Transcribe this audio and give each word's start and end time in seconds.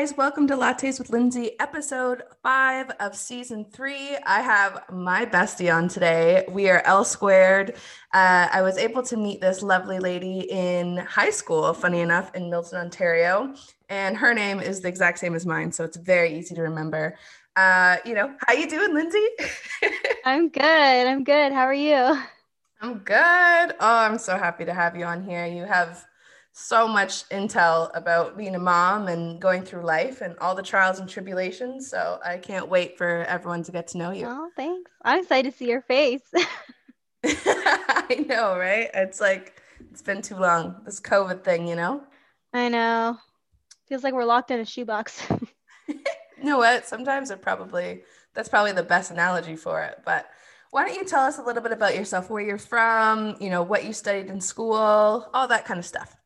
guys, 0.00 0.16
welcome 0.16 0.46
to 0.46 0.56
Lattes 0.56 0.98
with 0.98 1.10
Lindsay, 1.10 1.60
episode 1.60 2.22
five 2.42 2.90
of 3.00 3.14
season 3.14 3.66
three. 3.66 4.16
I 4.24 4.40
have 4.40 4.82
my 4.90 5.26
bestie 5.26 5.70
on 5.70 5.88
today. 5.88 6.46
We 6.48 6.70
are 6.70 6.80
L 6.86 7.04
squared. 7.04 7.74
Uh, 8.14 8.48
I 8.50 8.62
was 8.62 8.78
able 8.78 9.02
to 9.02 9.18
meet 9.18 9.42
this 9.42 9.60
lovely 9.60 9.98
lady 9.98 10.46
in 10.48 10.96
high 10.96 11.28
school, 11.28 11.74
funny 11.74 12.00
enough, 12.00 12.34
in 12.34 12.48
Milton, 12.48 12.78
Ontario, 12.78 13.54
and 13.90 14.16
her 14.16 14.32
name 14.32 14.58
is 14.58 14.80
the 14.80 14.88
exact 14.88 15.18
same 15.18 15.34
as 15.34 15.44
mine, 15.44 15.70
so 15.70 15.84
it's 15.84 15.98
very 15.98 16.34
easy 16.34 16.54
to 16.54 16.62
remember. 16.62 17.18
Uh, 17.54 17.98
you 18.06 18.14
know, 18.14 18.34
how 18.46 18.54
you 18.54 18.70
doing, 18.70 18.94
Lindsay? 18.94 19.26
I'm 20.24 20.48
good. 20.48 20.62
I'm 20.64 21.24
good. 21.24 21.52
How 21.52 21.66
are 21.66 21.74
you? 21.74 22.18
I'm 22.80 23.00
good. 23.00 23.74
Oh, 23.78 23.98
I'm 23.98 24.16
so 24.16 24.38
happy 24.38 24.64
to 24.64 24.72
have 24.72 24.96
you 24.96 25.04
on 25.04 25.22
here. 25.22 25.44
You 25.44 25.64
have 25.64 26.06
so 26.60 26.86
much 26.86 27.28
intel 27.30 27.90
about 27.94 28.36
being 28.36 28.54
a 28.54 28.58
mom 28.58 29.08
and 29.08 29.40
going 29.40 29.62
through 29.62 29.82
life 29.82 30.20
and 30.20 30.38
all 30.38 30.54
the 30.54 30.62
trials 30.62 30.98
and 30.98 31.08
tribulations. 31.08 31.88
So 31.88 32.20
I 32.24 32.36
can't 32.36 32.68
wait 32.68 32.98
for 32.98 33.24
everyone 33.24 33.62
to 33.64 33.72
get 33.72 33.88
to 33.88 33.98
know 33.98 34.10
you. 34.10 34.26
Oh, 34.28 34.50
thanks. 34.56 34.90
I'm 35.02 35.20
excited 35.20 35.50
to 35.50 35.56
see 35.56 35.68
your 35.68 35.82
face. 35.82 36.22
I 37.24 38.24
know, 38.28 38.56
right? 38.56 38.88
It's 38.94 39.20
like 39.20 39.60
it's 39.90 40.02
been 40.02 40.22
too 40.22 40.36
long. 40.36 40.76
This 40.84 41.00
COVID 41.00 41.42
thing, 41.42 41.66
you 41.66 41.76
know? 41.76 42.02
I 42.52 42.68
know. 42.68 43.18
Feels 43.88 44.04
like 44.04 44.14
we're 44.14 44.24
locked 44.24 44.50
in 44.50 44.60
a 44.60 44.64
shoebox. 44.64 45.22
you 45.88 46.44
know 46.44 46.58
what? 46.58 46.86
Sometimes 46.86 47.30
it 47.30 47.42
probably 47.42 48.02
that's 48.34 48.48
probably 48.48 48.72
the 48.72 48.82
best 48.82 49.10
analogy 49.10 49.56
for 49.56 49.82
it. 49.82 50.00
But 50.04 50.28
why 50.70 50.86
don't 50.86 50.96
you 50.96 51.04
tell 51.04 51.24
us 51.24 51.38
a 51.38 51.42
little 51.42 51.62
bit 51.62 51.72
about 51.72 51.96
yourself, 51.96 52.30
where 52.30 52.42
you're 52.42 52.58
from, 52.58 53.36
you 53.40 53.50
know, 53.50 53.62
what 53.62 53.84
you 53.84 53.92
studied 53.92 54.26
in 54.26 54.40
school, 54.40 55.28
all 55.34 55.48
that 55.48 55.64
kind 55.64 55.80
of 55.80 55.84
stuff. 55.84 56.16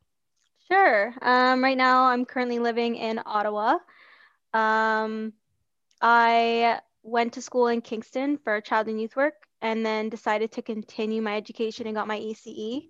Sure. 0.75 1.14
Um, 1.22 1.62
right 1.62 1.77
now, 1.77 2.06
I'm 2.06 2.25
currently 2.25 2.58
living 2.58 2.97
in 2.97 3.20
Ottawa. 3.25 3.78
Um, 4.53 5.33
I 6.03 6.80
went 7.05 7.34
to 7.34 7.42
school 7.42 7.69
in 7.69 7.80
Kingston 7.80 8.39
for 8.39 8.61
child 8.61 8.89
and 8.89 9.00
youth 9.00 9.14
work 9.14 9.34
and 9.62 9.86
then 9.86 10.08
decided 10.08 10.50
to 10.50 10.62
continue 10.62 11.22
my 11.22 11.36
education 11.36 11.86
and 11.86 11.95
got 11.95 12.08
my 12.08 12.19
ECE. 12.19 12.89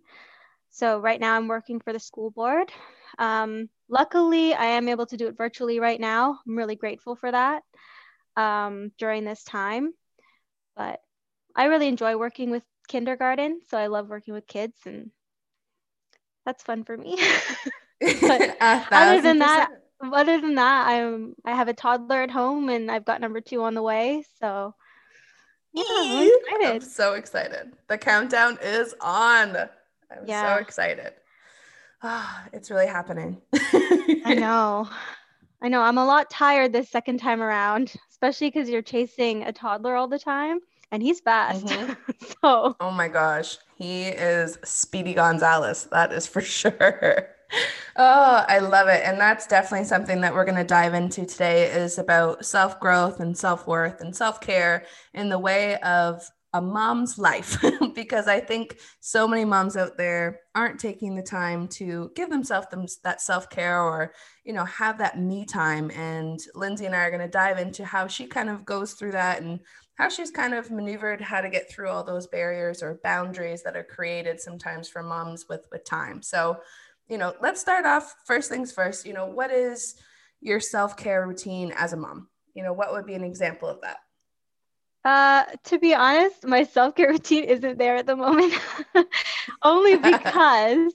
So 0.71 0.99
right 0.99 1.21
now, 1.21 1.35
I'm 1.35 1.47
working 1.47 1.79
for 1.79 1.93
the 1.93 2.01
school 2.01 2.31
board. 2.31 2.73
Um, 3.19 3.69
luckily, 3.91 4.55
I 4.55 4.65
am 4.65 4.89
able 4.89 5.05
to 5.05 5.19
do 5.19 5.29
it 5.29 5.37
virtually 5.37 5.79
right 5.79 6.01
now. 6.01 6.39
I'm 6.49 6.57
really 6.57 6.77
grateful 6.77 7.17
for 7.17 7.31
that 7.31 7.65
um, 8.35 8.93
during 8.97 9.27
this 9.27 9.45
time. 9.45 9.93
But 10.75 11.01
I 11.55 11.67
really 11.67 11.89
enjoy 11.89 12.17
working 12.17 12.51
with 12.51 12.65
kindergarten. 12.89 13.61
So 13.69 13.77
I 13.77 13.89
love 13.89 14.09
working 14.09 14.33
with 14.33 14.47
kids 14.47 14.79
and 14.87 15.11
that's 16.45 16.63
fun 16.63 16.85
for 16.85 16.97
me. 16.97 17.19
other 18.61 19.21
than 19.21 19.39
that, 19.39 19.71
other 20.03 20.41
than 20.41 20.57
that, 20.57 20.89
I'm 20.89 21.35
I 21.45 21.53
have 21.53 21.69
a 21.69 21.75
toddler 21.75 22.23
at 22.23 22.31
home 22.31 22.69
and 22.69 22.91
I've 22.91 23.05
got 23.05 23.21
number 23.21 23.41
two 23.41 23.63
on 23.63 23.75
the 23.75 23.83
way. 23.83 24.25
So 24.41 24.75
yeah, 25.73 25.85
I'm 25.89 26.29
excited. 26.29 26.75
I'm 26.75 26.81
so 26.81 27.15
excited. 27.15 27.73
The 27.89 27.99
countdown 27.99 28.59
is 28.63 28.95
on. 29.01 29.57
I'm 29.57 30.27
yeah. 30.27 30.57
so 30.57 30.61
excited. 30.61 31.13
Ah, 32.03 32.47
it's 32.53 32.71
really 32.71 32.87
happening. 32.87 33.41
I 34.25 34.35
know. 34.39 34.89
I 35.63 35.69
know. 35.69 35.81
I'm 35.81 35.99
a 35.99 36.05
lot 36.05 36.29
tired 36.29 36.73
this 36.73 36.91
second 36.91 37.19
time 37.19 37.43
around, 37.43 37.95
especially 38.11 38.51
because 38.51 38.69
you're 38.69 38.83
chasing 38.83 39.45
a 39.45 39.53
toddler 39.53 39.97
all 39.97 40.09
the 40.09 40.19
time 40.19 40.61
and 40.95 41.03
he's 41.03 41.19
fast. 41.21 41.67
Mm-hmm. 41.67 41.93
so, 42.43 42.77
oh 42.79 42.91
my 42.93 43.09
gosh, 43.09 43.59
he 43.77 44.05
is 44.05 44.59
Speedy 44.65 45.13
Gonzalez. 45.13 45.89
That 45.91 46.13
is 46.13 46.27
for 46.27 46.41
sure. 46.61 47.31
Oh, 47.97 48.45
I 48.49 48.61
love 48.61 48.89
it. 48.89 49.03
And 49.05 49.21
that's 49.21 49.47
definitely 49.47 49.87
something 49.87 50.21
that 50.21 50.33
we're 50.33 50.45
going 50.45 50.57
to 50.57 50.65
dive 50.65 50.95
into 50.95 51.27
today 51.27 51.65
is 51.65 51.99
about 51.99 52.47
self-growth 52.47 53.21
and 53.21 53.37
self-worth 53.37 54.01
and 54.01 54.15
self-care 54.15 54.85
in 55.15 55.29
the 55.29 55.39
way 55.39 55.77
of 55.81 56.23
a 56.55 56.63
mom's 56.63 57.19
life 57.19 57.63
because 57.95 58.29
I 58.29 58.39
think 58.39 58.79
so 59.01 59.27
many 59.27 59.45
moms 59.45 59.77
out 59.77 59.99
there 59.99 60.41
aren't 60.55 60.79
taking 60.79 61.17
the 61.17 61.23
time 61.23 61.67
to 61.69 62.13
give 62.15 62.31
themselves 62.31 62.69
them, 62.71 62.87
that 63.03 63.21
self-care 63.21 63.83
or 63.83 64.13
you 64.45 64.53
know 64.53 64.65
have 64.65 64.99
that 64.99 65.19
me 65.19 65.45
time 65.45 65.91
and 65.91 66.39
Lindsay 66.55 66.87
and 66.87 66.95
I 66.95 67.01
are 67.01 67.11
going 67.11 67.21
to 67.21 67.29
dive 67.29 67.59
into 67.59 67.85
how 67.85 68.07
she 68.07 68.27
kind 68.27 68.49
of 68.49 68.65
goes 68.65 68.93
through 68.93 69.13
that 69.13 69.43
and 69.43 69.59
how 69.97 70.09
she's 70.09 70.31
kind 70.31 70.55
of 70.55 70.71
maneuvered 70.71 71.21
how 71.21 71.41
to 71.41 71.49
get 71.49 71.71
through 71.71 71.89
all 71.89 72.03
those 72.03 72.27
barriers 72.27 72.83
or 72.83 73.01
boundaries 73.05 73.63
that 73.63 73.77
are 73.77 73.85
created 73.85 74.41
sometimes 74.41 74.89
for 74.89 75.03
moms 75.03 75.47
with 75.49 75.67
with 75.71 75.85
time. 75.85 76.23
So, 76.23 76.59
you 77.09 77.19
know, 77.19 77.35
let's 77.41 77.61
start 77.61 77.87
off 77.87 78.15
first 78.27 78.51
things 78.51 78.73
first, 78.73 79.07
you 79.07 79.13
know, 79.13 79.27
what 79.27 79.51
is 79.51 79.97
your 80.41 80.61
self-care 80.61 81.27
routine 81.27 81.73
as 81.77 81.93
a 81.93 81.97
mom? 81.97 82.29
You 82.55 82.63
know, 82.63 82.73
what 82.73 82.93
would 82.93 83.07
be 83.07 83.15
an 83.15 83.25
example 83.25 83.69
of 83.69 83.81
that? 83.83 83.99
Uh, 85.05 85.45
to 85.65 85.79
be 85.79 85.95
honest, 85.95 86.47
my 86.47 86.65
self-care 86.65 87.09
routine 87.11 87.45
isn't 87.45 87.79
there 87.79 87.97
at 87.97 88.07
the 88.07 88.17
moment. 88.17 88.55
Only 89.63 89.97
because 89.99 90.93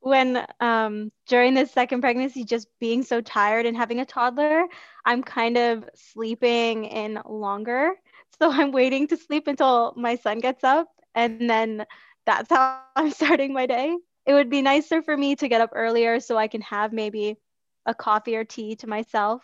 when 0.00 0.46
um, 0.60 1.10
during 1.26 1.54
this 1.54 1.72
second 1.72 2.00
pregnancy, 2.00 2.44
just 2.44 2.68
being 2.78 3.02
so 3.02 3.20
tired 3.20 3.66
and 3.66 3.76
having 3.76 4.00
a 4.00 4.04
toddler, 4.04 4.66
I'm 5.04 5.22
kind 5.22 5.56
of 5.56 5.88
sleeping 5.94 6.84
in 6.84 7.20
longer. 7.26 7.94
So 8.42 8.50
I'm 8.50 8.70
waiting 8.70 9.08
to 9.08 9.16
sleep 9.16 9.46
until 9.46 9.94
my 9.96 10.16
son 10.16 10.40
gets 10.40 10.62
up. 10.62 10.88
And 11.14 11.48
then 11.48 11.86
that's 12.26 12.50
how 12.50 12.82
I'm 12.96 13.10
starting 13.10 13.54
my 13.54 13.66
day. 13.66 13.96
It 14.26 14.34
would 14.34 14.50
be 14.50 14.60
nicer 14.60 15.00
for 15.02 15.16
me 15.16 15.36
to 15.36 15.48
get 15.48 15.62
up 15.62 15.70
earlier 15.74 16.20
so 16.20 16.36
I 16.36 16.48
can 16.48 16.60
have 16.62 16.92
maybe 16.92 17.38
a 17.86 17.94
coffee 17.94 18.36
or 18.36 18.44
tea 18.44 18.76
to 18.76 18.86
myself. 18.86 19.42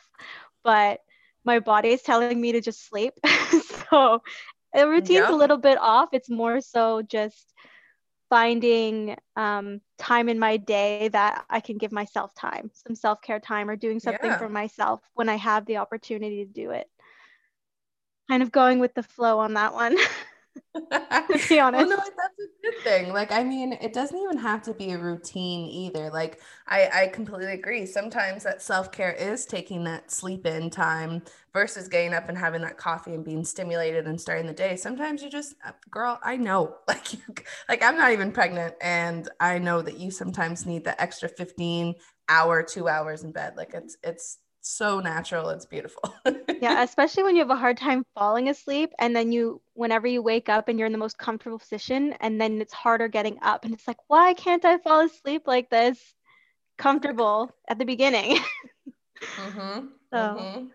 But 0.63 1.01
my 1.45 1.61
body 1.61 1.91
is 1.91 2.03
telling 2.03 2.41
me 2.41 2.53
to 2.53 2.61
just 2.61 2.87
sleep. 2.87 3.15
so 3.91 4.23
the 4.75 4.89
routine's 4.89 5.29
yeah. 5.29 5.35
a 5.35 5.37
little 5.37 5.57
bit 5.57 5.79
off. 5.79 6.11
It's 6.13 6.29
more 6.29 6.61
so 6.61 7.03
just 7.03 7.53
finding 8.29 9.17
um, 9.37 9.81
time 9.99 10.29
in 10.29 10.39
my 10.39 10.57
day 10.57 11.09
that 11.09 11.45
I 11.51 11.61
can 11.61 11.79
give 11.79 11.93
myself 11.93 12.35
time, 12.35 12.71
some 12.87 12.95
self 12.95 13.21
care 13.23 13.41
time, 13.41 13.69
or 13.69 13.77
doing 13.77 14.01
something 14.01 14.31
yeah. 14.31 14.39
for 14.39 14.49
myself 14.49 15.01
when 15.15 15.29
I 15.29 15.37
have 15.37 15.67
the 15.67 15.79
opportunity 15.79 16.45
to 16.45 16.51
do 16.51 16.71
it 16.71 16.89
kind 18.29 18.43
of 18.43 18.53
going 18.53 18.79
with 18.79 18.95
the 18.95 19.03
flow 19.03 19.39
on 19.39 19.55
that 19.55 19.75
one. 19.75 19.97
to 20.75 21.49
be 21.49 21.61
honest. 21.61 21.87
well, 21.89 21.97
no, 21.97 21.97
that's 21.97 22.39
a 22.39 22.63
good 22.63 22.83
thing. 22.83 23.13
Like, 23.13 23.33
I 23.33 23.43
mean, 23.43 23.73
it 23.75 23.93
doesn't 23.93 24.19
even 24.19 24.39
have 24.39 24.63
to 24.63 24.75
be 24.75 24.93
a 24.93 24.99
routine 24.99 25.69
either. 25.69 26.11
Like, 26.11 26.41
I, 26.67 26.91
I 26.93 27.07
completely 27.09 27.53
agree. 27.53 27.87
Sometimes 27.87 28.43
that 28.45 28.63
self 28.63 28.93
care 28.93 29.13
is 29.13 29.47
taking 29.47 29.85
that 29.85 30.11
sleep 30.11 30.47
in 30.47 30.71
time 30.71 31.23
versus 31.53 31.89
getting 31.89 32.15
up 32.15 32.29
and 32.29 32.37
having 32.37 32.63
that 32.63 32.79
coffee 32.79 33.15
and 33.15 33.25
being 33.25 33.45
stimulated 33.45 34.07
and 34.07 34.21
starting 34.21 34.47
the 34.47 34.53
day. 34.53 34.77
Sometimes 34.77 35.23
you 35.23 35.31
just, 35.31 35.55
uh, 35.67 35.73
girl, 35.91 36.19
I 36.23 36.37
know, 36.37 36.77
like, 36.89 37.13
you, 37.13 37.21
like 37.69 37.83
I'm 37.83 37.97
not 37.97 38.13
even 38.13 38.33
pregnant, 38.33 38.75
and 38.81 39.29
I 39.41 39.59
know 39.59 39.83
that 39.83 39.99
you 39.99 40.11
sometimes 40.11 40.67
need 40.67 40.85
the 40.85 41.01
extra 41.01 41.29
15 41.29 41.95
hour, 42.29 42.63
two 42.63 42.89
hours 42.89 43.25
in 43.25 43.33
bed. 43.33 43.55
Like, 43.57 43.75
it's, 43.75 43.97
it's, 44.03 44.39
so 44.63 45.01
natural. 45.01 45.49
It's 45.51 45.67
beautiful. 45.67 46.15
yeah, 46.61 46.83
especially 46.85 47.25
when 47.25 47.37
you 47.37 47.43
have 47.43 47.51
a 47.51 47.57
hard 47.57 47.77
time 47.77 48.05
falling 48.15 48.49
asleep 48.49 48.91
and 48.99 49.15
then 49.15 49.33
you 49.33 49.61
whenever 49.75 50.07
you 50.07 50.23
wake 50.23 50.49
up 50.49 50.69
and 50.69 50.79
you're 50.79 50.87
in 50.87 50.93
the 50.93 50.99
most 50.99 51.19
comfortable 51.19 51.59
position 51.59 52.15
and 52.21 52.41
then 52.41 52.61
it's 52.61 52.73
harder 52.73 53.09
getting 53.09 53.39
up 53.43 53.65
and 53.65 53.75
it's 53.75 53.87
like, 53.87 53.99
why 54.09 54.35
can't 54.35 54.65
I 54.65 54.79
fall 54.79 55.01
asleep 55.01 55.43
like 55.47 55.71
this 55.71 55.99
comfortable 56.79 57.51
at 57.69 57.79
the 57.79 57.85
beginning? 57.85 58.39
mm-hmm. 59.21 59.87
So 60.13 60.19
mm-hmm. 60.19 60.67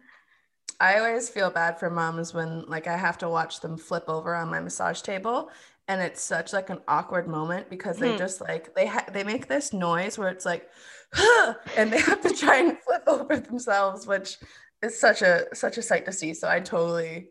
I 0.80 0.98
always 0.98 1.30
feel 1.30 1.52
bad 1.52 1.78
for 1.78 1.92
moms 1.92 2.34
when 2.34 2.66
like 2.66 2.88
I 2.88 2.98
have 2.98 3.20
to 3.20 3.30
watch 3.30 3.60
them 3.60 3.78
flip 3.78 4.06
over 4.08 4.34
on 4.34 4.50
my 4.50 4.60
massage 4.60 5.02
table 5.02 5.52
and 5.88 6.02
it's 6.02 6.22
such 6.22 6.54
like 6.54 6.70
an 6.70 6.80
awkward 6.88 7.28
moment 7.28 7.70
because 7.70 7.98
they 7.98 8.10
mm-hmm. 8.10 8.18
just 8.18 8.42
like 8.42 8.74
they 8.76 8.88
ha- 8.88 9.06
they 9.14 9.24
make 9.24 9.48
this 9.48 9.74
noise 9.74 10.18
where 10.18 10.30
it's 10.30 10.46
like 10.46 10.70
and 11.78 11.92
they 11.92 12.00
have 12.00 12.22
to 12.22 12.34
try 12.34 12.58
and 12.58 12.77
over 13.22 13.40
themselves, 13.40 14.08
which 14.08 14.38
is 14.82 15.00
such 15.00 15.22
a 15.22 15.46
such 15.54 15.78
a 15.78 15.82
sight 15.82 16.06
to 16.06 16.12
see. 16.12 16.34
So 16.34 16.48
I 16.48 16.60
totally 16.60 17.30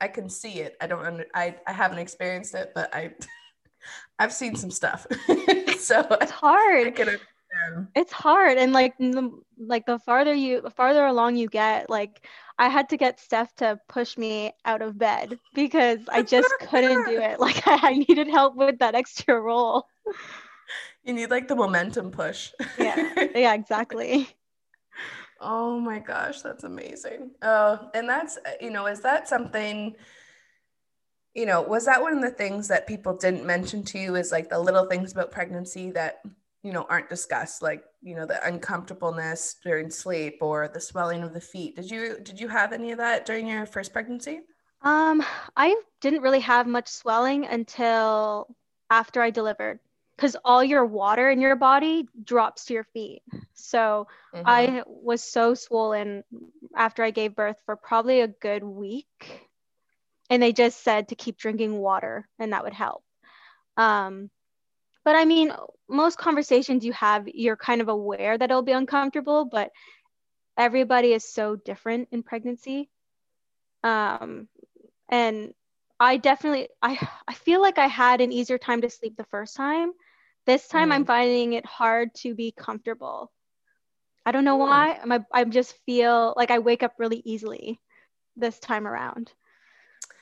I 0.00 0.08
can 0.08 0.28
see 0.28 0.60
it. 0.60 0.76
I 0.80 0.86
don't 0.86 1.04
under, 1.04 1.26
I 1.34 1.56
I 1.66 1.72
haven't 1.72 1.98
experienced 1.98 2.54
it, 2.54 2.72
but 2.74 2.94
I 2.94 3.14
I've 4.18 4.32
seen 4.32 4.56
some 4.56 4.70
stuff. 4.70 5.06
so 5.78 6.06
it's 6.20 6.30
hard. 6.30 6.98
It's 7.96 8.12
hard, 8.12 8.58
and 8.58 8.72
like 8.72 8.96
the, 8.98 9.30
like 9.58 9.86
the 9.86 9.98
farther 9.98 10.34
you 10.34 10.60
the 10.60 10.70
farther 10.70 11.06
along 11.06 11.36
you 11.36 11.48
get, 11.48 11.88
like 11.88 12.26
I 12.58 12.68
had 12.68 12.88
to 12.90 12.96
get 12.96 13.18
Steph 13.18 13.54
to 13.56 13.80
push 13.88 14.16
me 14.16 14.52
out 14.64 14.82
of 14.82 14.98
bed 14.98 15.38
because 15.54 16.00
I 16.08 16.22
just 16.22 16.52
couldn't 16.60 17.06
do 17.06 17.20
it. 17.20 17.40
Like 17.40 17.66
I, 17.66 17.78
I 17.82 17.92
needed 17.94 18.28
help 18.28 18.54
with 18.54 18.78
that 18.80 18.94
extra 18.94 19.40
roll. 19.40 19.88
You 21.04 21.14
need 21.14 21.30
like 21.30 21.48
the 21.48 21.56
momentum 21.56 22.10
push. 22.10 22.52
yeah. 22.78 23.28
Yeah, 23.34 23.54
exactly. 23.54 24.28
Oh 25.40 25.78
my 25.78 25.98
gosh, 25.98 26.42
that's 26.42 26.64
amazing. 26.64 27.30
Oh, 27.42 27.90
and 27.94 28.08
that's 28.08 28.38
you 28.60 28.70
know, 28.70 28.86
is 28.86 29.00
that 29.00 29.28
something 29.28 29.94
you 31.34 31.46
know, 31.46 31.62
was 31.62 31.84
that 31.84 32.02
one 32.02 32.14
of 32.16 32.20
the 32.20 32.30
things 32.30 32.66
that 32.66 32.88
people 32.88 33.16
didn't 33.16 33.46
mention 33.46 33.84
to 33.84 33.98
you 33.98 34.16
is 34.16 34.32
like 34.32 34.48
the 34.48 34.58
little 34.58 34.86
things 34.86 35.12
about 35.12 35.30
pregnancy 35.30 35.92
that 35.92 36.20
you 36.64 36.72
know 36.72 36.84
aren't 36.90 37.08
discussed 37.08 37.62
like 37.62 37.84
you 38.02 38.16
know 38.16 38.26
the 38.26 38.44
uncomfortableness 38.44 39.54
during 39.62 39.88
sleep 39.88 40.38
or 40.40 40.66
the 40.66 40.80
swelling 40.80 41.22
of 41.22 41.32
the 41.32 41.40
feet? 41.40 41.76
Did 41.76 41.90
you 41.90 42.18
did 42.22 42.40
you 42.40 42.48
have 42.48 42.72
any 42.72 42.90
of 42.90 42.98
that 42.98 43.24
during 43.24 43.46
your 43.46 43.66
first 43.66 43.92
pregnancy? 43.92 44.40
Um 44.82 45.24
i 45.56 45.80
didn't 46.00 46.22
really 46.22 46.40
have 46.40 46.66
much 46.66 46.88
swelling 46.88 47.46
until 47.46 48.48
after 48.90 49.22
i 49.22 49.30
delivered 49.30 49.78
because 50.18 50.36
all 50.44 50.64
your 50.64 50.84
water 50.84 51.30
in 51.30 51.40
your 51.40 51.54
body 51.54 52.08
drops 52.24 52.64
to 52.66 52.74
your 52.74 52.84
feet 52.84 53.22
so 53.54 54.06
mm-hmm. 54.34 54.42
i 54.46 54.82
was 54.86 55.22
so 55.22 55.54
swollen 55.54 56.24
after 56.76 57.04
i 57.04 57.10
gave 57.10 57.36
birth 57.36 57.56
for 57.64 57.76
probably 57.76 58.20
a 58.20 58.28
good 58.28 58.64
week 58.64 59.48
and 60.28 60.42
they 60.42 60.52
just 60.52 60.82
said 60.82 61.08
to 61.08 61.14
keep 61.14 61.38
drinking 61.38 61.78
water 61.78 62.28
and 62.38 62.52
that 62.52 62.64
would 62.64 62.74
help 62.74 63.04
um 63.76 64.28
but 65.08 65.16
I 65.16 65.24
mean, 65.24 65.54
most 65.88 66.18
conversations 66.18 66.84
you 66.84 66.92
have, 66.92 67.26
you're 67.28 67.56
kind 67.56 67.80
of 67.80 67.88
aware 67.88 68.36
that 68.36 68.50
it'll 68.50 68.60
be 68.60 68.72
uncomfortable, 68.72 69.46
but 69.46 69.70
everybody 70.58 71.14
is 71.14 71.24
so 71.24 71.56
different 71.56 72.08
in 72.12 72.22
pregnancy. 72.22 72.90
Um, 73.82 74.48
and 75.08 75.54
I 75.98 76.18
definitely, 76.18 76.68
I, 76.82 77.08
I 77.26 77.32
feel 77.32 77.62
like 77.62 77.78
I 77.78 77.86
had 77.86 78.20
an 78.20 78.32
easier 78.32 78.58
time 78.58 78.82
to 78.82 78.90
sleep 78.90 79.16
the 79.16 79.24
first 79.30 79.56
time. 79.56 79.92
This 80.48 80.66
time, 80.66 80.88
mm. 80.88 80.94
I'm 80.94 81.04
finding 81.04 81.52
it 81.52 81.66
hard 81.66 82.14
to 82.22 82.34
be 82.34 82.52
comfortable. 82.52 83.30
I 84.24 84.32
don't 84.32 84.46
know 84.46 84.56
why. 84.56 84.98
I'm, 85.02 85.26
I 85.30 85.44
just 85.44 85.74
feel 85.84 86.32
like 86.38 86.50
I 86.50 86.58
wake 86.58 86.82
up 86.82 86.94
really 86.98 87.20
easily 87.26 87.78
this 88.34 88.58
time 88.58 88.86
around. 88.86 89.30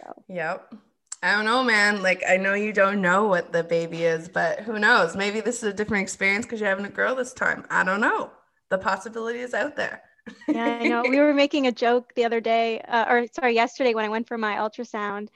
So. 0.01 0.25
Yep. 0.29 0.75
I 1.23 1.31
don't 1.31 1.45
know, 1.45 1.63
man. 1.63 2.03
Like, 2.03 2.25
I 2.29 2.39
know 2.39 2.55
you 2.55 2.73
don't 2.73 3.01
know 3.01 3.29
what 3.29 3.53
the 3.53 3.63
baby 3.63 4.03
is, 4.03 4.29
but 4.29 4.59
who 4.59 4.81
knows? 4.81 5.15
Maybe 5.15 5.41
this 5.41 5.59
is 5.59 5.71
a 5.71 5.73
different 5.73 6.03
experience 6.03 6.45
because 6.45 6.59
you're 6.59 6.71
having 6.71 6.87
a 6.87 6.91
girl 6.91 7.15
this 7.15 7.33
time. 7.33 7.65
I 7.71 7.85
don't 7.85 8.01
know. 8.01 8.33
The 8.69 8.79
possibility 8.79 9.39
is 9.39 9.55
out 9.55 9.77
there. 9.77 10.03
yeah, 10.49 10.79
I 10.81 10.89
know. 10.89 11.03
We 11.09 11.21
were 11.21 11.35
making 11.35 11.69
a 11.69 11.73
joke 11.73 12.15
the 12.17 12.25
other 12.25 12.41
day, 12.41 12.81
uh, 12.81 13.05
or 13.09 13.27
sorry, 13.33 13.55
yesterday 13.55 13.95
when 13.95 14.05
I 14.05 14.09
went 14.09 14.27
for 14.27 14.39
my 14.39 14.57
ultrasound, 14.57 15.29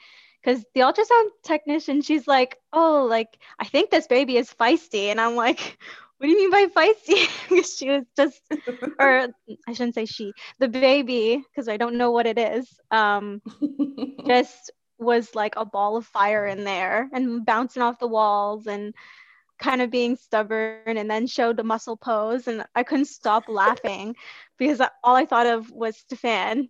because 0.42 0.64
the 0.74 0.80
ultrasound 0.80 1.28
technician, 1.42 2.02
she's 2.02 2.26
like, 2.26 2.56
"Oh, 2.72 3.06
like 3.08 3.38
I 3.58 3.64
think 3.66 3.90
this 3.90 4.06
baby 4.06 4.36
is 4.36 4.52
feisty," 4.52 5.10
and 5.10 5.20
I'm 5.20 5.36
like, 5.36 5.78
"What 6.18 6.26
do 6.26 6.32
you 6.32 6.50
mean 6.50 6.50
by 6.50 6.66
feisty?" 6.66 7.76
she 7.78 7.90
was 7.90 8.04
just, 8.16 8.40
or 8.98 9.28
I 9.68 9.72
shouldn't 9.72 9.94
say 9.94 10.06
she, 10.06 10.32
the 10.58 10.68
baby, 10.68 11.42
because 11.50 11.68
I 11.68 11.76
don't 11.76 11.96
know 11.96 12.10
what 12.10 12.26
it 12.26 12.38
is. 12.38 12.68
Um, 12.90 13.42
just 14.26 14.70
was 14.98 15.34
like 15.34 15.54
a 15.56 15.64
ball 15.64 15.96
of 15.96 16.06
fire 16.06 16.46
in 16.46 16.64
there 16.64 17.08
and 17.12 17.44
bouncing 17.44 17.82
off 17.82 17.98
the 17.98 18.06
walls 18.06 18.66
and 18.66 18.94
kind 19.58 19.82
of 19.82 19.90
being 19.90 20.16
stubborn 20.16 20.96
and 20.96 21.10
then 21.10 21.26
showed 21.26 21.58
a 21.58 21.64
muscle 21.64 21.96
pose 21.96 22.48
and 22.48 22.64
I 22.74 22.82
couldn't 22.82 23.06
stop 23.06 23.44
laughing 23.48 24.14
because 24.58 24.80
all 25.02 25.16
I 25.16 25.26
thought 25.26 25.46
of 25.46 25.70
was 25.70 25.96
Stefan 25.96 26.68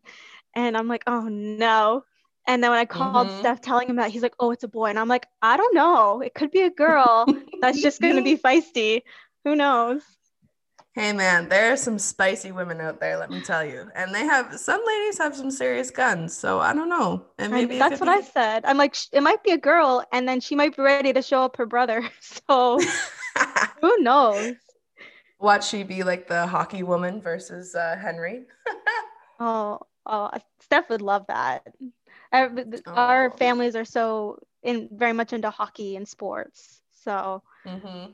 and 0.55 0.77
I'm 0.77 0.89
like 0.89 1.05
oh 1.07 1.29
no 1.29 2.05
and 2.47 2.63
then 2.63 2.71
when 2.71 2.81
I 2.81 2.85
called 2.85 3.29
mm-hmm. 3.29 3.41
Steph 3.41 3.61
telling 3.61 3.89
him 3.89 3.97
that 3.97 4.11
he's 4.11 4.23
like 4.23 4.35
oh 4.39 4.51
it's 4.51 4.65
a 4.65 4.69
boy 4.69 4.87
and 4.87 4.99
I'm 4.99 5.09
like 5.09 5.27
I 5.43 5.57
don't 5.57 5.75
know 5.75 6.21
it 6.21 6.35
could 6.35 6.51
be 6.51 6.63
a 6.63 6.71
girl 6.71 7.27
that's 7.61 7.81
just 7.81 8.01
going 8.01 8.17
to 8.17 8.23
be 8.23 8.37
feisty 8.45 9.03
who 9.45 9.57
knows 9.57 10.03
Hey 10.97 11.13
man, 11.13 11.49
there 11.49 11.73
are 11.73 11.77
some 11.77 12.01
spicy 12.01 12.51
women 12.51 12.81
out 12.81 12.99
there, 12.99 13.17
let 13.17 13.31
me 13.31 13.41
tell 13.41 13.65
you. 13.65 13.89
And 13.95 14.13
they 14.13 14.25
have 14.25 14.59
some 14.59 14.81
ladies 14.85 15.19
have 15.19 15.37
some 15.37 15.51
serious 15.53 15.89
guns. 15.89 16.37
So 16.37 16.59
I 16.59 16.75
don't 16.75 16.89
know. 16.89 17.27
And 17.39 17.53
maybe 17.53 17.79
that's 17.79 18.01
what 18.01 18.09
I 18.09 18.21
said. 18.23 18.65
I'm 18.65 18.77
like, 18.77 18.97
it 19.13 19.23
might 19.23 19.45
be 19.45 19.53
a 19.53 19.59
girl, 19.59 20.05
and 20.13 20.29
then 20.29 20.41
she 20.41 20.57
might 20.57 20.77
be 20.77 20.83
ready 20.83 21.13
to 21.13 21.23
show 21.23 21.43
up 21.43 21.57
her 21.57 21.67
brother. 21.67 22.09
So 22.21 22.81
who 23.81 23.99
knows? 23.99 24.57
Watch 25.39 25.69
she 25.69 25.85
be 25.85 26.03
like 26.03 26.27
the 26.27 26.47
hockey 26.47 26.83
woman 26.83 27.23
versus 27.23 27.75
uh, 27.77 27.97
Henry? 28.01 28.43
oh, 29.39 29.79
oh, 30.07 30.31
Steph 30.61 30.91
would 30.91 31.03
love 31.03 31.25
that. 31.29 31.67
Our, 32.33 32.53
our, 32.87 33.33
oh. 33.33 33.37
families 33.37 33.75
are 33.75 33.85
so 33.85 34.39
in 34.63 34.89
very 34.93 35.13
much 35.13 35.33
into 35.33 35.51
hockey 35.51 35.97
and 35.97 36.07
sports. 36.07 36.81
So 36.93 37.43
mm-hmm. 37.67 38.13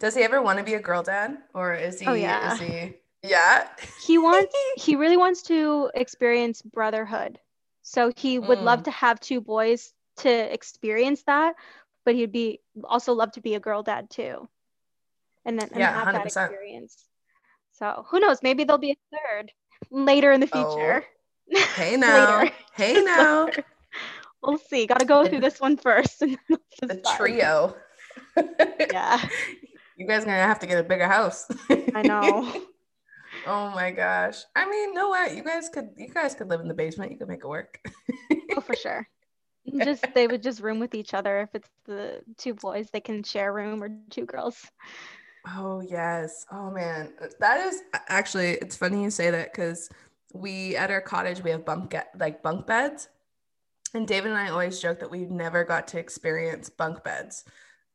Does 0.00 0.14
he 0.14 0.22
ever 0.22 0.40
want 0.40 0.58
to 0.58 0.64
be 0.64 0.74
a 0.74 0.80
girl 0.80 1.02
dad, 1.02 1.36
or 1.54 1.74
is 1.74 2.00
he? 2.00 2.06
Oh, 2.06 2.14
yeah. 2.14 2.54
Is 2.54 2.60
he? 2.60 2.94
Yeah. 3.22 3.68
he 4.06 4.18
wants. 4.18 4.54
He 4.76 4.96
really 4.96 5.18
wants 5.18 5.42
to 5.42 5.90
experience 5.94 6.62
brotherhood. 6.62 7.38
So 7.82 8.10
he 8.16 8.38
would 8.38 8.58
mm. 8.58 8.64
love 8.64 8.84
to 8.84 8.90
have 8.90 9.20
two 9.20 9.40
boys 9.40 9.92
to 10.18 10.30
experience 10.30 11.22
that, 11.24 11.54
but 12.04 12.14
he'd 12.14 12.32
be 12.32 12.60
also 12.84 13.12
love 13.12 13.32
to 13.32 13.42
be 13.42 13.54
a 13.54 13.60
girl 13.60 13.82
dad 13.82 14.08
too, 14.08 14.48
and 15.44 15.58
then 15.58 15.68
and 15.70 15.80
yeah, 15.80 15.92
have 15.92 16.08
100%. 16.08 16.12
that 16.12 16.26
experience. 16.26 17.04
So 17.72 18.06
who 18.08 18.20
knows? 18.20 18.42
Maybe 18.42 18.64
there'll 18.64 18.78
be 18.78 18.92
a 18.92 19.16
third 19.16 19.52
later 19.90 20.32
in 20.32 20.40
the 20.40 20.48
oh. 20.52 20.70
future. 20.70 21.04
Oh. 21.04 21.19
Hey 21.74 21.96
now. 21.98 22.50
hey 22.74 23.02
now. 23.04 23.48
we'll 24.42 24.58
see. 24.58 24.86
Got 24.86 25.00
to 25.00 25.06
go 25.06 25.26
through 25.26 25.40
this 25.40 25.60
one 25.60 25.76
first. 25.76 26.20
the 26.20 27.02
trio. 27.16 27.76
yeah 28.92 29.28
you 30.00 30.06
guys 30.06 30.22
are 30.22 30.26
gonna 30.26 30.38
have 30.38 30.58
to 30.58 30.66
get 30.66 30.78
a 30.78 30.82
bigger 30.82 31.06
house. 31.06 31.46
I 31.94 32.02
know. 32.02 32.50
oh 33.46 33.70
my 33.70 33.90
gosh. 33.90 34.38
I 34.56 34.68
mean, 34.68 34.94
no 34.94 35.10
way. 35.10 35.34
You 35.36 35.44
guys 35.44 35.68
could 35.68 35.90
you 35.96 36.08
guys 36.08 36.34
could 36.34 36.48
live 36.48 36.62
in 36.62 36.68
the 36.68 36.74
basement. 36.74 37.12
You 37.12 37.18
could 37.18 37.28
make 37.28 37.44
it 37.44 37.48
work. 37.48 37.78
oh, 38.56 38.62
for 38.62 38.74
sure. 38.74 39.06
Just 39.84 40.06
they 40.14 40.26
would 40.26 40.42
just 40.42 40.62
room 40.62 40.80
with 40.80 40.94
each 40.94 41.12
other. 41.12 41.40
If 41.40 41.50
it's 41.54 41.68
the 41.84 42.22
two 42.38 42.54
boys, 42.54 42.88
they 42.90 43.00
can 43.00 43.22
share 43.22 43.50
a 43.50 43.52
room 43.52 43.82
or 43.82 43.90
two 44.08 44.24
girls. 44.24 44.66
Oh 45.46 45.82
yes. 45.82 46.46
Oh 46.50 46.70
man. 46.70 47.12
That 47.38 47.60
is 47.60 47.82
actually 48.08 48.52
it's 48.52 48.76
funny 48.76 49.02
you 49.02 49.10
say 49.10 49.30
that 49.30 49.52
because 49.52 49.90
we 50.32 50.76
at 50.76 50.90
our 50.90 51.00
cottage 51.00 51.42
we 51.42 51.50
have 51.50 51.64
bunk 51.64 51.90
get, 51.90 52.10
like 52.18 52.42
bunk 52.42 52.66
beds. 52.66 53.08
And 53.94 54.06
David 54.06 54.30
and 54.30 54.38
I 54.38 54.50
always 54.50 54.80
joke 54.80 55.00
that 55.00 55.10
we've 55.10 55.30
never 55.30 55.64
got 55.64 55.88
to 55.88 55.98
experience 55.98 56.70
bunk 56.70 57.02
beds. 57.02 57.44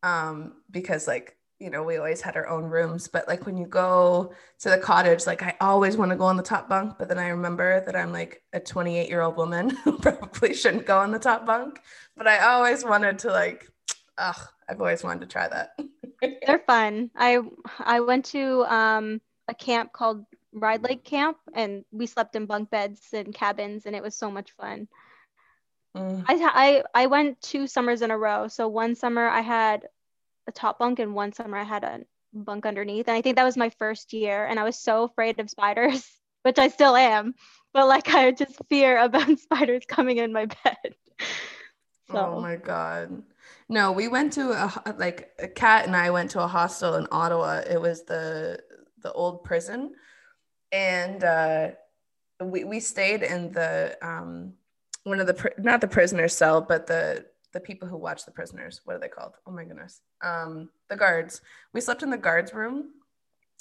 Um, 0.04 0.56
because 0.72 1.08
like 1.08 1.38
you 1.60 1.70
know, 1.70 1.84
we 1.84 1.98
always 1.98 2.22
had 2.22 2.36
our 2.36 2.48
own 2.48 2.66
rooms, 2.66 3.08
but 3.08 3.28
like 3.28 3.46
when 3.46 3.58
you 3.58 3.66
go 3.66 4.34
to 4.60 4.70
the 4.70 4.78
cottage, 4.78 5.26
like 5.26 5.42
I 5.42 5.56
always 5.62 5.96
want 5.96 6.12
to 6.12 6.18
go 6.18 6.26
on 6.26 6.36
the 6.36 6.44
top 6.44 6.68
bunk, 6.68 6.98
but 7.00 7.08
then 7.08 7.18
I 7.18 7.30
remember 7.30 7.82
that 7.86 7.96
I'm 7.96 8.12
like 8.12 8.44
a 8.52 8.60
28 8.60 9.08
year 9.08 9.22
old 9.22 9.38
woman 9.38 9.70
who 9.84 9.98
probably 9.98 10.54
shouldn't 10.54 10.86
go 10.86 11.00
on 11.00 11.12
the 11.12 11.20
top 11.20 11.46
bunk, 11.46 11.82
but 12.18 12.28
I 12.28 12.40
always 12.40 12.84
wanted 12.84 13.20
to 13.20 13.30
like, 13.30 13.70
ugh, 14.18 14.40
I've 14.68 14.82
always 14.82 15.04
wanted 15.04 15.22
to 15.22 15.28
try 15.28 15.48
that. 15.48 15.80
They're 16.46 16.64
fun. 16.68 17.12
I 17.16 17.40
I 17.80 18.02
went 18.02 18.26
to 18.26 18.66
um, 18.66 19.22
a 19.48 19.54
camp 19.54 19.94
called 19.94 20.26
Ride 20.56 20.84
Lake 20.84 21.04
Camp, 21.04 21.38
and 21.54 21.84
we 21.92 22.08
slept 22.08 22.36
in 22.36 22.46
bunk 22.46 22.70
beds 22.72 23.02
and 23.14 23.34
cabins, 23.34 23.86
and 23.86 23.96
it 23.96 24.02
was 24.02 24.16
so 24.16 24.32
much 24.32 24.52
fun. 24.54 24.88
Mm. 25.96 26.26
I, 26.28 26.84
I 26.94 27.04
I 27.04 27.06
went 27.08 27.42
two 27.42 27.68
summers 27.68 28.02
in 28.02 28.12
a 28.12 28.18
row. 28.18 28.48
So 28.48 28.68
one 28.68 28.96
summer 28.96 29.28
I 29.28 29.42
had 29.42 29.88
a 30.48 30.52
top 30.52 30.80
bunk 30.80 31.00
and 31.00 31.16
one 31.16 31.34
summer 31.34 31.58
I 31.58 31.64
had 31.64 31.84
a 31.84 32.02
bunk 32.34 32.66
underneath. 32.66 33.08
And 33.08 33.16
I 33.16 33.22
think 33.22 33.38
that 33.38 33.46
was 33.46 33.58
my 33.58 33.70
first 33.70 34.14
year 34.14 34.46
and 34.46 34.60
I 34.60 34.64
was 34.64 34.78
so 34.78 35.04
afraid 35.04 35.40
of 35.40 35.50
spiders, 35.50 36.06
which 36.44 36.60
I 36.60 36.68
still 36.68 36.96
am. 36.96 37.34
But 37.74 37.88
like 37.88 38.14
I 38.14 38.32
just 38.32 38.60
fear 38.70 38.98
about 38.98 39.40
spiders 39.40 39.84
coming 39.88 40.18
in 40.18 40.34
my 40.34 40.48
bed. 40.48 40.96
So. 42.12 42.20
Oh 42.20 42.40
my 42.40 42.56
god. 42.56 43.24
No, 43.68 43.92
we 43.92 44.08
went 44.08 44.34
to 44.34 44.52
a 44.52 44.94
like 45.00 45.32
a 45.40 45.48
Kat 45.48 45.88
and 45.88 45.96
I 45.96 46.12
went 46.12 46.30
to 46.32 46.44
a 46.44 46.48
hostel 46.48 46.94
in 46.98 47.08
Ottawa. 47.12 47.64
It 47.68 47.82
was 47.82 48.04
the 48.04 48.60
the 49.02 49.12
old 49.12 49.44
prison. 49.44 49.96
And 50.76 51.24
uh 51.24 51.70
we 52.44 52.66
we 52.66 52.82
stayed 52.82 53.24
in 53.24 53.54
the 53.54 53.98
um 54.02 54.54
one 55.06 55.22
of 55.22 55.28
the 55.28 55.54
not 55.58 55.80
the 55.80 55.88
prisoner 55.88 56.28
cell, 56.28 56.60
but 56.60 56.86
the 56.86 57.26
the 57.54 57.62
people 57.62 57.88
who 57.88 57.96
watch 57.96 58.26
the 58.26 58.32
prisoners. 58.32 58.82
What 58.84 58.98
are 58.98 59.00
they 59.00 59.08
called? 59.08 59.36
Oh 59.48 59.52
my 59.52 59.64
goodness. 59.64 60.02
Um, 60.22 60.70
the 60.90 60.98
guards. 60.98 61.40
We 61.74 61.80
slept 61.80 62.04
in 62.04 62.10
the 62.10 62.18
guards 62.18 62.54
room. 62.54 62.90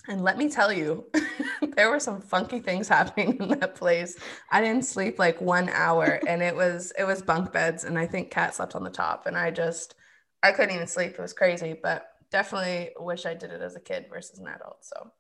And 0.09 0.23
let 0.23 0.37
me 0.37 0.51
tell 0.51 0.73
you, 0.73 1.07
there 1.77 1.89
were 1.89 2.01
some 2.01 2.21
funky 2.21 2.59
things 2.59 2.89
happening 2.97 3.39
in 3.39 3.61
that 3.61 3.77
place. 3.77 4.19
I 4.51 4.61
didn't 4.61 4.85
sleep 4.85 5.21
like 5.21 5.41
one 5.41 5.69
hour 5.69 6.21
and 6.27 6.43
it 6.43 6.57
was 6.57 6.93
it 6.99 7.05
was 7.05 7.23
bunk 7.23 7.53
beds 7.53 7.85
and 7.85 7.97
I 7.97 8.07
think 8.07 8.31
Kat 8.33 8.55
slept 8.57 8.75
on 8.75 8.83
the 8.83 8.91
top 8.91 9.27
and 9.27 9.39
I 9.39 9.53
just 9.53 9.95
I 10.43 10.51
couldn't 10.51 10.75
even 10.75 10.89
sleep. 10.89 11.13
It 11.13 11.21
was 11.21 11.33
crazy, 11.33 11.79
but 11.81 12.09
definitely 12.33 12.91
wish 12.99 13.25
I 13.25 13.35
did 13.35 13.53
it 13.53 13.63
as 13.63 13.77
a 13.77 13.81
kid 13.81 14.07
versus 14.11 14.41
an 14.41 14.49
adult. 14.49 14.79
So 14.85 15.13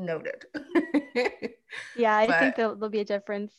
noted. 0.00 0.44
yeah, 1.96 2.16
I 2.16 2.26
but, 2.26 2.38
think 2.38 2.56
there'll, 2.56 2.74
there'll 2.74 2.90
be 2.90 3.00
a 3.00 3.04
difference. 3.04 3.54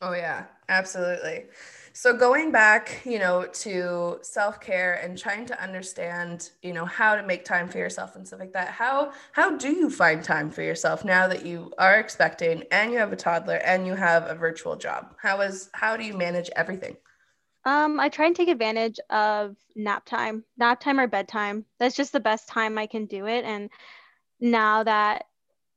Oh 0.00 0.12
yeah, 0.12 0.44
absolutely. 0.68 1.46
So 1.92 2.16
going 2.16 2.52
back, 2.52 3.02
you 3.04 3.18
know, 3.18 3.46
to 3.46 4.18
self-care 4.22 4.94
and 5.02 5.18
trying 5.18 5.46
to 5.46 5.60
understand, 5.60 6.50
you 6.62 6.72
know, 6.72 6.84
how 6.84 7.16
to 7.16 7.24
make 7.24 7.44
time 7.44 7.68
for 7.68 7.78
yourself 7.78 8.14
and 8.14 8.24
stuff 8.24 8.38
like 8.38 8.52
that. 8.52 8.68
How 8.68 9.12
how 9.32 9.56
do 9.56 9.72
you 9.72 9.90
find 9.90 10.22
time 10.22 10.50
for 10.50 10.62
yourself 10.62 11.04
now 11.04 11.26
that 11.26 11.44
you 11.44 11.72
are 11.78 11.98
expecting 11.98 12.62
and 12.70 12.92
you 12.92 12.98
have 12.98 13.12
a 13.12 13.16
toddler 13.16 13.56
and 13.56 13.86
you 13.86 13.94
have 13.94 14.30
a 14.30 14.36
virtual 14.36 14.76
job? 14.76 15.16
How 15.20 15.40
is 15.40 15.70
how 15.72 15.96
do 15.96 16.04
you 16.04 16.16
manage 16.16 16.50
everything? 16.54 16.96
Um, 17.64 17.98
I 17.98 18.08
try 18.08 18.26
and 18.26 18.36
take 18.36 18.48
advantage 18.48 19.00
of 19.10 19.56
nap 19.74 20.06
time, 20.06 20.44
nap 20.56 20.80
time 20.80 21.00
or 21.00 21.08
bedtime. 21.08 21.64
That's 21.80 21.96
just 21.96 22.12
the 22.12 22.20
best 22.20 22.48
time 22.48 22.78
I 22.78 22.86
can 22.86 23.06
do 23.06 23.26
it. 23.26 23.44
And 23.44 23.68
now 24.40 24.82
that 24.84 25.24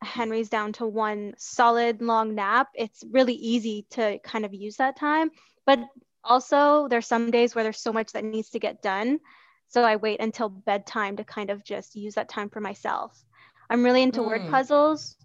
Henry's 0.03 0.49
down 0.49 0.73
to 0.73 0.85
one 0.85 1.33
solid 1.37 2.01
long 2.01 2.35
nap, 2.35 2.69
it's 2.75 3.03
really 3.11 3.35
easy 3.35 3.85
to 3.91 4.19
kind 4.19 4.45
of 4.45 4.53
use 4.53 4.77
that 4.77 4.97
time. 4.97 5.31
But 5.65 5.79
also, 6.23 6.87
there's 6.87 7.07
some 7.07 7.31
days 7.31 7.53
where 7.55 7.63
there's 7.63 7.81
so 7.81 7.93
much 7.93 8.11
that 8.13 8.23
needs 8.23 8.49
to 8.51 8.59
get 8.59 8.81
done. 8.81 9.19
So 9.67 9.83
I 9.83 9.95
wait 9.95 10.19
until 10.19 10.49
bedtime 10.49 11.17
to 11.17 11.23
kind 11.23 11.49
of 11.49 11.63
just 11.63 11.95
use 11.95 12.15
that 12.15 12.29
time 12.29 12.49
for 12.49 12.59
myself. 12.59 13.23
I'm 13.69 13.83
really 13.83 14.01
into 14.01 14.21
mm. 14.21 14.27
word 14.27 14.49
puzzles. 14.49 15.15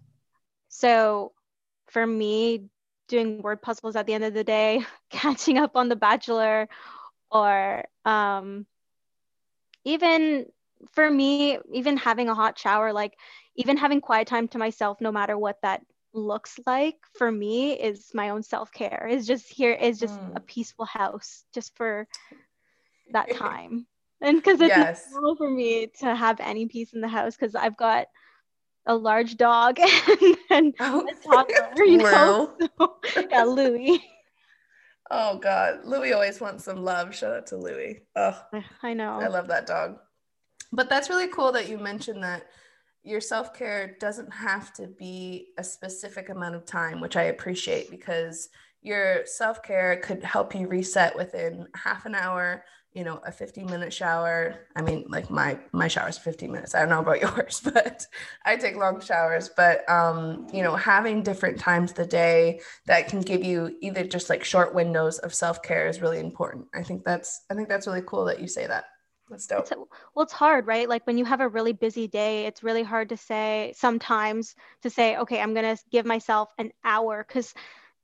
So 0.69 1.33
for 1.87 2.05
me, 2.05 2.69
doing 3.07 3.41
word 3.41 3.61
puzzles 3.61 3.95
at 3.95 4.05
the 4.05 4.13
end 4.13 4.23
of 4.23 4.33
the 4.33 4.43
day, 4.43 4.85
catching 5.09 5.57
up 5.57 5.75
on 5.75 5.89
The 5.89 5.95
Bachelor, 5.95 6.69
or 7.31 7.83
um, 8.05 8.65
even 9.83 10.45
for 10.93 11.09
me, 11.09 11.59
even 11.71 11.97
having 11.97 12.29
a 12.29 12.35
hot 12.35 12.57
shower, 12.57 12.93
like 12.93 13.17
even 13.55 13.77
having 13.77 14.01
quiet 14.01 14.27
time 14.27 14.47
to 14.49 14.57
myself, 14.57 15.01
no 15.01 15.11
matter 15.11 15.37
what 15.37 15.57
that 15.61 15.81
looks 16.13 16.59
like 16.65 16.95
for 17.17 17.31
me, 17.31 17.73
is 17.73 18.11
my 18.13 18.29
own 18.29 18.43
self 18.43 18.71
care. 18.71 19.07
Is 19.09 19.27
just 19.27 19.47
here 19.47 19.73
is 19.73 19.99
just 19.99 20.19
mm. 20.19 20.35
a 20.35 20.39
peaceful 20.39 20.85
house, 20.85 21.43
just 21.53 21.75
for 21.75 22.07
that 23.11 23.35
time. 23.35 23.87
and 24.21 24.37
because 24.37 24.61
it's 24.61 24.75
yes. 24.75 25.07
normal 25.11 25.35
for 25.35 25.49
me 25.49 25.87
to 25.99 26.15
have 26.15 26.39
any 26.39 26.65
peace 26.67 26.93
in 26.93 27.01
the 27.01 27.07
house 27.07 27.35
because 27.35 27.55
I've 27.55 27.77
got 27.77 28.07
a 28.85 28.95
large 28.95 29.37
dog 29.37 29.79
and, 30.21 30.37
and 30.49 30.73
oh. 30.79 31.05
a 31.07 31.27
toddler, 31.27 31.73
you 31.85 31.97
know. 31.97 32.55
So, 32.79 32.95
yeah, 33.29 33.43
Louis. 33.43 34.03
Oh 35.09 35.37
God, 35.37 35.85
Louis 35.85 36.13
always 36.13 36.41
wants 36.41 36.65
some 36.65 36.83
love. 36.83 37.15
Shout 37.15 37.33
out 37.33 37.47
to 37.47 37.57
Louis. 37.57 38.01
Oh, 38.15 38.41
I 38.83 38.93
know. 38.93 39.19
I 39.21 39.27
love 39.27 39.47
that 39.47 39.65
dog. 39.65 39.97
But 40.71 40.89
that's 40.89 41.09
really 41.09 41.27
cool 41.27 41.51
that 41.53 41.69
you 41.69 41.77
mentioned 41.77 42.23
that 42.23 42.47
your 43.03 43.21
self 43.21 43.53
care 43.53 43.95
doesn't 43.99 44.33
have 44.33 44.73
to 44.73 44.87
be 44.87 45.47
a 45.57 45.63
specific 45.63 46.29
amount 46.29 46.55
of 46.55 46.65
time, 46.65 46.99
which 46.99 47.15
I 47.15 47.23
appreciate 47.23 47.89
because 47.89 48.49
your 48.81 49.25
self 49.25 49.63
care 49.63 49.97
could 49.97 50.23
help 50.23 50.53
you 50.53 50.67
reset 50.67 51.15
within 51.15 51.67
half 51.73 52.05
an 52.05 52.15
hour, 52.15 52.63
you 52.93 53.03
know 53.03 53.21
a 53.25 53.31
15 53.31 53.67
minute 53.67 53.93
shower. 53.93 54.55
I 54.75 54.81
mean 54.81 55.05
like 55.07 55.29
my 55.29 55.59
my 55.71 55.87
shower 55.87 56.09
is 56.09 56.17
15 56.17 56.51
minutes. 56.51 56.73
I 56.73 56.79
don't 56.79 56.89
know 56.89 56.99
about 56.99 57.21
yours 57.37 57.61
but 57.63 58.05
i 58.43 58.55
take 58.55 58.75
long 58.75 58.99
showers. 58.99 59.49
But 59.55 59.87
um 59.89 60.47
you 60.51 60.63
know 60.63 60.75
having 60.75 61.21
different 61.23 61.59
times 61.59 61.93
the 61.93 62.05
day 62.05 62.59
that 62.87 63.07
can 63.07 63.21
give 63.21 63.43
you 63.43 63.77
either 63.81 64.03
just 64.03 64.29
like 64.29 64.43
short 64.43 64.73
windows 64.73 65.19
of 65.19 65.33
self-care 65.33 65.87
is 65.87 66.01
really 66.01 66.19
important. 66.19 66.67
I 66.73 66.83
think 66.83 67.03
that's 67.05 67.45
i 67.51 67.53
think 67.53 67.69
that's 67.69 67.87
really 67.87 68.03
cool 68.05 68.25
that 68.25 68.39
you 68.39 68.47
say 68.47 68.67
that 68.67 68.85
that's 69.29 69.47
dope. 69.47 69.61
It's, 69.61 69.73
well, 70.15 70.23
it's 70.23 70.33
hard, 70.33 70.67
right? 70.67 70.87
Like 70.87 71.05
when 71.05 71.17
you 71.17 71.25
have 71.25 71.41
a 71.41 71.49
really 71.49 71.73
busy 71.73 72.07
day, 72.07 72.45
it's 72.45 72.63
really 72.63 72.83
hard 72.83 73.09
to 73.09 73.17
say 73.17 73.73
sometimes 73.75 74.55
to 74.83 74.89
say, 74.89 75.17
okay, 75.17 75.41
I'm 75.41 75.53
going 75.53 75.75
to 75.75 75.83
give 75.91 76.05
myself 76.05 76.49
an 76.57 76.71
hour 76.83 77.25
because 77.27 77.53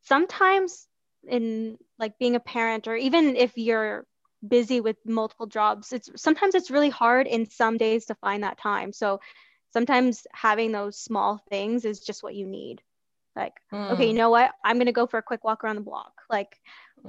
sometimes 0.04 0.88
in 1.28 1.78
like 2.00 2.18
being 2.20 2.36
a 2.36 2.40
parent 2.40 2.88
or 2.88 2.96
even 2.96 3.36
if 3.36 3.58
you're 3.58 4.06
busy 4.46 4.82
with 4.82 4.98
multiple 5.06 5.46
jobs 5.46 5.94
it's 5.94 6.10
sometimes 6.16 6.54
it's 6.54 6.70
really 6.70 6.90
hard 6.90 7.28
in 7.28 7.50
some 7.50 7.78
days 7.78 8.06
to 8.06 8.16
find 8.16 8.44
that 8.44 8.58
time 8.58 8.92
so 8.92 9.20
sometimes 9.72 10.28
having 10.34 10.72
those 10.72 11.00
small 11.00 11.42
things 11.50 11.86
is 11.86 12.02
just 12.02 12.24
what 12.24 12.36
you 12.36 12.46
need 12.46 12.82
like 13.38 13.54
mm. 13.72 13.92
okay 13.92 14.08
you 14.08 14.14
know 14.14 14.30
what 14.30 14.52
i'm 14.66 14.76
going 14.76 14.88
to 14.88 14.92
go 14.92 15.08
for 15.08 15.18
a 15.18 15.24
quick 15.24 15.44
walk 15.46 15.64
around 15.64 15.76
the 15.76 15.82
block 15.82 16.12
like 16.30 16.58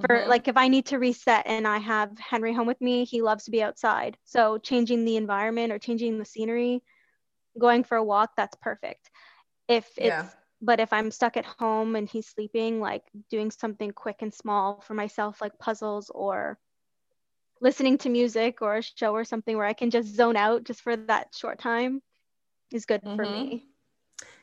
for 0.00 0.08
mm-hmm. 0.08 0.28
like 0.28 0.48
if 0.48 0.56
i 0.56 0.68
need 0.68 0.86
to 0.86 0.98
reset 0.98 1.44
and 1.46 1.66
i 1.66 1.78
have 1.78 2.10
henry 2.18 2.52
home 2.52 2.66
with 2.66 2.80
me 2.80 3.04
he 3.04 3.22
loves 3.22 3.44
to 3.44 3.50
be 3.50 3.62
outside 3.62 4.16
so 4.24 4.58
changing 4.58 5.04
the 5.04 5.16
environment 5.16 5.72
or 5.72 5.78
changing 5.78 6.18
the 6.18 6.24
scenery 6.24 6.82
going 7.58 7.84
for 7.84 7.96
a 7.96 8.04
walk 8.04 8.30
that's 8.36 8.56
perfect 8.60 9.10
if 9.68 9.86
it's 9.96 10.06
yeah. 10.06 10.28
but 10.60 10.80
if 10.80 10.92
i'm 10.92 11.10
stuck 11.10 11.36
at 11.36 11.44
home 11.44 11.96
and 11.96 12.08
he's 12.08 12.26
sleeping 12.26 12.80
like 12.80 13.04
doing 13.30 13.50
something 13.50 13.92
quick 13.92 14.16
and 14.20 14.34
small 14.34 14.80
for 14.80 14.94
myself 14.94 15.40
like 15.40 15.58
puzzles 15.58 16.10
or 16.10 16.58
listening 17.64 17.96
to 17.98 18.10
music 18.10 18.60
or 18.60 18.76
a 18.76 18.82
show 18.82 19.14
or 19.14 19.24
something 19.24 19.56
where 19.56 19.66
I 19.66 19.72
can 19.72 19.90
just 19.90 20.14
zone 20.14 20.36
out 20.36 20.64
just 20.64 20.82
for 20.82 20.96
that 20.96 21.28
short 21.34 21.58
time 21.58 22.02
is 22.70 22.84
good 22.84 23.02
mm-hmm. 23.02 23.16
for 23.16 23.24
me. 23.24 23.66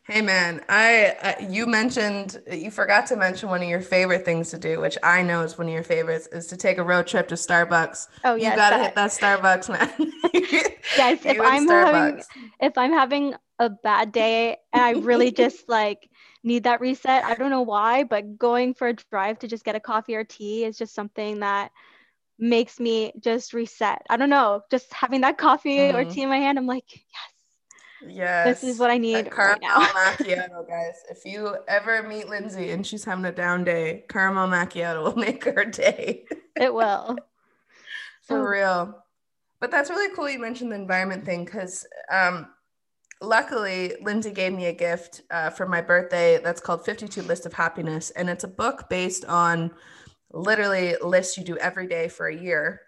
Hey 0.03 0.21
man, 0.21 0.61
I 0.67 1.15
uh, 1.21 1.45
you 1.47 1.67
mentioned 1.67 2.41
you 2.51 2.71
forgot 2.71 3.05
to 3.07 3.15
mention 3.15 3.49
one 3.49 3.61
of 3.61 3.69
your 3.69 3.81
favorite 3.81 4.25
things 4.25 4.49
to 4.49 4.57
do, 4.57 4.81
which 4.81 4.97
I 5.03 5.21
know 5.21 5.41
is 5.41 5.57
one 5.57 5.67
of 5.67 5.73
your 5.73 5.83
favorites, 5.83 6.27
is 6.31 6.47
to 6.47 6.57
take 6.57 6.79
a 6.79 6.83
road 6.83 7.05
trip 7.07 7.27
to 7.27 7.35
Starbucks. 7.35 8.07
Oh 8.23 8.35
yeah, 8.35 8.49
you 8.49 8.55
gotta 8.55 8.77
that. 8.77 8.83
hit 8.83 8.95
that 8.95 9.11
Starbucks, 9.11 9.69
man. 9.69 10.11
yes, 10.97 11.19
if 11.25 11.39
I'm 11.39 11.67
having 11.67 12.23
if 12.59 12.77
I'm 12.77 12.91
having 12.91 13.35
a 13.59 13.69
bad 13.69 14.11
day 14.11 14.57
and 14.73 14.83
I 14.83 14.91
really 14.91 15.31
just 15.43 15.69
like 15.69 16.09
need 16.43 16.63
that 16.63 16.81
reset, 16.81 17.23
I 17.23 17.35
don't 17.35 17.51
know 17.51 17.61
why, 17.61 18.03
but 18.03 18.37
going 18.37 18.73
for 18.73 18.87
a 18.87 18.93
drive 18.93 19.39
to 19.39 19.47
just 19.47 19.63
get 19.63 19.75
a 19.75 19.79
coffee 19.79 20.15
or 20.15 20.23
tea 20.23 20.65
is 20.65 20.79
just 20.79 20.95
something 20.95 21.41
that 21.41 21.71
makes 22.39 22.79
me 22.79 23.13
just 23.19 23.53
reset. 23.53 24.01
I 24.09 24.17
don't 24.17 24.31
know, 24.31 24.63
just 24.71 24.91
having 24.91 25.21
that 25.21 25.37
coffee 25.37 25.77
mm. 25.77 25.93
or 25.93 26.03
tea 26.03 26.23
in 26.23 26.29
my 26.29 26.37
hand, 26.37 26.57
I'm 26.57 26.65
like, 26.65 26.85
yes. 26.91 27.30
Yes. 28.07 28.61
This 28.61 28.75
is 28.75 28.79
what 28.79 28.89
I 28.89 28.97
need 28.97 29.15
that 29.15 29.31
caramel 29.31 29.69
right 29.69 30.15
macchiato, 30.19 30.67
guys. 30.67 30.95
If 31.09 31.25
you 31.25 31.55
ever 31.67 32.03
meet 32.03 32.29
Lindsay 32.29 32.71
and 32.71 32.85
she's 32.85 33.03
having 33.03 33.25
a 33.25 33.31
down 33.31 33.63
day, 33.63 34.05
caramel 34.09 34.47
macchiato 34.47 35.03
will 35.03 35.15
make 35.21 35.43
her 35.45 35.65
day. 35.65 36.25
it 36.55 36.73
will. 36.73 37.17
For 38.23 38.49
real. 38.49 39.03
But 39.59 39.71
that's 39.71 39.89
really 39.89 40.13
cool 40.15 40.29
you 40.29 40.39
mentioned 40.39 40.71
the 40.71 40.75
environment 40.75 41.25
thing 41.25 41.45
because 41.45 41.85
um, 42.11 42.47
luckily 43.21 43.93
Lindsay 44.01 44.31
gave 44.31 44.53
me 44.53 44.65
a 44.65 44.73
gift 44.73 45.21
uh, 45.29 45.49
for 45.49 45.67
my 45.67 45.81
birthday 45.81 46.39
that's 46.43 46.61
called 46.61 46.85
52 46.85 47.21
List 47.23 47.45
of 47.45 47.53
Happiness. 47.53 48.09
And 48.11 48.29
it's 48.29 48.43
a 48.43 48.47
book 48.47 48.89
based 48.89 49.25
on 49.25 49.71
literally 50.33 50.95
lists 51.01 51.37
you 51.37 51.43
do 51.43 51.57
every 51.57 51.87
day 51.87 52.07
for 52.07 52.27
a 52.27 52.35
year 52.35 52.81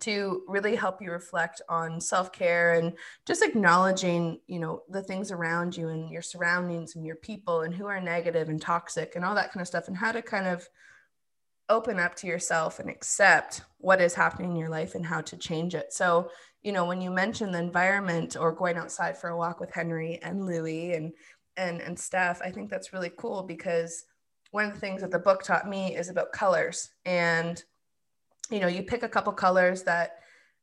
to 0.00 0.42
really 0.48 0.74
help 0.74 1.00
you 1.00 1.10
reflect 1.10 1.62
on 1.68 2.00
self-care 2.00 2.74
and 2.74 2.92
just 3.26 3.42
acknowledging 3.42 4.40
you 4.46 4.58
know 4.58 4.82
the 4.88 5.02
things 5.02 5.30
around 5.30 5.76
you 5.76 5.88
and 5.88 6.10
your 6.10 6.22
surroundings 6.22 6.96
and 6.96 7.06
your 7.06 7.16
people 7.16 7.60
and 7.62 7.74
who 7.74 7.86
are 7.86 8.00
negative 8.00 8.48
and 8.48 8.60
toxic 8.60 9.14
and 9.14 9.24
all 9.24 9.34
that 9.34 9.52
kind 9.52 9.60
of 9.60 9.68
stuff 9.68 9.88
and 9.88 9.96
how 9.96 10.10
to 10.10 10.22
kind 10.22 10.46
of 10.46 10.68
open 11.68 11.98
up 12.00 12.14
to 12.14 12.26
yourself 12.26 12.80
and 12.80 12.90
accept 12.90 13.62
what 13.78 14.00
is 14.00 14.14
happening 14.14 14.50
in 14.50 14.56
your 14.56 14.68
life 14.68 14.94
and 14.94 15.06
how 15.06 15.20
to 15.20 15.36
change 15.36 15.74
it. 15.74 15.92
So 15.92 16.30
you 16.62 16.72
know 16.72 16.84
when 16.84 17.00
you 17.00 17.10
mentioned 17.10 17.54
the 17.54 17.58
environment 17.58 18.36
or 18.36 18.52
going 18.52 18.76
outside 18.76 19.18
for 19.18 19.30
a 19.30 19.36
walk 19.36 19.60
with 19.60 19.72
henry 19.72 20.18
and 20.22 20.46
louie 20.46 20.92
and 20.92 21.12
and 21.56 21.80
and 21.80 21.98
steph 21.98 22.40
i 22.42 22.50
think 22.50 22.70
that's 22.70 22.92
really 22.92 23.10
cool 23.16 23.42
because 23.42 24.04
one 24.52 24.66
of 24.66 24.74
the 24.74 24.80
things 24.80 25.00
that 25.00 25.10
the 25.10 25.18
book 25.18 25.42
taught 25.42 25.68
me 25.68 25.94
is 25.96 26.08
about 26.08 26.32
colors 26.32 26.90
and 27.04 27.64
you 28.52 28.60
know 28.60 28.68
you 28.68 28.82
pick 28.82 29.02
a 29.02 29.08
couple 29.08 29.32
colors 29.32 29.82
that 29.84 30.18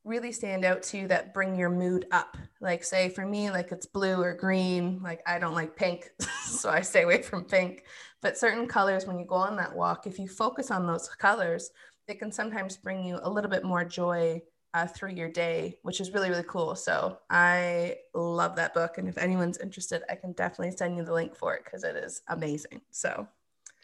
really 0.06 0.32
stand 0.32 0.64
out 0.64 0.82
to 0.82 0.98
you 0.98 1.08
that 1.08 1.34
bring 1.34 1.56
your 1.56 1.70
mood 1.70 2.06
up. 2.12 2.38
Like 2.62 2.84
say 2.84 3.10
for 3.10 3.26
me 3.26 3.52
like 3.52 3.72
it's 3.72 3.86
blue 3.86 4.22
or 4.22 4.34
green. 4.34 5.02
Like 5.04 5.22
i 5.28 5.40
don't 5.40 5.56
like 5.56 5.76
pink 5.76 6.10
so 6.46 6.70
i 6.70 6.82
stay 6.82 7.04
away 7.04 7.22
from 7.22 7.44
pink. 7.44 7.84
But 8.22 8.38
certain 8.38 8.68
colors 8.68 9.06
when 9.06 9.20
you 9.20 9.26
go 9.26 9.36
on 9.36 9.56
that 9.58 9.76
walk 9.76 10.08
if 10.08 10.20
you 10.20 10.28
focus 10.28 10.72
on 10.72 10.86
those 10.86 11.08
colors 11.10 11.72
it 12.08 12.18
can 12.18 12.32
sometimes 12.32 12.76
bring 12.76 13.06
you 13.06 13.20
a 13.22 13.30
little 13.30 13.52
bit 13.52 13.64
more 13.64 13.86
joy 13.86 14.42
uh, 14.74 14.88
through 14.88 15.12
your 15.12 15.30
day 15.30 15.78
which 15.84 16.00
is 16.00 16.12
really 16.12 16.30
really 16.30 16.44
cool. 16.48 16.76
So 16.76 17.20
i 17.30 17.98
love 18.14 18.56
that 18.56 18.74
book 18.74 18.98
and 18.98 19.08
if 19.10 19.18
anyone's 19.18 19.58
interested 19.58 20.04
i 20.10 20.16
can 20.16 20.32
definitely 20.34 20.76
send 20.76 20.96
you 20.98 21.04
the 21.04 21.14
link 21.14 21.36
for 21.36 21.56
it 21.56 21.64
because 21.66 21.84
it 21.84 21.96
is 21.96 22.22
amazing. 22.30 22.82
So 22.92 23.28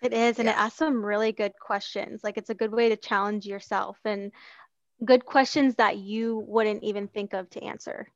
it 0.01 0.13
is, 0.13 0.39
and 0.39 0.47
yeah. 0.47 0.53
it 0.53 0.57
asks 0.57 0.79
some 0.79 1.05
really 1.05 1.31
good 1.31 1.53
questions. 1.59 2.21
Like 2.23 2.37
it's 2.37 2.49
a 2.49 2.55
good 2.55 2.71
way 2.71 2.89
to 2.89 2.97
challenge 2.97 3.45
yourself 3.45 3.97
and 4.05 4.31
good 5.03 5.25
questions 5.25 5.75
that 5.75 5.97
you 5.97 6.43
wouldn't 6.47 6.83
even 6.83 7.07
think 7.07 7.33
of 7.33 7.49
to 7.51 7.63
answer. 7.63 8.07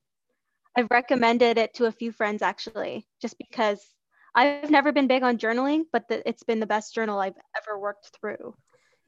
I've 0.78 0.92
recommended 0.92 1.58
it 1.58 1.74
to 1.76 1.86
a 1.86 1.92
few 1.92 2.12
friends 2.12 2.42
actually, 2.42 3.08
just 3.22 3.38
because 3.38 3.82
I've 4.36 4.70
never 4.70 4.92
been 4.92 5.08
big 5.08 5.24
on 5.24 5.38
journaling, 5.38 5.84
but 5.92 6.08
the, 6.08 6.28
it's 6.28 6.44
been 6.44 6.60
the 6.60 6.68
best 6.68 6.94
journal 6.94 7.20
I've 7.20 7.38
ever 7.58 7.80
worked 7.80 8.12
through. 8.20 8.56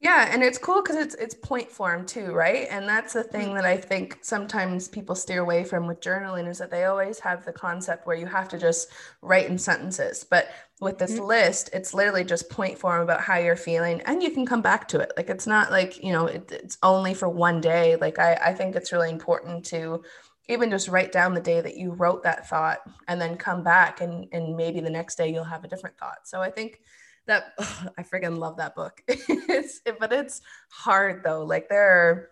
Yeah, 0.02 0.28
and 0.32 0.42
it's 0.42 0.58
cool 0.58 0.82
because 0.82 0.96
it's 0.96 1.14
it's 1.14 1.32
point 1.32 1.70
form 1.70 2.04
too, 2.04 2.32
right? 2.32 2.66
And 2.68 2.88
that's 2.88 3.12
the 3.12 3.22
thing 3.22 3.46
mm-hmm. 3.46 3.54
that 3.54 3.64
I 3.64 3.76
think 3.76 4.18
sometimes 4.20 4.88
people 4.88 5.14
steer 5.14 5.40
away 5.40 5.62
from 5.62 5.86
with 5.86 6.00
journaling 6.00 6.48
is 6.48 6.58
that 6.58 6.72
they 6.72 6.86
always 6.86 7.20
have 7.20 7.44
the 7.44 7.52
concept 7.52 8.04
where 8.04 8.16
you 8.16 8.26
have 8.26 8.48
to 8.48 8.58
just 8.58 8.88
write 9.20 9.48
in 9.48 9.56
sentences. 9.56 10.26
But 10.28 10.48
with 10.80 10.98
this 10.98 11.12
mm-hmm. 11.12 11.26
list, 11.26 11.70
it's 11.72 11.94
literally 11.94 12.24
just 12.24 12.50
point 12.50 12.80
form 12.80 13.00
about 13.00 13.20
how 13.20 13.38
you're 13.38 13.54
feeling, 13.54 14.00
and 14.00 14.20
you 14.20 14.32
can 14.32 14.44
come 14.44 14.60
back 14.60 14.88
to 14.88 14.98
it. 14.98 15.12
Like 15.16 15.30
it's 15.30 15.46
not 15.46 15.70
like 15.70 16.02
you 16.02 16.12
know 16.12 16.26
it, 16.26 16.50
it's 16.50 16.78
only 16.82 17.14
for 17.14 17.28
one 17.28 17.60
day. 17.60 17.94
Like 17.94 18.18
I 18.18 18.34
I 18.34 18.54
think 18.54 18.74
it's 18.74 18.90
really 18.90 19.10
important 19.10 19.64
to 19.66 20.02
even 20.48 20.68
just 20.70 20.88
write 20.88 21.12
down 21.12 21.34
the 21.34 21.40
day 21.40 21.60
that 21.60 21.76
you 21.76 21.92
wrote 21.92 22.24
that 22.24 22.48
thought 22.48 22.80
and 23.06 23.20
then 23.20 23.36
come 23.36 23.62
back 23.62 24.00
and 24.00 24.26
and 24.32 24.56
maybe 24.56 24.80
the 24.80 24.90
next 24.90 25.14
day 25.14 25.32
you'll 25.32 25.44
have 25.44 25.62
a 25.62 25.68
different 25.68 25.96
thought 25.96 26.18
so 26.24 26.42
i 26.42 26.50
think 26.50 26.80
that 27.26 27.54
I 27.58 28.02
friggin' 28.02 28.38
love 28.38 28.56
that 28.56 28.74
book. 28.74 29.02
it's 29.08 29.80
but 29.98 30.12
it's 30.12 30.40
hard 30.70 31.22
though. 31.24 31.44
Like 31.44 31.68
there 31.68 31.90
are, 31.90 32.30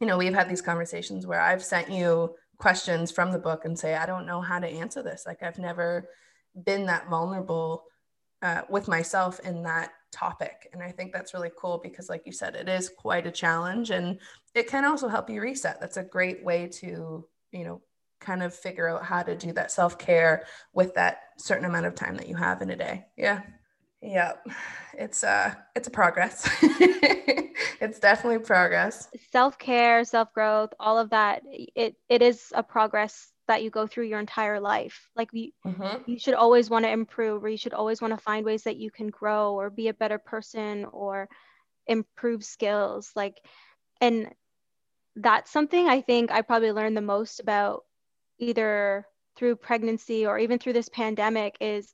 you 0.00 0.06
know, 0.06 0.18
we've 0.18 0.34
had 0.34 0.48
these 0.48 0.62
conversations 0.62 1.26
where 1.26 1.40
I've 1.40 1.64
sent 1.64 1.90
you 1.90 2.34
questions 2.58 3.10
from 3.10 3.32
the 3.32 3.38
book 3.38 3.64
and 3.64 3.78
say, 3.78 3.94
I 3.94 4.06
don't 4.06 4.26
know 4.26 4.40
how 4.40 4.58
to 4.58 4.68
answer 4.68 5.02
this. 5.02 5.24
Like 5.26 5.42
I've 5.42 5.58
never 5.58 6.08
been 6.64 6.86
that 6.86 7.08
vulnerable 7.08 7.84
uh, 8.42 8.62
with 8.68 8.88
myself 8.88 9.40
in 9.40 9.62
that 9.62 9.92
topic. 10.12 10.68
And 10.72 10.82
I 10.82 10.90
think 10.90 11.12
that's 11.12 11.34
really 11.34 11.50
cool 11.58 11.80
because, 11.82 12.08
like 12.08 12.22
you 12.26 12.32
said, 12.32 12.54
it 12.54 12.68
is 12.68 12.88
quite 12.88 13.26
a 13.26 13.30
challenge 13.30 13.90
and 13.90 14.18
it 14.54 14.66
can 14.68 14.84
also 14.84 15.08
help 15.08 15.30
you 15.30 15.40
reset. 15.40 15.80
That's 15.80 15.96
a 15.96 16.02
great 16.02 16.44
way 16.44 16.66
to, 16.80 17.26
you 17.52 17.64
know, 17.64 17.80
kind 18.20 18.42
of 18.42 18.54
figure 18.54 18.88
out 18.88 19.04
how 19.04 19.22
to 19.22 19.34
do 19.34 19.52
that 19.52 19.72
self 19.72 19.98
care 19.98 20.44
with 20.72 20.94
that 20.94 21.20
certain 21.38 21.64
amount 21.64 21.86
of 21.86 21.94
time 21.94 22.16
that 22.16 22.28
you 22.28 22.36
have 22.36 22.62
in 22.62 22.70
a 22.70 22.76
day. 22.76 23.06
Yeah. 23.16 23.42
Yeah. 24.02 24.34
It's 24.94 25.24
uh 25.24 25.54
it's 25.76 25.88
a 25.88 25.90
progress. 25.90 26.48
it's 26.62 27.98
definitely 27.98 28.38
progress. 28.38 29.08
Self-care, 29.30 30.04
self-growth, 30.04 30.74
all 30.80 30.98
of 30.98 31.10
that 31.10 31.42
it 31.46 31.96
it 32.08 32.22
is 32.22 32.52
a 32.54 32.62
progress 32.62 33.32
that 33.48 33.62
you 33.64 33.70
go 33.70 33.86
through 33.86 34.04
your 34.04 34.20
entire 34.20 34.60
life. 34.60 35.10
Like 35.16 35.32
we, 35.32 35.54
mm-hmm. 35.66 36.08
you 36.08 36.20
should 36.20 36.34
always 36.34 36.70
want 36.70 36.84
to 36.84 36.90
improve 36.90 37.42
or 37.42 37.48
you 37.48 37.56
should 37.56 37.74
always 37.74 38.00
want 38.00 38.14
to 38.14 38.22
find 38.22 38.46
ways 38.46 38.62
that 38.62 38.76
you 38.76 38.92
can 38.92 39.08
grow 39.08 39.54
or 39.54 39.70
be 39.70 39.88
a 39.88 39.94
better 39.94 40.18
person 40.18 40.84
or 40.92 41.28
improve 41.88 42.44
skills 42.44 43.10
like 43.16 43.40
and 44.00 44.28
that's 45.16 45.50
something 45.50 45.88
I 45.88 46.00
think 46.00 46.30
I 46.30 46.42
probably 46.42 46.70
learned 46.70 46.96
the 46.96 47.02
most 47.02 47.40
about 47.40 47.84
either 48.38 49.06
through 49.36 49.56
pregnancy 49.56 50.26
or 50.26 50.38
even 50.38 50.58
through 50.58 50.74
this 50.74 50.88
pandemic 50.88 51.56
is 51.60 51.92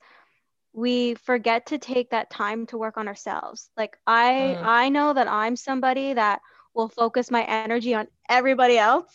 we 0.77 1.15
forget 1.15 1.67
to 1.67 1.79
take 1.79 2.11
that 2.11 2.29
time 2.29 2.67
to 2.67 2.77
work 2.77 2.99
on 2.99 3.09
ourselves. 3.09 3.71
Like 3.77 3.97
i 4.07 4.57
mm. 4.59 4.63
i 4.63 4.89
know 4.91 5.13
that 5.13 5.27
i'm 5.27 5.57
somebody 5.57 6.13
that 6.13 6.41
will 6.75 6.91
focus 6.91 7.31
my 7.31 7.43
energy 7.43 7.95
on 7.95 8.07
everybody 8.29 8.77
else 8.77 9.11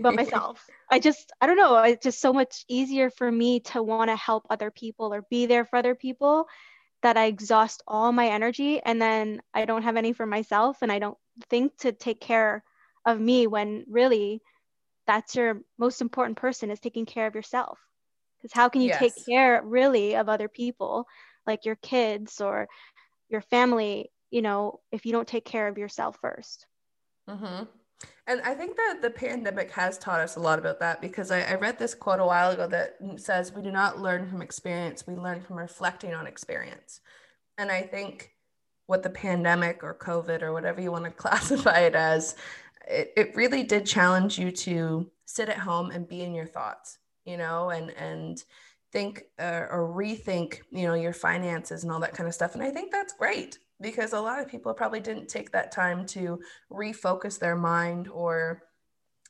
but 0.00 0.14
myself. 0.22 0.64
I 0.90 0.98
just 0.98 1.32
i 1.40 1.46
don't 1.46 1.56
know 1.56 1.78
it's 1.78 2.04
just 2.04 2.20
so 2.20 2.32
much 2.32 2.64
easier 2.68 3.08
for 3.10 3.32
me 3.32 3.60
to 3.60 3.82
want 3.82 4.10
to 4.10 4.16
help 4.16 4.46
other 4.50 4.70
people 4.70 5.14
or 5.14 5.22
be 5.30 5.46
there 5.46 5.64
for 5.64 5.76
other 5.76 5.94
people 5.94 6.46
that 7.02 7.16
i 7.16 7.24
exhaust 7.24 7.82
all 7.88 8.12
my 8.12 8.28
energy 8.28 8.80
and 8.84 9.00
then 9.00 9.40
i 9.54 9.64
don't 9.64 9.84
have 9.84 9.96
any 9.96 10.12
for 10.12 10.26
myself 10.26 10.82
and 10.82 10.92
i 10.92 10.98
don't 10.98 11.16
think 11.48 11.74
to 11.78 11.92
take 11.92 12.20
care 12.20 12.62
of 13.06 13.18
me 13.18 13.46
when 13.46 13.84
really 13.88 14.42
that's 15.06 15.34
your 15.34 15.62
most 15.78 16.02
important 16.02 16.36
person 16.36 16.70
is 16.70 16.78
taking 16.78 17.06
care 17.06 17.26
of 17.26 17.34
yourself 17.34 17.78
because 18.42 18.52
how 18.52 18.68
can 18.68 18.80
you 18.80 18.88
yes. 18.88 18.98
take 18.98 19.26
care 19.26 19.62
really 19.62 20.16
of 20.16 20.28
other 20.28 20.48
people 20.48 21.06
like 21.46 21.64
your 21.64 21.76
kids 21.76 22.40
or 22.40 22.68
your 23.28 23.40
family 23.40 24.10
you 24.30 24.42
know 24.42 24.80
if 24.90 25.06
you 25.06 25.12
don't 25.12 25.28
take 25.28 25.44
care 25.44 25.68
of 25.68 25.78
yourself 25.78 26.18
1st 26.22 26.58
mm-hmm. 27.30 27.64
and 28.26 28.40
i 28.42 28.54
think 28.54 28.76
that 28.76 28.98
the 29.00 29.10
pandemic 29.10 29.70
has 29.70 29.98
taught 29.98 30.20
us 30.20 30.36
a 30.36 30.40
lot 30.40 30.58
about 30.58 30.80
that 30.80 31.00
because 31.00 31.30
I, 31.30 31.42
I 31.42 31.54
read 31.54 31.78
this 31.78 31.94
quote 31.94 32.20
a 32.20 32.26
while 32.26 32.50
ago 32.50 32.66
that 32.68 32.96
says 33.16 33.52
we 33.52 33.62
do 33.62 33.70
not 33.70 34.00
learn 34.00 34.28
from 34.28 34.42
experience 34.42 35.06
we 35.06 35.14
learn 35.14 35.40
from 35.40 35.58
reflecting 35.58 36.14
on 36.14 36.26
experience 36.26 37.00
and 37.58 37.70
i 37.70 37.82
think 37.82 38.30
what 38.86 39.02
the 39.02 39.10
pandemic 39.10 39.84
or 39.84 39.94
covid 39.94 40.42
or 40.42 40.52
whatever 40.52 40.80
you 40.80 40.90
want 40.90 41.04
to 41.04 41.10
classify 41.22 41.80
it 41.80 41.94
as 41.94 42.34
it, 42.88 43.12
it 43.16 43.36
really 43.36 43.62
did 43.62 43.86
challenge 43.86 44.38
you 44.38 44.50
to 44.50 45.08
sit 45.24 45.48
at 45.48 45.58
home 45.58 45.92
and 45.92 46.08
be 46.08 46.22
in 46.22 46.34
your 46.34 46.46
thoughts 46.46 46.98
you 47.24 47.36
know 47.36 47.70
and 47.70 47.90
and 47.90 48.44
think 48.92 49.24
uh, 49.38 49.66
or 49.70 49.92
rethink 49.96 50.60
you 50.70 50.86
know 50.86 50.94
your 50.94 51.12
finances 51.12 51.82
and 51.82 51.92
all 51.92 52.00
that 52.00 52.14
kind 52.14 52.28
of 52.28 52.34
stuff 52.34 52.54
and 52.54 52.62
i 52.62 52.70
think 52.70 52.92
that's 52.92 53.14
great 53.14 53.58
because 53.80 54.12
a 54.12 54.20
lot 54.20 54.38
of 54.38 54.48
people 54.48 54.72
probably 54.74 55.00
didn't 55.00 55.28
take 55.28 55.50
that 55.50 55.72
time 55.72 56.04
to 56.06 56.38
refocus 56.70 57.38
their 57.38 57.56
mind 57.56 58.08
or 58.08 58.62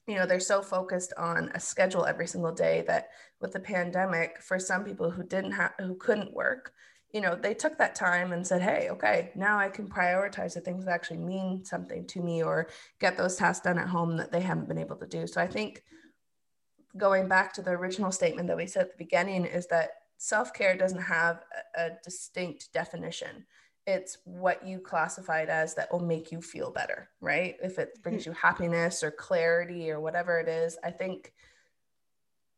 you 0.09 0.17
know 0.17 0.27
they're 0.27 0.41
so 0.41 0.61
focused 0.61 1.13
on 1.17 1.49
a 1.55 1.61
schedule 1.61 2.05
every 2.05 2.27
single 2.27 2.53
day 2.53 2.83
that 2.87 3.09
with 3.41 3.53
the 3.53 3.61
pandemic 3.61 4.41
for 4.43 4.59
some 4.59 4.85
people 4.85 5.11
who 5.11 5.23
didn't 5.23 5.53
have 5.53 5.73
who 5.79 5.95
couldn't 5.95 6.35
work 6.35 6.73
you 7.13 7.21
know, 7.21 7.35
they 7.35 7.53
took 7.53 7.77
that 7.77 7.95
time 7.95 8.33
and 8.33 8.47
said, 8.47 8.63
hey, 8.63 8.89
okay, 8.91 9.33
now 9.35 9.59
I 9.59 9.69
can 9.69 9.87
prioritize 9.87 10.55
the 10.55 10.61
things 10.61 10.87
that 10.87 10.95
actually 10.95 11.19
mean 11.19 11.65
something 11.65 12.07
to 12.07 12.23
me 12.23 12.43
or 12.43 12.69
get 13.01 13.17
those 13.17 13.37
tasks 13.37 13.65
done 13.65 13.79
at 13.79 13.89
home 13.89 14.17
that 14.17 14.33
they 14.33 14.41
haven't 14.41 14.69
been 14.69 14.79
able 14.79 14.97
to 14.97 15.07
do. 15.07 15.27
So 15.27 15.41
I 15.41 15.47
think 15.47 15.83
going 16.97 17.29
back 17.29 17.53
to 17.55 17.63
the 17.63 17.71
original 17.71 18.13
statement 18.13 18.49
that 18.49 18.57
we 18.57 18.67
said 18.67 18.83
at 18.83 18.93
the 18.93 19.05
beginning 19.05 19.45
is 19.45 19.67
that 19.69 19.91
self 20.19 20.53
care 20.53 20.77
doesn't 20.77 21.03
have 21.03 21.43
a, 21.77 21.87
a, 21.87 21.91
distinct 22.05 22.73
definition. 22.73 23.45
It's 23.87 24.19
what 24.25 24.65
you 24.65 24.79
classified 24.79 25.49
as 25.49 25.75
that 25.75 25.91
will 25.91 26.01
make 26.01 26.31
you 26.31 26.41
feel 26.41 26.71
better, 26.71 27.09
right? 27.21 27.57
If 27.63 27.79
it 27.79 27.95
mm-hmm. 27.95 28.03
brings 28.03 28.27
you 28.27 28.33
happiness 28.33 29.03
or 29.03 29.11
clarity 29.11 29.91
or 29.91 30.01
whatever 30.01 30.39
it 30.39 30.49
is, 30.49 30.79
I 30.85 30.91
think 30.91 31.33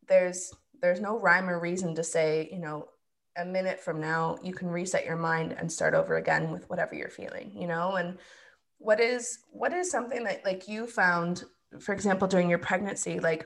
there's 0.07 0.53
there's 0.81 1.01
no 1.01 1.17
rhyme 1.17 1.49
or 1.49 1.59
reason 1.59 1.95
to 1.95 2.03
say, 2.03 2.49
you 2.51 2.59
know, 2.59 2.89
a 3.37 3.45
minute 3.45 3.79
from 3.79 3.99
now 3.99 4.37
you 4.43 4.53
can 4.53 4.69
reset 4.69 5.05
your 5.05 5.17
mind 5.17 5.55
and 5.57 5.71
start 5.71 5.93
over 5.93 6.15
again 6.17 6.51
with 6.51 6.69
whatever 6.69 6.95
you're 6.95 7.09
feeling 7.09 7.51
you 7.53 7.67
know 7.67 7.95
and 7.95 8.17
what 8.77 8.99
is 8.99 9.39
what 9.51 9.73
is 9.73 9.91
something 9.91 10.23
that 10.23 10.45
like 10.45 10.67
you 10.67 10.87
found 10.87 11.43
for 11.79 11.93
example 11.93 12.27
during 12.27 12.49
your 12.49 12.59
pregnancy 12.59 13.19
like 13.19 13.45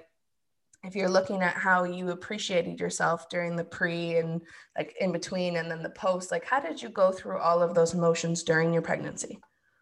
if 0.83 0.95
you're 0.95 1.09
looking 1.09 1.41
at 1.41 1.55
how 1.55 1.83
you 1.83 2.11
appreciated 2.11 2.79
yourself 2.79 3.27
during 3.29 3.55
the 3.55 3.63
pre 3.63 4.17
and 4.17 4.41
like 4.77 4.95
in 4.99 5.11
between 5.11 5.57
and 5.57 5.69
then 5.69 5.83
the 5.83 5.89
post 5.89 6.31
like 6.31 6.45
how 6.45 6.59
did 6.59 6.81
you 6.81 6.89
go 6.89 7.11
through 7.11 7.37
all 7.37 7.61
of 7.61 7.75
those 7.75 7.93
emotions 7.93 8.43
during 8.43 8.73
your 8.73 8.81
pregnancy? 8.81 9.39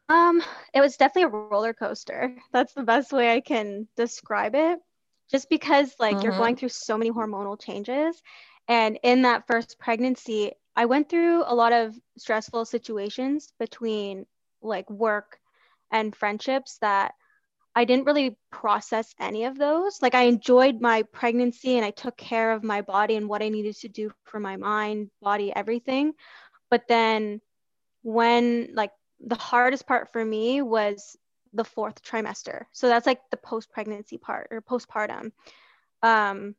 Um 0.09 0.41
it 0.73 0.81
was 0.81 0.97
definitely 0.97 1.23
a 1.23 1.27
roller 1.49 1.73
coaster. 1.73 2.35
That's 2.51 2.73
the 2.73 2.83
best 2.83 3.11
way 3.11 3.33
i 3.33 3.41
can 3.41 3.87
describe 3.95 4.55
it. 4.55 4.79
Just 5.29 5.49
because 5.49 5.93
like 5.99 6.15
mm-hmm. 6.15 6.23
you're 6.23 6.37
going 6.37 6.55
through 6.55 6.69
so 6.69 6.97
many 6.97 7.11
hormonal 7.11 7.59
changes. 7.61 8.21
And 8.67 8.99
in 9.03 9.21
that 9.21 9.47
first 9.47 9.79
pregnancy, 9.79 10.51
I 10.75 10.85
went 10.85 11.09
through 11.09 11.43
a 11.45 11.55
lot 11.55 11.73
of 11.73 11.95
stressful 12.17 12.65
situations 12.65 13.51
between 13.59 14.25
like 14.61 14.89
work 14.89 15.39
and 15.91 16.15
friendships 16.15 16.77
that 16.81 17.13
I 17.77 17.85
didn't 17.85 18.07
really 18.07 18.35
process 18.51 19.13
any 19.19 19.43
of 19.43 19.55
those. 19.55 20.01
Like 20.01 20.15
I 20.15 20.23
enjoyed 20.23 20.81
my 20.81 21.03
pregnancy 21.03 21.75
and 21.77 21.85
I 21.85 21.91
took 21.91 22.17
care 22.17 22.51
of 22.51 22.63
my 22.63 22.81
body 22.81 23.15
and 23.17 23.29
what 23.29 23.43
I 23.43 23.49
needed 23.49 23.75
to 23.81 23.87
do 23.87 24.11
for 24.23 24.39
my 24.39 24.57
mind, 24.57 25.11
body, 25.21 25.53
everything. 25.55 26.13
But 26.71 26.87
then 26.87 27.39
when 28.01 28.69
like 28.73 28.89
the 29.19 29.35
hardest 29.35 29.85
part 29.85 30.11
for 30.11 30.25
me 30.25 30.63
was 30.63 31.15
the 31.53 31.63
fourth 31.63 32.01
trimester. 32.01 32.63
So 32.71 32.87
that's 32.87 33.05
like 33.05 33.21
the 33.29 33.37
post 33.37 33.69
pregnancy 33.69 34.17
part 34.17 34.47
or 34.49 34.59
postpartum. 34.59 35.31
Um, 36.01 36.55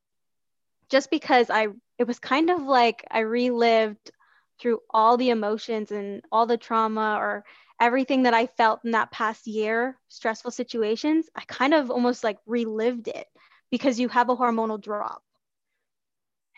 just 0.89 1.11
because 1.11 1.51
I 1.51 1.67
it 1.99 2.07
was 2.07 2.21
kind 2.21 2.49
of 2.49 2.63
like 2.63 3.05
I 3.11 3.21
relived 3.21 4.13
through 4.61 4.79
all 4.89 5.17
the 5.17 5.31
emotions 5.31 5.91
and 5.91 6.23
all 6.31 6.47
the 6.47 6.57
trauma 6.57 7.17
or 7.19 7.45
everything 7.81 8.25
that 8.25 8.35
I 8.35 8.47
felt 8.47 8.81
in 8.85 8.93
that 8.93 9.11
past 9.11 9.47
year, 9.47 9.99
stressful 10.09 10.51
situations, 10.51 11.29
I 11.35 11.43
kind 11.47 11.75
of 11.75 11.91
almost 11.91 12.25
like 12.25 12.39
relived 12.47 13.09
it 13.09 13.27
because 13.71 14.01
you 14.01 14.09
have 14.09 14.29
a 14.31 14.37
hormonal 14.37 14.81
drop. 14.81 15.23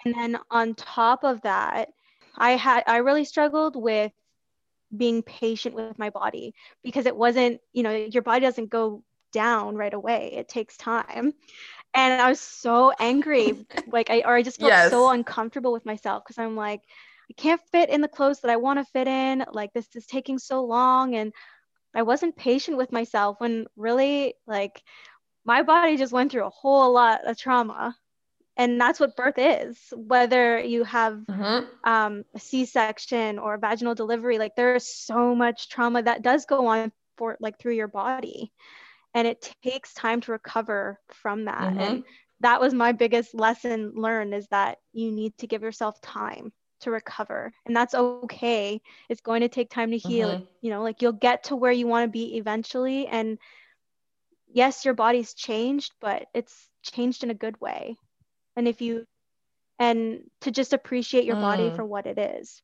And 0.04 0.14
then 0.14 0.38
on 0.50 0.74
top 0.74 1.24
of 1.24 1.42
that, 1.42 1.90
I 2.36 2.52
had 2.52 2.84
I 2.86 2.98
really 2.98 3.24
struggled 3.24 3.76
with 3.76 4.12
being 4.96 5.22
patient 5.22 5.74
with 5.74 5.98
my 5.98 6.10
body 6.10 6.54
because 6.82 7.06
it 7.06 7.14
wasn't, 7.14 7.60
you 7.72 7.82
know, 7.82 7.94
your 7.94 8.22
body 8.22 8.40
doesn't 8.40 8.70
go 8.70 9.02
down 9.32 9.76
right 9.76 9.92
away. 9.92 10.32
It 10.36 10.48
takes 10.48 10.76
time 10.76 11.34
and 11.94 12.20
I 12.22 12.28
was 12.28 12.40
so 12.40 12.92
angry, 12.98 13.66
like 13.86 14.10
I 14.10 14.22
or 14.24 14.34
I 14.34 14.42
just 14.42 14.60
felt 14.60 14.70
yes. 14.70 14.90
so 14.90 15.10
uncomfortable 15.10 15.72
with 15.72 15.84
myself 15.84 16.22
because 16.24 16.38
I'm 16.38 16.56
like, 16.56 16.82
I 17.30 17.32
can't 17.34 17.60
fit 17.72 17.90
in 17.90 18.00
the 18.00 18.08
clothes 18.08 18.40
that 18.40 18.50
I 18.50 18.56
want 18.56 18.78
to 18.78 18.92
fit 18.92 19.06
in. 19.06 19.44
Like 19.52 19.72
this 19.72 19.86
is 19.94 20.06
taking 20.06 20.38
so 20.38 20.64
long, 20.64 21.14
and 21.14 21.32
I 21.94 22.02
wasn't 22.02 22.36
patient 22.36 22.76
with 22.76 22.92
myself 22.92 23.36
when 23.38 23.66
really 23.76 24.34
like 24.46 24.82
my 25.44 25.62
body 25.62 25.96
just 25.96 26.12
went 26.12 26.32
through 26.32 26.46
a 26.46 26.50
whole 26.50 26.92
lot 26.92 27.26
of 27.26 27.38
trauma. 27.38 27.96
And 28.56 28.78
that's 28.78 29.00
what 29.00 29.16
birth 29.16 29.38
is. 29.38 29.78
Whether 29.96 30.58
you 30.58 30.84
have 30.84 31.14
mm-hmm. 31.14 31.66
um, 31.90 32.24
a 32.34 32.38
C-section 32.38 33.38
or 33.38 33.54
a 33.54 33.58
vaginal 33.58 33.94
delivery, 33.94 34.38
like 34.38 34.54
there 34.54 34.74
is 34.74 34.94
so 34.94 35.34
much 35.34 35.70
trauma 35.70 36.02
that 36.02 36.22
does 36.22 36.44
go 36.44 36.66
on 36.66 36.92
for 37.16 37.36
like 37.40 37.58
through 37.58 37.74
your 37.74 37.88
body 37.88 38.52
and 39.14 39.26
it 39.26 39.54
takes 39.62 39.92
time 39.94 40.20
to 40.22 40.32
recover 40.32 40.98
from 41.08 41.44
that 41.44 41.60
mm-hmm. 41.60 41.80
and 41.80 42.04
that 42.40 42.60
was 42.60 42.72
my 42.72 42.92
biggest 42.92 43.34
lesson 43.34 43.92
learned 43.94 44.34
is 44.34 44.46
that 44.48 44.78
you 44.92 45.12
need 45.12 45.36
to 45.38 45.46
give 45.46 45.62
yourself 45.62 46.00
time 46.00 46.52
to 46.80 46.90
recover 46.90 47.52
and 47.66 47.76
that's 47.76 47.94
okay 47.94 48.80
it's 49.08 49.20
going 49.20 49.40
to 49.40 49.48
take 49.48 49.70
time 49.70 49.90
to 49.90 49.98
heal 49.98 50.30
mm-hmm. 50.30 50.44
you 50.60 50.70
know 50.70 50.82
like 50.82 51.02
you'll 51.02 51.12
get 51.12 51.44
to 51.44 51.56
where 51.56 51.72
you 51.72 51.86
want 51.86 52.04
to 52.04 52.10
be 52.10 52.36
eventually 52.36 53.06
and 53.06 53.38
yes 54.52 54.84
your 54.84 54.94
body's 54.94 55.34
changed 55.34 55.92
but 56.00 56.26
it's 56.34 56.68
changed 56.82 57.22
in 57.22 57.30
a 57.30 57.34
good 57.34 57.60
way 57.60 57.96
and 58.56 58.66
if 58.66 58.80
you 58.80 59.06
and 59.78 60.20
to 60.42 60.50
just 60.50 60.72
appreciate 60.72 61.24
your 61.24 61.36
mm. 61.36 61.42
body 61.42 61.70
for 61.70 61.84
what 61.84 62.06
it 62.06 62.18
is 62.18 62.62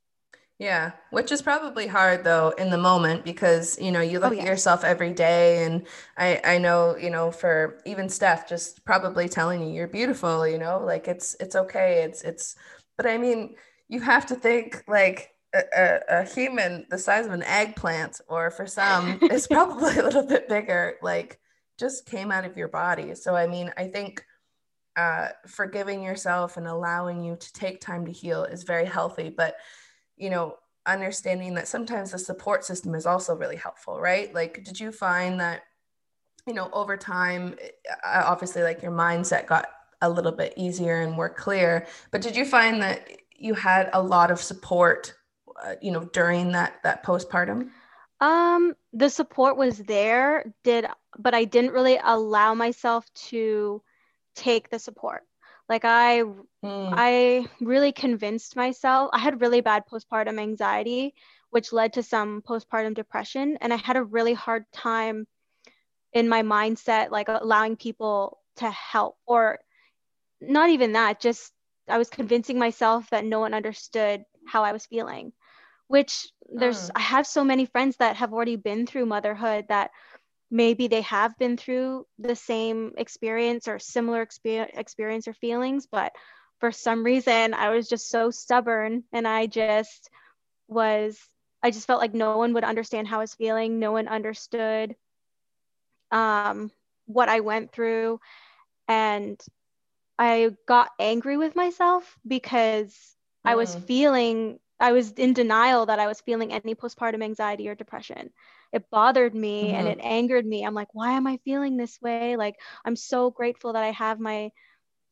Yeah, 0.59 0.93
which 1.11 1.33
is 1.33 1.43
probably 1.43 1.87
hard 1.87 2.25
though 2.25 2.51
in 2.57 2.71
the 2.71 2.79
moment 2.79 3.25
because 3.25 3.79
you 3.79 3.91
know 3.93 4.01
you 4.01 4.21
look 4.21 4.33
Oh, 4.33 4.39
at 4.39 4.47
yourself 4.47 4.85
every 4.85 5.13
day 5.13 5.65
and 5.65 5.87
I 6.17 6.41
I 6.45 6.59
know, 6.59 6.97
you 6.97 7.11
know, 7.11 7.31
for 7.31 7.81
even 7.85 8.09
Steph 8.09 8.49
just 8.49 8.85
probably 8.85 9.29
telling 9.29 9.61
you 9.63 9.73
you're 9.75 9.87
beautiful, 9.89 10.47
you 10.49 10.59
know, 10.59 10.79
like 10.83 11.09
it's 11.09 11.37
it's 11.41 11.57
okay. 11.57 12.05
It's 12.05 12.23
it's 12.23 12.57
but 12.97 13.07
I 13.07 13.19
mean, 13.19 13.57
you 13.89 14.01
have 14.01 14.27
to 14.27 14.35
think 14.35 14.83
like 14.89 15.31
a, 15.55 16.01
a, 16.09 16.25
human 16.25 16.87
the 16.91 16.99
size 16.99 17.27
of 17.27 17.33
an 17.33 17.43
eggplant 17.43 18.21
or 18.29 18.51
for 18.51 18.67
some 18.67 19.19
is 19.23 19.47
probably 19.47 19.97
a 19.97 20.03
little 20.03 20.27
bit 20.27 20.49
bigger, 20.49 20.97
like 21.03 21.41
just 21.79 22.07
came 22.07 22.31
out 22.31 22.45
of 22.45 22.57
your 22.57 22.69
body. 22.69 23.15
So 23.15 23.35
I 23.35 23.47
mean, 23.47 23.73
I 23.77 23.87
think 23.89 24.25
uh, 24.97 25.29
forgiving 25.47 26.03
yourself 26.03 26.57
and 26.57 26.67
allowing 26.67 27.23
you 27.23 27.37
to 27.37 27.53
take 27.53 27.81
time 27.81 28.07
to 28.07 28.13
heal 28.13 28.45
is 28.45 28.65
very 28.65 28.87
healthy. 28.87 29.31
But 29.31 29.57
you 30.17 30.31
know, 30.31 30.57
understanding 30.87 31.55
that 31.55 31.69
sometimes 31.69 32.13
the 32.13 32.19
support 32.19 32.65
system 32.65 32.95
is 32.95 33.07
also 33.07 33.35
really 33.35 33.57
helpful, 33.57 34.01
right? 34.01 34.33
Like, 34.35 34.65
did 34.65 34.79
you 34.79 34.93
find 34.93 35.41
that, 35.41 35.63
you 36.47 36.55
know, 36.55 36.71
over 36.73 36.97
time, 36.97 37.57
uh, 38.05 38.23
obviously, 38.25 38.63
like 38.63 38.83
your 38.83 38.93
mindset 38.93 39.47
got 39.47 39.67
a 40.01 40.09
little 40.09 40.33
bit 40.33 40.55
easier 40.57 41.01
and 41.01 41.13
more 41.13 41.29
clear, 41.29 41.87
but 42.11 42.23
did 42.23 42.37
you 42.37 42.45
find 42.45 42.81
that 42.83 43.09
you 43.39 43.55
had 43.55 43.91
a 43.93 44.03
lot 44.03 44.31
of 44.31 44.41
support, 44.41 45.15
uh, 45.63 45.75
you 45.81 45.91
know, 45.93 46.05
during 46.05 46.53
that 46.53 46.83
that 46.83 47.05
postpartum? 47.05 47.71
Um, 48.21 48.75
the 48.93 49.11
support 49.11 49.57
was 49.57 49.79
there, 49.79 50.53
did 50.65 50.87
but 51.19 51.35
I 51.35 51.45
didn't 51.45 51.73
really 51.73 51.99
allow 52.03 52.55
myself 52.55 53.07
to 53.31 53.83
take 54.35 54.71
the 54.71 54.79
support. 54.79 55.23
Like 55.69 55.85
I 55.85 56.23
Mm, 56.63 56.93
I 56.97 57.49
really 57.61 57.93
convinced 57.93 58.57
myself. 58.57 59.11
I 59.13 59.19
had 59.19 59.41
really 59.41 59.61
bad 59.61 59.85
postpartum 59.87 60.41
anxiety, 60.41 61.15
which 61.51 61.73
led 61.73 61.95
to 61.95 62.03
some 62.03 62.43
postpartum 62.43 62.95
depression, 62.95 63.59
and 63.61 63.73
I 63.73 63.77
had 63.77 63.97
a 63.97 64.05
really 64.05 64.35
hard 64.35 64.65
time 64.73 65.27
in 66.13 66.29
my 66.29 66.43
mindset 66.43 67.11
like 67.11 67.29
allowing 67.29 67.77
people 67.77 68.39
to 68.57 68.71
help 68.71 69.19
or 69.27 69.59
not 70.41 70.71
even 70.71 70.93
that, 70.93 71.21
just 71.21 71.53
I 71.89 71.99
was 71.99 72.11
convincing 72.11 72.59
myself 72.59 73.05
that 73.05 73.19
no 73.19 73.35
one 73.35 73.49
understood 73.51 74.21
how 74.47 74.63
I 74.63 74.73
was 74.73 74.87
feeling 74.87 75.33
which 75.89 76.29
there's 76.51 76.89
mm, 76.89 76.97
I 76.97 77.01
have 77.01 77.27
so 77.27 77.45
many 77.45 77.67
friends 77.67 77.97
that 77.99 78.17
have 78.17 78.33
already 78.33 78.57
been 78.57 78.87
through 78.87 79.07
motherhood 79.07 79.67
that 79.69 79.91
maybe 80.51 80.89
they 80.89 81.03
have 81.03 81.37
been 81.39 81.57
through 81.57 82.07
the 82.19 82.35
same 82.35 82.93
experience 82.97 83.69
or 83.69 83.79
similar 83.79 84.25
exper- 84.25 84.71
experience 84.77 85.29
or 85.29 85.35
feelings 85.35 85.87
but 85.91 86.13
for 86.61 86.71
some 86.73 87.05
reason 87.05 87.55
I 87.55 87.71
was 87.71 87.89
just 87.89 88.11
so 88.11 88.31
stubborn 88.31 89.05
and 89.13 89.27
I 89.29 89.47
just 89.47 90.03
was 90.69 91.19
I 91.63 91.71
just 91.71 91.87
felt 91.87 92.01
like 92.01 92.15
no 92.15 92.37
one 92.37 92.53
would 92.55 92.65
understand 92.65 93.07
how 93.09 93.19
I 93.19 93.23
was 93.23 93.35
feeling. 93.35 93.79
No 93.79 93.93
one 93.93 94.09
understood 94.09 94.95
um, 96.11 96.71
what 97.07 97.29
I 97.29 97.41
went 97.41 97.73
through. 97.73 98.21
And 98.89 99.41
I 100.19 100.57
got 100.67 100.91
angry 100.99 101.37
with 101.37 101.57
myself 101.57 102.19
because 102.27 103.17
I 103.45 103.55
was 103.57 103.75
mm, 103.75 103.87
feeling, 103.87 104.59
I 104.81 104.93
was 104.93 105.13
in 105.13 105.33
denial 105.35 105.87
that 105.87 105.99
I 105.99 106.07
was 106.07 106.21
feeling 106.21 106.53
any 106.53 106.75
postpartum 106.75 107.23
anxiety 107.23 107.69
or 107.69 107.75
depression. 107.75 108.31
It 108.73 108.91
bothered 108.91 109.35
me 109.35 109.73
and 109.73 109.89
it 109.89 109.99
mm-hmm, 109.99 110.03
angered 110.03 110.47
me. 110.47 110.65
I'm 110.65 110.75
like, 110.75 110.95
why 110.95 111.13
am 111.13 111.27
I 111.27 111.39
feeling 111.45 111.77
this 111.77 112.01
way? 112.03 112.37
Like, 112.37 112.57
I'm 112.85 112.97
so 112.97 113.31
grateful 113.31 113.73
that 113.75 113.83
I 113.85 113.93
have 113.93 114.21
my 114.21 114.51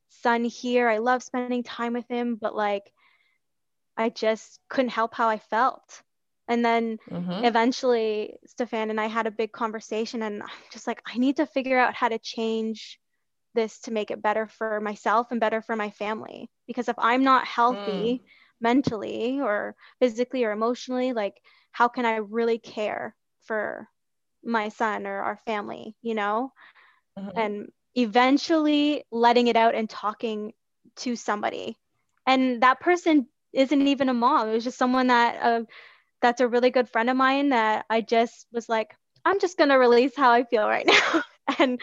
son 0.08 0.44
here. 0.44 0.88
I 0.88 0.98
love 0.98 1.22
spending 1.22 1.62
time 1.62 1.92
with 1.94 2.06
him, 2.08 2.28
but 2.30 2.54
like, 2.54 2.80
I 3.96 4.08
just 4.08 4.60
couldn't 4.68 4.90
help 4.90 5.14
how 5.14 5.28
I 5.28 5.38
felt. 5.38 6.02
And 6.48 6.64
then 6.64 6.98
mm-hmm, 7.10 7.42
eventually, 7.42 8.38
Stefan 8.46 8.90
and 8.90 9.00
I 9.00 9.06
had 9.06 9.26
a 9.26 9.30
big 9.30 9.52
conversation, 9.52 10.22
and 10.22 10.42
I'm 10.42 10.48
just 10.72 10.86
like, 10.86 11.02
I 11.06 11.18
need 11.18 11.36
to 11.36 11.46
figure 11.46 11.78
out 11.78 11.94
how 11.94 12.08
to 12.08 12.18
change 12.18 13.00
this 13.54 13.80
to 13.80 13.92
make 13.92 14.10
it 14.10 14.22
better 14.22 14.46
for 14.46 14.74
myself 14.74 15.22
and 15.24 15.34
better 15.40 15.54
for 15.54 15.68
my 15.68 15.90
family. 15.90 16.44
Because 16.66 16.88
if 16.88 16.96
I'm 16.98 17.22
not 17.24 17.46
mm, 17.68 17.80
healthy 17.80 18.22
mentally 18.60 19.40
or 19.40 19.76
physically 20.00 20.44
or 20.44 20.52
emotionally, 20.52 21.12
like 21.12 21.40
how 21.72 21.88
can 21.88 22.06
I 22.06 22.16
really 22.16 22.58
care 22.58 23.14
for 23.42 23.88
my 24.44 24.68
son 24.68 25.06
or 25.06 25.22
our 25.22 25.36
family, 25.38 25.96
you 26.02 26.14
know? 26.14 26.52
mm-hmm. 27.18 27.36
And 27.36 27.70
eventually 27.94 29.04
letting 29.10 29.48
it 29.48 29.56
out 29.56 29.74
and 29.74 29.88
talking 29.88 30.52
to 30.96 31.16
somebody. 31.16 31.76
And 32.26 32.62
that 32.62 32.80
person 32.80 33.26
isn't 33.52 33.82
even 33.82 34.02
a 34.02 34.08
mom. 34.08 34.42
It 34.42 34.46
was 34.48 34.58
just 34.58 34.72
someone 34.72 35.02
that 35.02 35.36
uh, 35.36 35.60
that's 36.20 36.40
a 36.40 36.48
really 36.48 36.70
good 36.70 36.88
friend 36.88 37.10
of 37.10 37.16
mine 37.16 37.50
that 37.50 37.86
I 37.90 38.00
just 38.00 38.46
was 38.52 38.68
like, 38.68 38.94
I'm 39.24 39.40
just 39.40 39.58
gonna 39.58 39.78
release 39.78 40.16
how 40.16 40.30
I 40.30 40.44
feel 40.44 40.66
right 40.68 40.86
now. 41.14 41.22
and 41.58 41.80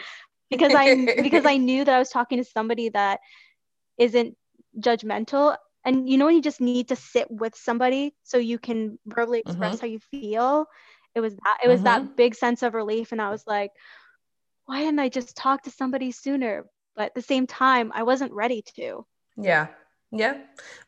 because 0.52 0.74
I 0.74 0.94
because 1.22 1.46
I 1.46 1.56
knew 1.56 1.84
that 1.84 1.94
I 1.94 1.98
was 1.98 2.10
talking 2.10 2.38
to 2.38 2.44
somebody 2.44 2.88
that 2.90 3.20
isn't 3.98 4.36
judgmental. 4.78 5.56
And 5.84 6.08
you 6.08 6.16
know 6.16 6.26
when 6.26 6.36
you 6.36 6.42
just 6.42 6.60
need 6.60 6.88
to 6.88 6.96
sit 6.96 7.28
with 7.30 7.56
somebody 7.56 8.14
so 8.22 8.38
you 8.38 8.58
can 8.58 8.98
verbally 9.06 9.40
express 9.40 9.76
mm-hmm, 9.76 9.80
how 9.80 9.90
you 9.90 9.98
feel. 10.10 10.66
It 11.14 11.20
was 11.20 11.34
that 11.34 11.58
it 11.64 11.68
was 11.68 11.80
mm-hmm. 11.80 12.06
that 12.06 12.16
big 12.16 12.34
sense 12.34 12.62
of 12.62 12.74
relief. 12.74 13.12
And 13.12 13.20
I 13.20 13.30
was 13.30 13.44
like, 13.46 13.72
why 14.66 14.80
didn't 14.80 15.00
I 15.00 15.08
just 15.08 15.36
talk 15.36 15.62
to 15.64 15.70
somebody 15.70 16.12
sooner? 16.12 16.66
But 16.94 17.06
at 17.06 17.14
the 17.14 17.22
same 17.22 17.46
time, 17.46 17.90
I 17.94 18.04
wasn't 18.04 18.32
ready 18.32 18.62
to. 18.76 19.04
Yeah. 19.36 19.68
Yeah. 20.12 20.38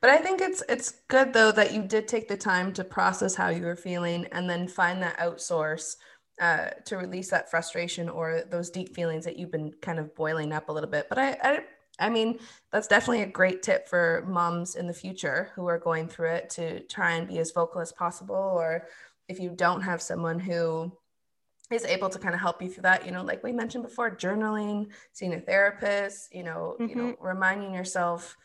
But 0.02 0.10
I 0.10 0.18
think 0.18 0.42
it's 0.42 0.62
it's 0.68 1.00
good 1.08 1.32
though 1.32 1.50
that 1.52 1.72
you 1.72 1.82
did 1.82 2.06
take 2.06 2.28
the 2.28 2.36
time 2.36 2.72
to 2.74 2.84
process 2.84 3.34
how 3.34 3.48
you 3.48 3.62
were 3.62 3.74
feeling 3.74 4.26
and 4.32 4.48
then 4.48 4.68
find 4.68 5.02
that 5.02 5.18
outsource 5.18 5.96
uh, 6.40 6.70
to 6.84 6.96
release 6.96 7.30
that 7.30 7.50
frustration 7.50 8.08
or 8.08 8.42
those 8.50 8.70
deep 8.70 8.94
feelings 8.94 9.24
that 9.24 9.38
you've 9.38 9.50
been 9.52 9.72
kind 9.80 9.98
of 9.98 10.14
boiling 10.14 10.52
up 10.52 10.68
a 10.68 10.72
little 10.72 10.90
bit. 10.90 11.08
But 11.08 11.18
I, 11.18 11.36
I 11.42 11.60
I 12.00 12.10
mean, 12.10 12.40
that's 12.72 12.88
definitely 12.88 13.22
a 13.22 13.26
great 13.26 13.62
tip 13.62 13.86
for 13.88 14.24
moms 14.26 14.74
in 14.74 14.88
the 14.88 14.92
future 14.92 15.52
who 15.54 15.68
are 15.68 15.78
going 15.78 16.08
through 16.08 16.30
it 16.30 16.50
to 16.50 16.80
try 16.86 17.12
and 17.12 17.28
be 17.28 17.38
as 17.38 17.52
vocal 17.52 17.80
as 17.80 17.92
possible. 17.92 18.34
Or 18.34 18.88
if 19.28 19.38
you 19.38 19.50
don't 19.50 19.82
have 19.82 20.02
someone 20.02 20.40
who 20.40 20.92
is 21.70 21.84
able 21.84 22.10
to 22.10 22.18
kind 22.18 22.34
of 22.34 22.40
help 22.40 22.60
you 22.60 22.68
through 22.68 22.82
that, 22.82 23.06
you 23.06 23.12
know, 23.12 23.22
like 23.22 23.42
we 23.42 23.52
mentioned 23.52 23.84
before, 23.84 24.14
journaling, 24.14 24.88
seeing 25.12 25.32
a 25.34 25.40
therapist, 25.40 26.34
you 26.34 26.42
know, 26.42 26.78
you 26.86 26.94
Mm-hmm. 26.94 26.96
know, 26.96 27.16
reminding 27.20 27.72
yourself 27.72 28.36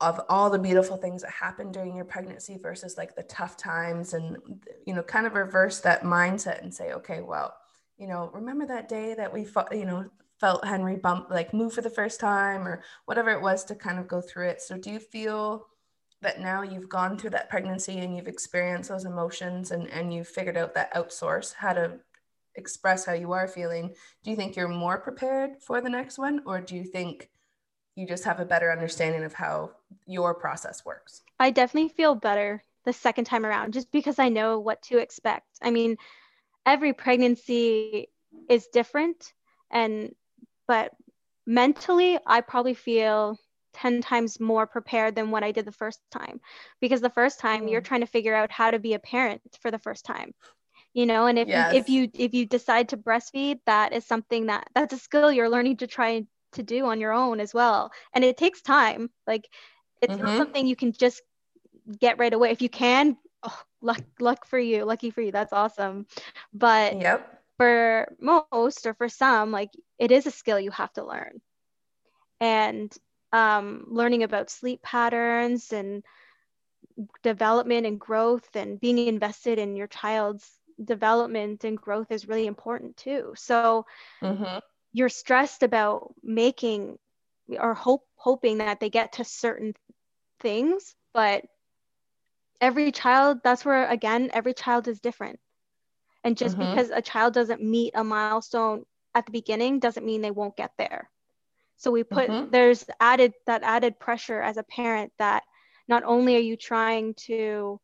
of 0.00 0.20
all 0.28 0.48
the 0.48 0.58
beautiful 0.58 0.96
things 0.96 1.22
that 1.22 1.30
happened 1.30 1.74
during 1.74 1.94
your 1.94 2.04
pregnancy 2.04 2.56
versus 2.56 2.96
like 2.96 3.14
the 3.14 3.22
tough 3.24 3.56
times 3.56 4.14
and 4.14 4.36
you 4.86 4.94
know 4.94 5.02
kind 5.02 5.26
of 5.26 5.34
reverse 5.34 5.80
that 5.80 6.02
mindset 6.02 6.62
and 6.62 6.72
say 6.72 6.92
okay 6.92 7.20
well 7.20 7.54
you 7.98 8.06
know 8.06 8.30
remember 8.32 8.66
that 8.66 8.88
day 8.88 9.14
that 9.14 9.32
we 9.32 9.44
fought, 9.44 9.76
you 9.76 9.84
know 9.84 10.04
felt 10.40 10.64
henry 10.64 10.96
bump 10.96 11.28
like 11.30 11.52
move 11.52 11.72
for 11.72 11.82
the 11.82 11.90
first 11.90 12.18
time 12.18 12.66
or 12.66 12.82
whatever 13.04 13.30
it 13.30 13.42
was 13.42 13.62
to 13.62 13.74
kind 13.74 13.98
of 13.98 14.08
go 14.08 14.20
through 14.20 14.48
it. 14.48 14.62
So 14.62 14.78
do 14.78 14.90
you 14.90 14.98
feel 14.98 15.66
that 16.22 16.40
now 16.40 16.62
you've 16.62 16.88
gone 16.88 17.18
through 17.18 17.30
that 17.30 17.50
pregnancy 17.50 17.98
and 17.98 18.16
you've 18.16 18.28
experienced 18.28 18.88
those 18.88 19.04
emotions 19.04 19.70
and 19.70 19.88
and 19.90 20.12
you've 20.12 20.28
figured 20.28 20.56
out 20.56 20.74
that 20.74 20.92
outsource 20.94 21.54
how 21.54 21.74
to 21.74 21.98
express 22.56 23.04
how 23.04 23.12
you 23.12 23.32
are 23.32 23.46
feeling 23.46 23.94
do 24.24 24.30
you 24.30 24.36
think 24.36 24.56
you're 24.56 24.68
more 24.68 24.98
prepared 24.98 25.52
for 25.60 25.80
the 25.80 25.88
next 25.88 26.18
one 26.18 26.40
or 26.46 26.60
do 26.60 26.74
you 26.74 26.84
think 26.84 27.30
you 28.00 28.06
just 28.06 28.24
have 28.24 28.40
a 28.40 28.44
better 28.44 28.72
understanding 28.72 29.24
of 29.24 29.34
how 29.34 29.70
your 30.06 30.34
process 30.34 30.84
works. 30.84 31.22
I 31.38 31.50
definitely 31.50 31.90
feel 31.90 32.14
better 32.14 32.64
the 32.84 32.92
second 32.92 33.24
time 33.24 33.44
around 33.44 33.72
just 33.74 33.92
because 33.92 34.18
I 34.18 34.28
know 34.30 34.58
what 34.58 34.82
to 34.84 34.98
expect. 34.98 35.46
I 35.62 35.70
mean, 35.70 35.96
every 36.66 36.92
pregnancy 36.92 38.08
is 38.48 38.68
different 38.68 39.32
and 39.70 40.14
but 40.66 40.92
mentally 41.46 42.18
I 42.26 42.40
probably 42.40 42.74
feel 42.74 43.38
10 43.74 44.00
times 44.00 44.40
more 44.40 44.66
prepared 44.66 45.14
than 45.14 45.30
what 45.30 45.44
I 45.44 45.52
did 45.52 45.64
the 45.64 45.72
first 45.72 46.00
time 46.10 46.40
because 46.80 47.00
the 47.00 47.10
first 47.10 47.38
time 47.40 47.68
you're 47.68 47.80
Mm. 47.80 47.84
trying 47.84 48.00
to 48.00 48.06
figure 48.06 48.34
out 48.34 48.50
how 48.50 48.70
to 48.70 48.78
be 48.78 48.94
a 48.94 48.98
parent 48.98 49.42
for 49.60 49.70
the 49.70 49.78
first 49.78 50.04
time 50.04 50.32
you 50.92 51.06
know 51.06 51.26
and 51.26 51.38
if 51.38 51.48
you 51.48 51.66
if 51.70 51.88
you 51.88 52.10
if 52.14 52.34
you 52.34 52.46
decide 52.46 52.88
to 52.90 52.96
breastfeed 52.96 53.60
that 53.66 53.92
is 53.92 54.06
something 54.06 54.46
that 54.46 54.68
that's 54.74 54.94
a 54.94 54.98
skill 54.98 55.30
you're 55.32 55.48
learning 55.48 55.76
to 55.78 55.86
try 55.86 56.24
to 56.52 56.62
do 56.62 56.86
on 56.86 57.00
your 57.00 57.12
own 57.12 57.40
as 57.40 57.54
well. 57.54 57.92
And 58.14 58.24
it 58.24 58.36
takes 58.36 58.56
time. 58.62 59.10
Like 59.26 59.48
it's 60.00 60.16
not 60.18 60.30
Mm-hmm. 60.30 60.36
something 60.36 60.66
you 60.66 60.76
can 60.76 60.92
just 60.92 61.22
get 61.98 62.18
right 62.18 62.32
away. 62.32 62.50
If 62.50 62.62
you 62.62 62.68
can 62.68 63.16
oh, 63.42 63.62
luck 63.82 64.02
luck 64.20 64.46
for 64.46 64.58
you 64.58 64.84
lucky 64.84 65.10
for 65.10 65.22
you. 65.22 65.32
That's 65.32 65.52
awesome. 65.52 66.06
But 66.52 66.96
Yep. 67.00 67.42
for 67.58 68.14
most 68.20 68.70
or 68.70 68.80
for 68.80 68.92
some 68.94 69.36
like 69.36 69.58
it 69.84 69.98
is 69.98 70.12
a 70.12 70.18
skill 70.18 70.46
you 70.46 70.60
have 70.60 70.82
to 70.84 70.92
learn. 70.94 71.32
And 72.40 72.94
um, 73.32 73.84
learning 73.88 74.22
about 74.22 74.50
sleep 74.50 74.82
patterns 74.82 75.72
and 75.72 76.02
development 77.22 77.86
and 77.86 78.00
growth 78.00 78.54
and 78.56 78.80
being 78.80 78.98
invested 78.98 79.58
in 79.58 79.76
your 79.76 79.86
child's 79.86 80.50
development 80.82 81.64
and 81.64 81.76
growth 81.76 82.10
is 82.10 82.28
really 82.28 82.46
important 82.46 82.96
too. 82.96 83.32
So 83.36 83.84
Mm-hmm. 84.22 84.58
You're 84.92 85.08
stressed 85.08 85.62
about 85.62 86.14
making 86.22 86.98
or 87.58 87.74
hope 87.74 88.06
hoping 88.16 88.58
that 88.58 88.80
they 88.80 88.90
get 88.90 89.12
to 89.14 89.24
certain 89.24 89.74
things 90.40 90.94
but 91.12 91.44
every 92.60 92.92
child, 92.92 93.38
that's 93.42 93.64
where, 93.64 93.88
again, 93.88 94.30
every 94.32 94.54
child 94.54 94.88
is 94.88 95.00
different. 95.00 95.38
And 96.24 96.36
just 96.36 96.58
Mhm. 96.58 96.58
because 96.58 96.90
a 96.90 97.02
child 97.02 97.34
doesn't 97.34 97.62
meet 97.62 97.92
a 97.94 98.04
milestone 98.04 98.78
at 99.08 99.20
the 99.20 99.26
beginning 99.26 99.78
doesn't 99.78 100.00
mean 100.00 100.20
they 100.20 100.30
won't 100.30 100.56
get 100.56 100.70
there. 100.78 101.10
So 101.76 101.90
we 101.90 102.04
put, 102.04 102.30
Mhm. 102.30 102.50
there's 102.50 102.84
added, 103.00 103.32
that 103.46 103.62
added 103.62 103.98
pressure 103.98 104.40
as 104.40 104.56
a 104.56 104.62
parent 104.64 105.12
that 105.18 105.44
not 105.88 106.04
only 106.04 106.36
are 106.36 106.40
you 106.40 106.56
trying 106.56 107.14
to 107.26 107.80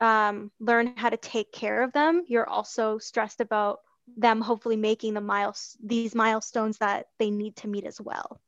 um, 0.00 0.50
learn 0.60 0.88
how 0.88 1.10
to 1.10 1.16
take 1.16 1.52
care 1.52 1.74
of 1.74 1.92
them, 1.92 2.16
you're 2.18 2.48
also 2.48 2.98
stressed 2.98 3.40
about 3.40 3.78
them 4.16 4.40
hopefully 4.40 4.76
making 4.76 5.14
the 5.14 5.20
miles 5.20 5.76
these 5.82 6.14
milestones 6.14 6.78
that 6.78 7.06
they 7.18 7.30
need 7.30 7.56
to 7.56 7.68
meet 7.68 7.84
as 7.84 8.00
well. 8.00 8.40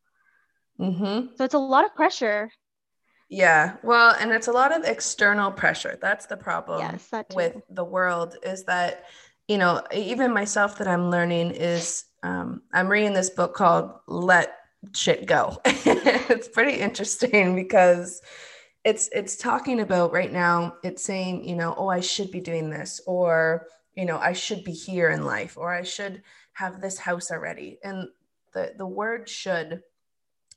Mhm. 0.79 1.37
So 1.37 1.45
it's 1.45 1.55
a 1.55 1.59
lot 1.59 1.85
of 1.85 1.95
pressure. 1.95 2.51
Yeah. 3.29 3.77
Well, 3.83 4.14
and 4.21 4.31
it's 4.31 4.47
a 4.47 4.53
lot 4.53 4.77
of 4.77 4.85
external 4.85 5.51
pressure. 5.51 5.99
That's 6.01 6.27
the 6.27 6.37
problem 6.37 6.81
yes, 6.81 7.09
that 7.09 7.35
with 7.35 7.57
the 7.71 7.85
world 7.85 8.37
is 8.42 8.64
that, 8.64 9.05
you 9.49 9.59
know, 9.59 9.83
even 9.92 10.33
myself 10.33 10.79
that 10.79 10.87
I'm 10.87 11.11
learning 11.11 11.51
is 11.53 12.05
um, 12.23 12.62
I'm 12.73 12.88
reading 12.88 13.14
this 13.14 13.31
book 13.31 13.55
called 13.55 13.92
Let 14.07 14.55
Shit 14.95 15.27
Go. 15.27 15.59
it's 15.64 16.49
pretty 16.49 16.79
interesting 16.81 17.55
because 17.55 18.21
it's 18.85 19.09
it's 19.12 19.37
talking 19.37 19.81
about 19.81 20.12
right 20.12 20.33
now, 20.33 20.77
it's 20.85 21.03
saying, 21.03 21.49
you 21.49 21.57
know, 21.57 21.75
oh, 21.77 21.88
I 21.88 22.01
should 22.01 22.31
be 22.31 22.40
doing 22.40 22.71
this, 22.71 23.01
or, 23.07 23.66
you 23.96 24.04
know, 24.04 24.18
I 24.18 24.35
should 24.35 24.62
be 24.62 24.72
here 24.72 25.11
in 25.11 25.24
life, 25.24 25.56
or 25.56 25.72
I 25.74 25.82
should 25.82 26.22
have 26.52 26.80
this 26.80 26.98
house 26.98 27.30
already. 27.30 27.78
And 27.82 28.09
the 28.52 28.74
the 28.76 28.87
word 28.87 29.28
should 29.28 29.82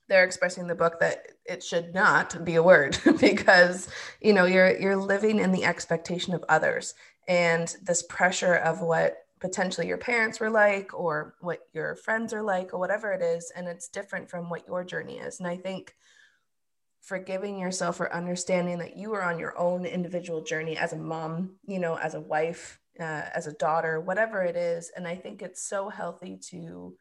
they're 0.07 0.25
expressing 0.25 0.61
in 0.63 0.67
the 0.67 0.75
book 0.75 0.99
that 0.99 1.27
it 1.45 1.63
should 1.63 1.93
not 1.93 2.43
be 2.43 2.55
a 2.55 2.63
word 2.63 2.97
because 3.19 3.87
you 4.19 4.33
know 4.33 4.45
you're 4.45 4.77
you're 4.77 4.97
living 4.97 5.39
in 5.39 5.51
the 5.51 5.63
expectation 5.63 6.33
of 6.33 6.43
others 6.49 6.95
and 7.27 7.75
this 7.83 8.03
pressure 8.03 8.55
of 8.55 8.81
what 8.81 9.17
potentially 9.39 9.87
your 9.87 9.97
parents 9.97 10.39
were 10.39 10.49
like 10.49 10.93
or 10.93 11.35
what 11.39 11.59
your 11.73 11.95
friends 11.95 12.33
are 12.33 12.41
like 12.41 12.73
or 12.73 12.79
whatever 12.79 13.13
it 13.13 13.21
is 13.21 13.53
and 13.55 13.67
it's 13.67 13.87
different 13.87 14.29
from 14.29 14.49
what 14.49 14.67
your 14.67 14.83
journey 14.83 15.17
is 15.19 15.39
and 15.39 15.47
i 15.47 15.55
think 15.55 15.95
forgiving 16.99 17.57
yourself 17.57 17.99
or 17.99 18.13
understanding 18.13 18.79
that 18.79 18.97
you 18.97 19.13
are 19.13 19.23
on 19.23 19.39
your 19.39 19.57
own 19.57 19.85
individual 19.85 20.41
journey 20.41 20.75
as 20.75 20.91
a 20.91 20.97
mom 20.97 21.51
you 21.65 21.79
know 21.79 21.95
as 21.95 22.15
a 22.15 22.19
wife 22.19 22.79
uh, 22.99 23.29
as 23.33 23.47
a 23.47 23.53
daughter 23.53 23.99
whatever 23.99 24.43
it 24.43 24.55
is 24.55 24.91
and 24.95 25.07
i 25.07 25.15
think 25.15 25.41
it's 25.41 25.63
so 25.63 25.89
healthy 25.89 26.37
to 26.37 26.95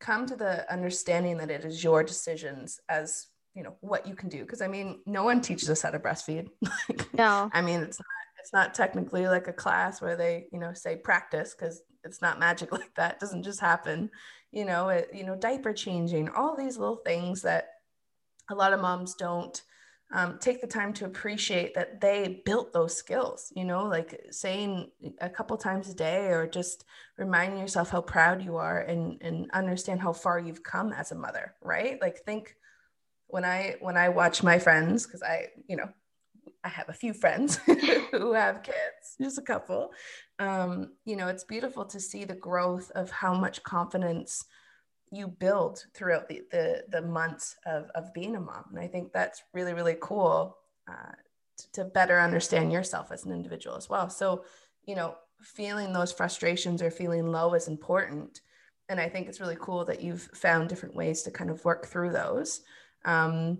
come 0.00 0.26
to 0.26 0.36
the 0.36 0.70
understanding 0.72 1.38
that 1.38 1.50
it 1.50 1.64
is 1.64 1.82
your 1.82 2.02
decisions 2.02 2.80
as 2.88 3.28
you 3.54 3.62
know 3.62 3.76
what 3.80 4.06
you 4.06 4.14
can 4.14 4.28
do 4.28 4.40
because 4.40 4.60
i 4.60 4.66
mean 4.66 5.00
no 5.06 5.22
one 5.22 5.40
teaches 5.40 5.70
us 5.70 5.82
how 5.82 5.90
to 5.90 5.98
breastfeed. 5.98 6.48
No. 7.14 7.48
I 7.52 7.62
mean 7.62 7.80
it's 7.80 7.98
not 7.98 8.06
it's 8.40 8.52
not 8.52 8.74
technically 8.74 9.26
like 9.26 9.48
a 9.48 9.52
class 9.52 10.02
where 10.02 10.16
they 10.16 10.46
you 10.52 10.58
know 10.58 10.74
say 10.74 10.96
practice 10.96 11.54
because 11.56 11.80
it's 12.02 12.20
not 12.20 12.38
magic 12.38 12.72
like 12.78 12.94
that 12.96 13.14
it 13.14 13.20
doesn't 13.20 13.44
just 13.44 13.60
happen. 13.60 14.10
You 14.50 14.64
know 14.64 14.88
it, 14.88 15.10
you 15.14 15.24
know 15.24 15.36
diaper 15.36 15.72
changing 15.72 16.28
all 16.28 16.56
these 16.56 16.76
little 16.76 16.96
things 16.96 17.42
that 17.42 17.68
a 18.50 18.54
lot 18.54 18.72
of 18.72 18.80
moms 18.80 19.14
don't 19.14 19.60
um, 20.14 20.38
take 20.38 20.60
the 20.60 20.66
time 20.66 20.92
to 20.94 21.04
appreciate 21.04 21.74
that 21.74 22.00
they 22.00 22.40
built 22.46 22.72
those 22.72 22.96
skills 22.96 23.52
you 23.54 23.64
know 23.64 23.84
like 23.84 24.20
saying 24.30 24.90
a 25.20 25.28
couple 25.28 25.56
times 25.56 25.90
a 25.90 25.94
day 25.94 26.26
or 26.28 26.46
just 26.46 26.84
reminding 27.18 27.58
yourself 27.58 27.90
how 27.90 28.00
proud 28.00 28.42
you 28.42 28.56
are 28.56 28.80
and 28.80 29.20
and 29.20 29.50
understand 29.52 30.00
how 30.00 30.12
far 30.12 30.38
you've 30.38 30.62
come 30.62 30.92
as 30.92 31.12
a 31.12 31.14
mother 31.14 31.54
right? 31.62 32.00
Like 32.00 32.18
think 32.18 32.56
when 33.34 33.44
i 33.44 33.74
when 33.80 33.96
i 33.96 34.08
watch 34.08 34.42
my 34.42 34.58
friends 34.58 35.06
because 35.06 35.22
i 35.22 35.46
you 35.68 35.76
know 35.76 35.88
i 36.62 36.68
have 36.68 36.88
a 36.88 36.92
few 36.92 37.12
friends 37.12 37.56
who 38.12 38.32
have 38.32 38.62
kids 38.62 39.16
just 39.20 39.38
a 39.38 39.42
couple 39.42 39.90
um, 40.38 40.92
you 41.04 41.16
know 41.16 41.28
it's 41.28 41.44
beautiful 41.44 41.84
to 41.84 42.00
see 42.00 42.24
the 42.24 42.34
growth 42.34 42.90
of 42.94 43.10
how 43.10 43.34
much 43.34 43.62
confidence 43.62 44.44
you 45.16 45.28
build 45.28 45.84
throughout 45.94 46.28
the, 46.28 46.42
the, 46.50 46.84
the 46.88 47.02
months 47.02 47.56
of, 47.66 47.90
of 47.94 48.12
being 48.14 48.36
a 48.36 48.40
mom. 48.40 48.64
And 48.70 48.78
I 48.78 48.86
think 48.86 49.12
that's 49.12 49.42
really, 49.52 49.74
really 49.74 49.96
cool 50.00 50.56
uh, 50.88 51.12
to, 51.58 51.72
to 51.72 51.84
better 51.84 52.20
understand 52.20 52.72
yourself 52.72 53.12
as 53.12 53.24
an 53.24 53.32
individual 53.32 53.76
as 53.76 53.88
well. 53.88 54.10
So, 54.10 54.44
you 54.84 54.94
know, 54.94 55.16
feeling 55.40 55.92
those 55.92 56.12
frustrations 56.12 56.82
or 56.82 56.90
feeling 56.90 57.26
low 57.26 57.54
is 57.54 57.68
important. 57.68 58.40
And 58.88 59.00
I 59.00 59.08
think 59.08 59.28
it's 59.28 59.40
really 59.40 59.56
cool 59.58 59.84
that 59.86 60.02
you've 60.02 60.22
found 60.22 60.68
different 60.68 60.94
ways 60.94 61.22
to 61.22 61.30
kind 61.30 61.50
of 61.50 61.64
work 61.64 61.86
through 61.86 62.12
those. 62.12 62.62
Um, 63.04 63.58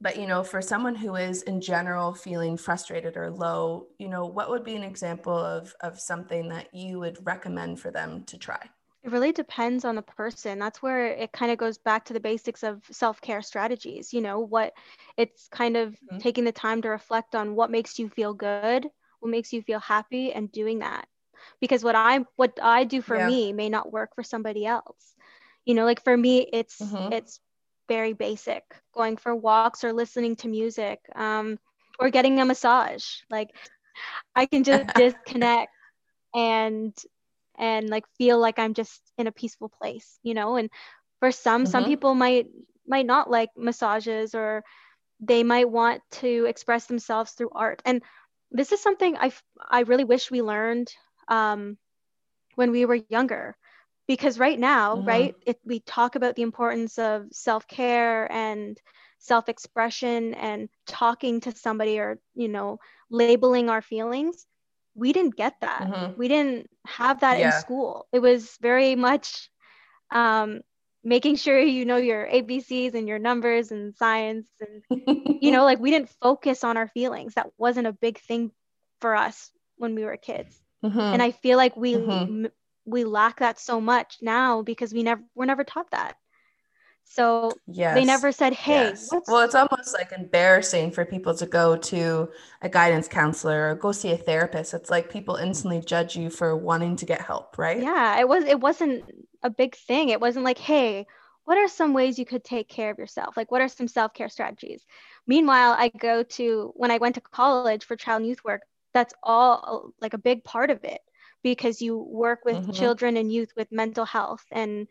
but 0.00 0.16
you 0.16 0.26
know 0.26 0.44
for 0.44 0.62
someone 0.62 0.94
who 0.94 1.16
is 1.16 1.42
in 1.42 1.60
general 1.60 2.14
feeling 2.14 2.56
frustrated 2.56 3.16
or 3.16 3.30
low 3.30 3.86
you 3.98 4.08
know 4.08 4.26
what 4.26 4.48
would 4.50 4.64
be 4.64 4.76
an 4.76 4.82
example 4.82 5.36
of 5.36 5.74
of 5.80 5.98
something 5.98 6.48
that 6.48 6.72
you 6.72 6.98
would 6.98 7.18
recommend 7.26 7.80
for 7.80 7.90
them 7.90 8.22
to 8.24 8.38
try 8.38 8.60
it 9.04 9.10
really 9.12 9.32
depends 9.32 9.84
on 9.84 9.96
the 9.96 10.02
person 10.02 10.52
that's 10.52 10.82
where 10.82 11.06
it 11.06 11.26
kind 11.26 11.46
of 11.46 11.52
goes 11.58 11.72
back 11.72 12.04
to 12.04 12.08
the 12.12 12.20
basics 12.20 12.62
of 12.62 12.82
self-care 12.90 13.42
strategies 13.42 14.12
you 14.12 14.20
know 14.20 14.40
what 14.40 14.72
it's 15.16 15.48
kind 15.48 15.76
of 15.76 15.96
Mhm. 16.02 16.20
taking 16.20 16.44
the 16.44 16.52
time 16.52 16.82
to 16.82 16.88
reflect 16.88 17.34
on 17.34 17.54
what 17.54 17.70
makes 17.70 17.98
you 17.98 18.08
feel 18.08 18.34
good 18.34 18.74
what 19.20 19.30
makes 19.30 19.52
you 19.52 19.62
feel 19.62 19.80
happy 19.80 20.32
and 20.32 20.50
doing 20.52 20.80
that 20.80 21.06
because 21.60 21.84
what 21.84 21.94
i 21.94 22.18
what 22.36 22.52
i 22.62 22.84
do 22.84 23.00
for 23.00 23.18
Yeah. 23.18 23.20
me 23.20 23.52
may 23.52 23.68
not 23.68 23.90
work 23.92 24.10
for 24.14 24.22
somebody 24.22 24.64
else 24.66 25.14
you 25.64 25.74
know 25.74 25.84
like 25.84 26.02
for 26.02 26.16
me 26.16 26.48
it's 26.52 26.96
Mhm. 26.96 27.12
it's 27.12 27.40
very 27.88 28.12
basic 28.12 28.62
going 28.94 29.16
for 29.16 29.34
walks 29.36 29.84
or 29.84 29.92
listening 29.92 30.36
to 30.36 30.48
music 30.48 31.00
um, 31.14 31.58
or 31.98 32.10
getting 32.10 32.38
a 32.40 32.44
massage 32.44 33.04
like 33.30 33.50
i 34.34 34.46
can 34.46 34.62
just 34.64 34.92
disconnect 34.94 35.70
and 36.34 36.94
and 37.58 37.88
like 37.90 38.04
feel 38.18 38.38
like 38.38 38.58
i'm 38.58 38.74
just 38.74 39.12
in 39.18 39.26
a 39.26 39.32
peaceful 39.32 39.68
place 39.68 40.18
you 40.22 40.34
know 40.34 40.56
and 40.56 40.70
for 41.20 41.30
some 41.30 41.66
some 41.66 41.84
Mhm. 41.84 41.84
people 41.84 42.14
might 42.14 42.46
might 42.86 43.06
not 43.06 43.30
like 43.30 43.50
massages 43.56 44.34
or 44.34 44.62
they 45.20 45.42
might 45.42 45.70
want 45.70 46.02
to 46.10 46.44
express 46.48 46.86
themselves 46.86 47.32
through 47.32 47.50
art 47.54 47.82
and 47.84 48.02
this 48.52 48.72
is 48.72 48.80
something 48.82 49.16
I 49.16 49.32
I 49.70 49.80
really 49.82 50.04
wish 50.04 50.30
we 50.30 50.42
learned 50.42 50.92
um, 51.28 51.78
when 52.56 52.70
we 52.72 52.84
were 52.86 52.96
younger 52.96 53.56
because 54.06 54.38
right 54.38 54.58
now 54.58 54.94
Mhm. 54.94 55.06
right 55.06 55.34
it, 55.46 55.58
we 55.64 55.80
talk 55.80 56.14
about 56.16 56.34
the 56.36 56.42
importance 56.42 56.98
of 56.98 57.24
self-care 57.32 58.30
and 58.32 58.78
self-expression 59.18 60.34
and 60.34 60.68
talking 60.86 61.40
to 61.40 61.52
somebody 61.52 61.98
or 61.98 62.18
you 62.34 62.48
know 62.48 62.78
labeling 63.10 63.64
our 63.64 63.76
feelings 63.76 64.40
we 64.98 65.12
didn't 65.12 65.36
get 65.36 65.54
that 65.60 65.88
Mhm. 65.88 66.16
we 66.16 66.28
didn't 66.28 66.68
have 66.86 67.20
that 67.20 67.40
in 67.40 67.52
school 67.52 68.08
it 68.12 68.20
was 68.20 68.56
very 68.62 68.96
much 68.96 69.50
um, 70.10 70.60
making 71.04 71.36
sure 71.36 71.60
you 71.60 71.84
know 71.84 71.96
your 71.96 72.26
abcs 72.28 72.94
and 72.94 73.08
your 73.08 73.18
numbers 73.18 73.70
and 73.72 73.94
science 73.94 74.50
and 74.60 74.82
you 75.40 75.50
know 75.52 75.64
like 75.64 75.78
we 75.80 75.90
didn't 75.90 76.10
focus 76.22 76.64
on 76.64 76.76
our 76.76 76.88
feelings 76.88 77.34
that 77.34 77.50
wasn't 77.58 77.86
a 77.86 77.92
big 77.92 78.18
thing 78.18 78.50
for 79.00 79.14
us 79.16 79.50
when 79.76 79.94
we 79.94 80.04
were 80.04 80.16
kids 80.16 80.62
Mhm. 80.82 81.00
and 81.12 81.22
i 81.22 81.30
feel 81.30 81.56
like 81.56 81.76
we 81.76 81.94
Mhm. 81.94 82.28
m- 82.28 82.48
we 82.84 83.04
lack 83.04 83.40
that 83.40 83.58
so 83.58 83.80
much 83.80 84.18
now 84.22 84.62
because 84.62 84.92
we 84.92 85.02
never 85.02 85.22
we're 85.34 85.46
never 85.46 85.64
taught 85.64 85.90
that 85.90 86.16
so 87.08 87.58
yes. 87.66 87.94
they 87.94 88.04
never 88.04 88.32
said 88.32 88.52
hey 88.52 88.92
yes. 88.92 89.24
Well, 89.26 89.40
it's 89.40 89.54
almost 89.54 89.94
like 89.94 90.12
embarrassing 90.12 90.90
for 90.90 91.04
people 91.04 91.34
to 91.34 91.46
go 91.46 91.76
to 91.76 92.28
a 92.62 92.68
guidance 92.68 93.08
counselor 93.08 93.70
or 93.70 93.74
go 93.74 93.92
see 93.92 94.12
a 94.12 94.16
therapist. 94.16 94.74
It's 94.74 94.90
like 94.90 95.10
people 95.10 95.36
instantly 95.36 95.80
judge 95.80 96.16
you 96.16 96.30
for 96.30 96.56
wanting 96.56 96.96
to 96.96 97.06
get 97.06 97.20
help, 97.20 97.58
right? 97.58 97.78
yeah 97.78 98.18
it 98.18 98.28
was 98.28 98.44
it 98.44 98.60
wasn't 98.60 99.04
a 99.42 99.50
big 99.50 99.74
thing 99.76 100.08
it 100.08 100.20
wasn't 100.20 100.44
like 100.44 100.58
hey 100.58 101.06
what 101.44 101.56
are 101.58 101.68
some 101.68 101.94
ways 101.94 102.18
you 102.18 102.26
could 102.26 102.44
take 102.44 102.68
care 102.68 102.90
of 102.90 102.98
yourself 102.98 103.36
like 103.36 103.50
what 103.50 103.60
are 103.60 103.68
some 103.68 103.88
self-care 103.88 104.28
strategies 104.28 104.84
meanwhile 105.26 105.74
i 105.78 105.88
go 105.88 106.22
to 106.22 106.72
when 106.76 106.90
i 106.90 106.98
went 106.98 107.14
to 107.14 107.20
college 107.20 107.84
for 107.84 107.96
child 107.96 108.20
and 108.20 108.28
youth 108.28 108.42
work 108.44 108.62
that's 108.92 109.14
all 109.22 109.92
like 110.00 110.14
a 110.14 110.18
big 110.18 110.42
part 110.44 110.70
of 110.70 110.82
it 110.84 111.00
because 111.42 111.80
you 111.80 111.96
work 111.96 112.40
with 112.44 112.56
Mhm. 112.56 112.74
children 112.74 113.16
and 113.16 113.32
youth 113.32 113.52
with 113.56 113.70
mental 113.70 114.04
health 114.04 114.44
and 114.50 114.88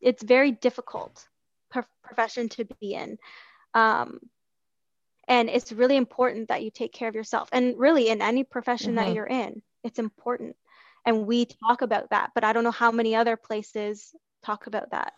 it's 0.00 0.22
very 0.22 0.50
difficult 0.52 1.26
pro- 1.70 1.84
profession 2.02 2.48
to 2.50 2.64
be 2.80 2.94
in 2.94 3.18
um, 3.74 4.18
and 5.28 5.48
it's 5.48 5.72
really 5.72 5.96
important 5.96 6.48
that 6.48 6.62
you 6.62 6.70
take 6.70 6.92
care 6.92 7.08
of 7.08 7.14
yourself 7.14 7.48
and 7.52 7.78
really 7.78 8.08
in 8.08 8.20
any 8.20 8.42
profession 8.44 8.96
that 8.96 9.08
Mhm. 9.08 9.14
you're 9.14 9.26
in 9.26 9.62
it's 9.84 9.98
important 9.98 10.56
and 11.06 11.26
we 11.26 11.46
talk 11.46 11.82
about 11.82 12.10
that 12.10 12.30
but 12.34 12.44
i 12.44 12.52
don't 12.52 12.64
know 12.64 12.70
how 12.70 12.90
many 12.90 13.14
other 13.14 13.36
places 13.36 14.14
talk 14.42 14.66
about 14.66 14.90
that 14.90 15.12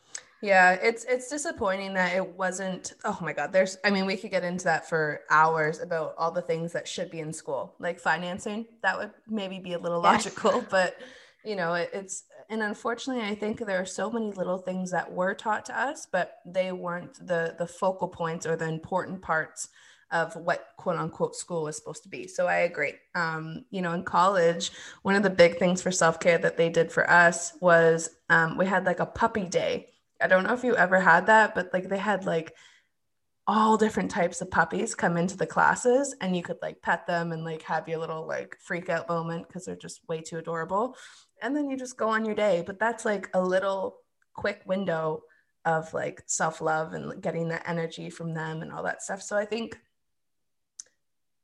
Yeah, 0.44 0.72
it's 0.72 1.04
it's 1.04 1.28
disappointing 1.30 1.94
that 1.94 2.16
it 2.16 2.26
wasn't. 2.36 2.94
Oh 3.04 3.16
my 3.20 3.32
God, 3.32 3.52
there's. 3.52 3.78
I 3.84 3.90
mean, 3.90 4.06
we 4.06 4.16
could 4.16 4.32
get 4.32 4.42
into 4.42 4.64
that 4.64 4.88
for 4.88 5.20
hours 5.30 5.78
about 5.78 6.16
all 6.18 6.32
the 6.32 6.42
things 6.42 6.72
that 6.72 6.88
should 6.88 7.12
be 7.12 7.20
in 7.20 7.32
school, 7.32 7.76
like 7.78 8.00
financing. 8.00 8.66
That 8.82 8.98
would 8.98 9.12
maybe 9.28 9.60
be 9.60 9.74
a 9.74 9.78
little 9.78 10.02
Yes. 10.02 10.24
logical, 10.26 10.64
but 10.70 10.96
you 11.44 11.56
know, 11.56 11.74
it, 11.74 11.90
it's. 11.92 12.24
And 12.48 12.62
unfortunately, 12.62 13.24
I 13.24 13.34
think 13.34 13.58
there 13.58 13.80
are 13.80 13.86
so 13.86 14.10
many 14.10 14.30
little 14.32 14.58
things 14.58 14.90
that 14.90 15.10
were 15.10 15.34
taught 15.34 15.64
to 15.66 15.78
us, 15.78 16.06
but 16.10 16.38
they 16.44 16.72
weren't 16.72 17.14
the 17.26 17.54
the 17.58 17.66
focal 17.66 18.08
points 18.08 18.46
or 18.46 18.56
the 18.56 18.68
important 18.68 19.22
parts 19.22 19.68
of 20.12 20.36
what 20.36 20.68
quote 20.76 20.98
unquote 20.98 21.34
school 21.34 21.64
was 21.64 21.76
supposed 21.76 22.02
to 22.02 22.08
be. 22.08 22.26
So 22.26 22.46
I 22.46 22.58
agree. 22.58 22.94
Um, 23.14 23.64
you 23.70 23.80
know, 23.80 23.92
in 23.94 24.04
college, 24.04 24.70
one 25.02 25.14
of 25.14 25.22
the 25.22 25.30
big 25.30 25.58
things 25.58 25.82
for 25.82 25.90
self 25.90 26.20
care 26.20 26.38
that 26.38 26.56
they 26.56 26.68
did 26.68 26.92
for 26.92 27.10
us 27.10 27.54
was 27.60 28.10
um, 28.28 28.58
we 28.58 28.66
had 28.66 28.84
like 28.84 29.00
a 29.00 29.06
puppy 29.06 29.44
day. 29.44 29.88
I 30.20 30.28
don't 30.28 30.44
know 30.44 30.52
if 30.52 30.62
you 30.62 30.76
ever 30.76 31.00
had 31.00 31.26
that, 31.26 31.54
but 31.54 31.70
like 31.72 31.88
they 31.88 31.98
had 31.98 32.26
like 32.26 32.54
all 33.46 33.76
different 33.76 34.10
types 34.10 34.40
of 34.40 34.50
puppies 34.50 34.94
come 34.94 35.16
into 35.16 35.36
the 35.36 35.46
classes 35.46 36.14
and 36.20 36.36
you 36.36 36.42
could 36.42 36.58
like 36.62 36.80
pet 36.80 37.06
them 37.08 37.32
and 37.32 37.44
like 37.44 37.62
have 37.62 37.88
your 37.88 37.98
little 37.98 38.24
like 38.24 38.56
freak 38.60 38.88
out 38.88 39.08
moment 39.08 39.48
because 39.48 39.64
they're 39.64 39.74
just 39.74 40.06
way 40.08 40.20
too 40.20 40.38
adorable. 40.38 40.96
And 41.42 41.54
then 41.54 41.68
you 41.68 41.76
just 41.76 41.96
go 41.96 42.08
on 42.08 42.24
your 42.24 42.34
day. 42.34 42.62
But 42.66 42.78
that's 42.78 43.04
like 43.04 43.28
a 43.34 43.42
little 43.42 43.96
quick 44.34 44.62
window 44.64 45.22
of 45.64 45.92
like 45.92 46.22
self 46.26 46.60
love 46.60 46.94
and 46.94 47.22
getting 47.22 47.48
that 47.48 47.68
energy 47.68 48.10
from 48.10 48.34
them 48.34 48.62
and 48.62 48.72
all 48.72 48.82
that 48.84 49.02
stuff. 49.02 49.22
So 49.22 49.36
I 49.36 49.44
think 49.44 49.78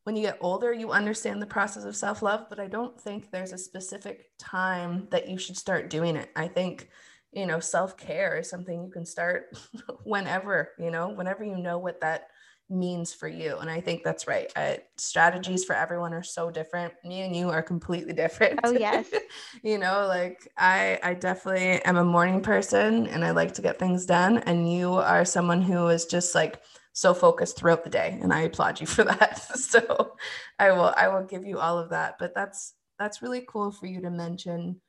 when 0.05 0.17
you 0.17 0.23
get 0.23 0.39
older, 0.41 0.73
you 0.73 0.91
understand 0.91 1.43
the 1.43 1.47
process 1.47 1.85
of 1.85 1.95
self 1.95 2.23
love, 2.23 2.47
but 2.49 2.59
I 2.59 2.67
don't 2.67 2.99
think 2.99 3.31
there's 3.31 3.53
a 3.53 3.59
specific 3.59 4.31
time 4.39 5.07
that 5.11 5.29
you 5.29 5.37
should 5.39 5.57
start 5.57 5.91
doing 5.91 6.17
it. 6.17 6.31
I 6.35 6.49
think 6.49 6.89
you 7.33 7.47
know 7.47 7.61
self-care 7.61 8.39
is 8.39 8.49
something 8.49 8.83
you 8.83 8.91
can 8.91 9.05
start 9.05 9.55
whenever 10.05 10.71
you 10.79 10.91
know 10.91 11.11
whenever 11.11 11.45
you 11.45 11.59
know 11.59 11.79
what 11.79 12.01
that 12.01 12.29
means 12.71 13.15
for 13.15 13.29
you 13.29 13.57
and 13.59 13.71
i 13.71 13.81
think 13.81 14.03
that's 14.03 14.27
right 14.27 14.53
I, 14.55 14.81
strategies 14.97 15.65
for 15.65 15.75
everyone 15.75 16.13
are 16.13 16.23
so 16.23 16.51
different. 16.51 16.93
Me 17.05 17.23
and 17.23 17.35
you 17.35 17.49
are 17.51 17.63
completely 17.63 18.13
different. 18.25 18.61
Oh 18.65 18.73
yes. 18.73 19.07
You 19.63 19.79
know 19.79 20.07
like 20.07 20.51
i 20.57 20.99
i 21.03 21.15
definitely 21.15 21.83
am 21.85 21.97
a 21.97 22.05
morning 22.05 22.41
person 22.41 23.07
and 23.07 23.25
i 23.25 23.31
like 23.31 23.55
to 23.55 23.63
get 23.63 23.79
things 23.79 24.07
done 24.07 24.39
and 24.39 24.71
you 24.73 24.93
are 24.95 25.25
someone 25.25 25.63
who 25.63 25.89
is 25.89 26.05
just 26.05 26.35
like 26.35 26.61
so 26.93 27.15
focused 27.15 27.57
throughout 27.57 27.85
the 27.85 27.91
day 27.91 28.19
and 28.21 28.33
i 28.33 28.41
applaud 28.43 28.81
you 28.81 28.87
for 28.87 29.05
that. 29.13 29.39
So 29.39 30.17
i 30.59 30.71
will 30.71 30.93
i 30.97 31.09
will 31.09 31.25
give 31.25 31.45
you 31.45 31.59
all 31.59 31.79
of 31.79 31.91
that 31.91 32.17
but 32.19 32.35
that's 32.35 32.75
that's 32.99 33.23
really 33.23 33.45
cool 33.49 33.71
for 33.71 33.87
you 33.87 34.01
to 34.03 34.11
mention 34.11 34.81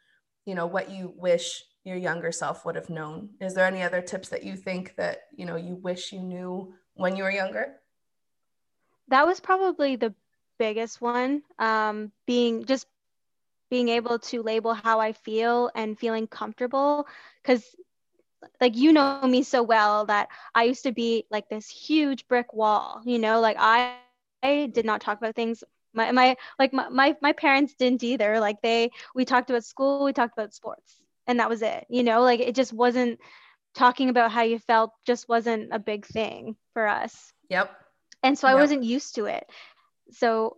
you 0.45 0.55
know 0.55 0.67
what 0.67 0.89
you 0.89 1.13
wish 1.15 1.63
your 1.83 1.97
younger 1.97 2.31
self 2.31 2.65
would 2.65 2.75
have 2.75 2.89
known. 2.89 3.29
Is 3.39 3.53
there 3.53 3.65
any 3.65 3.81
other 3.81 4.01
tips 4.01 4.29
that 4.29 4.43
you 4.43 4.55
think 4.55 4.95
that 4.97 5.21
you 5.35 5.45
know 5.45 5.55
you 5.55 5.75
wish 5.75 6.11
you 6.11 6.21
knew 6.21 6.73
when 6.99 7.17
you 7.17 7.25
were 7.25 7.31
younger? 7.35 7.81
That 9.09 9.27
was 9.27 9.39
probably 9.39 9.95
the 9.97 10.13
biggest 10.59 11.01
one 11.01 11.43
um, 11.59 12.11
being 12.27 12.65
just 12.65 12.87
being 13.69 13.89
able 13.89 14.19
to 14.19 14.41
label 14.43 14.73
how 14.73 14.99
i 14.99 15.13
feel 15.13 15.71
and 15.75 15.97
feeling 15.99 16.27
comfortable. 16.27 17.07
Because 17.41 17.75
like 18.61 18.77
you 18.77 18.93
know 18.93 19.25
me 19.27 19.43
so 19.43 19.63
well 19.63 20.05
that 20.05 20.29
i 20.55 20.63
used 20.63 20.83
to 20.83 20.91
be 20.91 21.25
like 21.31 21.49
this 21.49 21.69
huge 21.69 22.27
brick 22.27 22.53
wall 22.53 23.01
you 23.05 23.19
know? 23.19 23.39
Like 23.41 23.57
i 23.59 23.83
i 23.83 24.67
did 24.71 24.85
not 24.85 25.01
talk 25.01 25.17
about 25.17 25.35
things 25.35 25.63
my 25.93 26.11
my 26.11 26.35
like 26.59 26.73
my, 26.73 26.89
my, 26.89 27.15
my 27.21 27.33
parents 27.33 27.75
didn't 27.75 28.03
either. 28.03 28.39
Like 28.39 28.61
they 28.61 28.91
we 29.15 29.25
talked 29.25 29.49
about 29.49 29.63
school 29.65 30.03
we 30.05 30.13
talked 30.13 30.37
about 30.37 30.53
sports 30.53 31.01
and 31.27 31.39
that 31.39 31.49
was 31.49 31.61
it 31.61 31.85
you 31.89 32.03
know? 32.03 32.21
Like 32.21 32.39
it 32.39 32.55
just 32.55 32.73
wasn't 32.73 33.19
talking 33.79 34.09
about 34.09 34.29
how 34.29 34.41
you 34.41 34.59
felt 34.59 34.91
just 35.07 35.29
wasn't 35.29 35.69
a 35.71 35.79
big 35.79 36.05
thing 36.05 36.57
for 36.73 36.85
us 36.85 37.31
yep 37.49 37.71
and 38.23 38.37
so 38.37 38.45
yep. 38.45 38.57
i 38.57 38.59
wasn't 38.59 38.83
used 38.83 39.15
to 39.15 39.23
it 39.23 39.45
so 40.11 40.57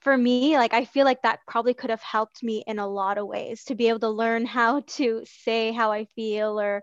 for 0.00 0.16
me 0.16 0.56
like 0.56 0.72
i 0.72 0.86
feel 0.86 1.04
like 1.04 1.20
that 1.20 1.40
probably 1.46 1.74
could 1.74 1.90
have 1.90 2.00
helped 2.00 2.42
me 2.42 2.64
in 2.66 2.78
a 2.78 2.88
lot 2.88 3.18
of 3.18 3.26
ways 3.26 3.62
to 3.64 3.74
be 3.74 3.90
able 3.90 4.00
to 4.00 4.08
learn 4.08 4.46
how 4.46 4.80
to 4.86 5.22
say 5.26 5.70
how 5.70 5.92
i 5.92 6.06
feel 6.16 6.58
or 6.58 6.82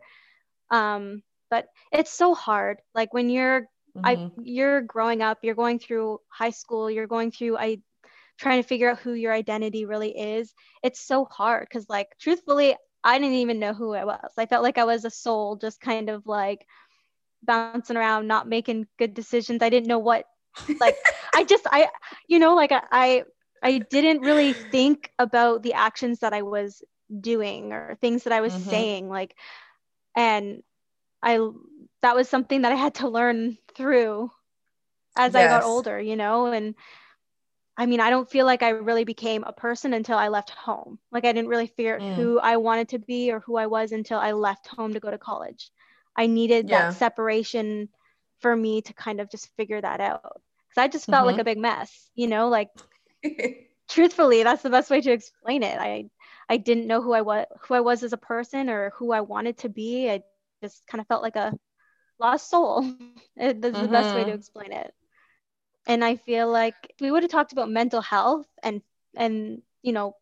um 0.69 1.23
but 1.49 1.65
it's 1.91 2.13
so 2.13 2.35
hard 2.35 2.77
like 2.93 3.11
when 3.11 3.27
you're 3.27 3.61
mm-hmm. 3.97 4.05
i 4.05 4.29
you're 4.43 4.81
growing 4.81 5.23
up 5.23 5.39
you're 5.41 5.55
going 5.55 5.79
through 5.79 6.19
high 6.29 6.51
school 6.51 6.91
you're 6.91 7.07
going 7.07 7.31
through 7.31 7.57
i 7.57 7.79
trying 8.37 8.61
to 8.61 8.67
figure 8.67 8.91
out 8.91 8.99
who 8.99 9.13
your 9.13 9.33
identity 9.33 9.85
really 9.85 10.15
is 10.15 10.53
it's 10.83 11.01
so 11.01 11.25
hard 11.25 11.67
because 11.67 11.89
like 11.89 12.09
truthfully 12.21 12.75
I 13.03 13.17
didn't 13.17 13.35
even 13.35 13.59
know 13.59 13.73
who 13.73 13.93
I 13.93 14.03
was. 14.05 14.31
I 14.37 14.45
felt 14.45 14.63
like 14.63 14.77
I 14.77 14.83
was 14.83 15.05
a 15.05 15.09
soul 15.09 15.55
just 15.55 15.79
kind 15.79 16.09
of 16.09 16.27
like 16.27 16.65
bouncing 17.43 17.97
around, 17.97 18.27
not 18.27 18.47
making 18.47 18.87
good 18.97 19.13
decisions. 19.13 19.61
I 19.61 19.69
didn't 19.69 19.87
know 19.87 19.99
what 19.99 20.25
like 20.79 20.97
I 21.33 21.43
just 21.43 21.65
I 21.69 21.89
you 22.27 22.39
know 22.39 22.55
like 22.55 22.71
I 22.73 23.23
I 23.61 23.79
didn't 23.79 24.21
really 24.21 24.53
think 24.53 25.11
about 25.19 25.63
the 25.63 25.73
actions 25.73 26.19
that 26.19 26.33
I 26.33 26.41
was 26.41 26.81
doing 27.19 27.73
or 27.73 27.97
things 28.01 28.23
that 28.23 28.33
I 28.33 28.41
was 28.41 28.53
mm-hmm. 28.53 28.69
saying 28.69 29.09
like 29.09 29.35
and 30.15 30.63
I 31.21 31.39
that 32.01 32.15
was 32.15 32.29
something 32.29 32.61
that 32.61 32.71
I 32.71 32.75
had 32.75 32.95
to 32.95 33.09
learn 33.09 33.57
through 33.75 34.31
as 35.17 35.33
yes. 35.33 35.43
I 35.43 35.47
got 35.47 35.63
older, 35.63 35.99
you 35.99 36.15
know, 36.15 36.47
and 36.47 36.75
I 37.79 37.85
mean, 37.85 38.01
I 38.01 38.09
don't 38.09 38.29
feel 38.29 38.45
like 38.45 38.61
I 38.61 38.71
really 38.71 39.05
became 39.05 39.45
a 39.45 39.53
person 39.53 39.93
until 39.93 40.17
I 40.17 40.27
left 40.27 40.49
home. 40.49 40.99
Like 41.13 41.23
I 41.23 41.31
didn't 41.31 41.47
really 41.47 41.67
figure 41.67 41.97
mm. 41.97 42.13
who 42.13 42.37
I 42.37 42.57
wanted 42.57 42.89
to 42.89 42.99
be 42.99 43.31
or 43.31 43.39
who 43.39 43.55
I 43.55 43.67
was 43.67 43.93
until 43.93 44.19
I 44.19 44.33
left 44.33 44.67
home 44.67 44.93
to 44.95 44.99
go 44.99 45.09
to 45.09 45.17
college. 45.17 45.71
I 46.13 46.27
needed 46.27 46.69
yeah. 46.69 46.89
that 46.89 46.97
separation 46.97 47.87
for 48.41 48.53
me 48.53 48.81
to 48.81 48.93
kind 48.93 49.21
of 49.21 49.31
just 49.31 49.55
figure 49.55 49.79
that 49.79 50.01
out. 50.01 50.21
Cause 50.23 50.77
I 50.77 50.89
just 50.89 51.05
felt 51.05 51.25
mm-hmm. 51.25 51.37
like 51.37 51.41
a 51.41 51.45
big 51.45 51.57
mess, 51.57 52.09
you 52.15 52.27
know, 52.27 52.49
like 52.49 52.67
truthfully, 53.89 54.43
that's 54.43 54.61
the 54.61 54.69
best 54.69 54.89
way 54.89 54.99
to 54.99 55.11
explain 55.13 55.63
it. 55.63 55.77
I 55.79 56.09
I 56.49 56.57
didn't 56.57 56.87
know 56.87 57.01
who 57.01 57.13
I 57.13 57.21
was 57.21 57.45
who 57.61 57.75
I 57.75 57.79
was 57.79 58.03
as 58.03 58.11
a 58.11 58.17
person 58.17 58.69
or 58.69 58.91
who 58.97 59.13
I 59.13 59.21
wanted 59.21 59.59
to 59.59 59.69
be. 59.69 60.11
I 60.11 60.21
just 60.61 60.85
kind 60.85 60.99
of 60.99 61.07
felt 61.07 61.23
like 61.23 61.37
a 61.37 61.57
lost 62.19 62.49
soul. 62.49 62.81
That's 63.37 63.57
mm-hmm. 63.57 63.81
the 63.81 63.87
best 63.87 64.13
way 64.13 64.25
to 64.25 64.31
mm-hmm. 64.31 64.37
explain 64.37 64.73
it 64.73 64.93
and 65.89 66.05
i 66.05 66.15
feel 66.15 66.49
like 66.49 66.75
we 67.01 67.11
would 67.11 67.23
have 67.23 67.31
talked 67.31 67.51
about 67.51 67.69
mental 67.69 67.99
health 67.99 68.47
and 68.63 68.81
and 69.17 69.61
you 69.81 69.91
know 69.91 70.15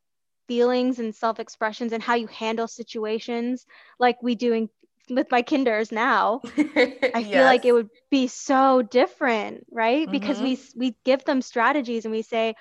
feelings 0.47 0.97
and 0.97 1.13
self-expressions 1.13 1.91
and 1.91 2.01
how 2.01 2.15
you 2.15 2.25
handle 2.27 2.67
situations 2.67 3.65
like 3.99 4.23
we 4.23 4.33
do 4.33 4.69
with 5.09 5.29
my 5.29 5.41
kinders 5.41 5.91
now 5.91 6.41
i 6.57 7.23
feel 7.23 7.43
like 7.43 7.65
it 7.65 7.73
would 7.73 7.89
be 8.09 8.27
so 8.27 8.81
different 8.81 9.65
right 9.71 10.03
mm-hmm. 10.03 10.11
because 10.11 10.41
we 10.41 10.57
we 10.75 10.95
give 11.03 11.23
them 11.25 11.41
strategies 11.41 12.05
and 12.05 12.13
we 12.13 12.21
say 12.21 12.55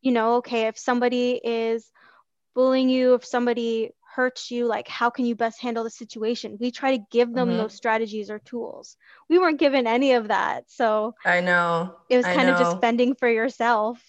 you 0.00 0.12
know 0.12 0.36
okay 0.36 0.68
if 0.68 0.78
somebody 0.78 1.40
is 1.42 1.90
bullying 2.54 2.88
you 2.88 3.14
if 3.14 3.24
somebody 3.24 3.90
hurts 4.14 4.50
you 4.50 4.66
like 4.66 4.86
how 4.86 5.10
can 5.10 5.24
you 5.24 5.34
best 5.34 5.60
handle 5.60 5.84
the 5.84 5.90
situation? 5.90 6.56
We 6.60 6.70
try 6.70 6.96
to 6.96 7.04
give 7.10 7.32
them 7.32 7.48
mm-hmm. 7.48 7.58
those 7.58 7.74
strategies 7.74 8.30
or 8.30 8.38
tools. 8.38 8.96
We 9.28 9.38
weren't 9.38 9.58
given 9.58 9.86
any 9.86 10.12
of 10.12 10.28
that 10.28 10.64
so 10.70 11.14
i 11.24 11.40
know 11.40 11.96
it 12.08 12.16
was 12.16 12.26
kind 12.26 12.48
of 12.48 12.58
just 12.58 12.80
fending 12.80 13.14
for 13.14 13.28
yourself. 13.28 14.00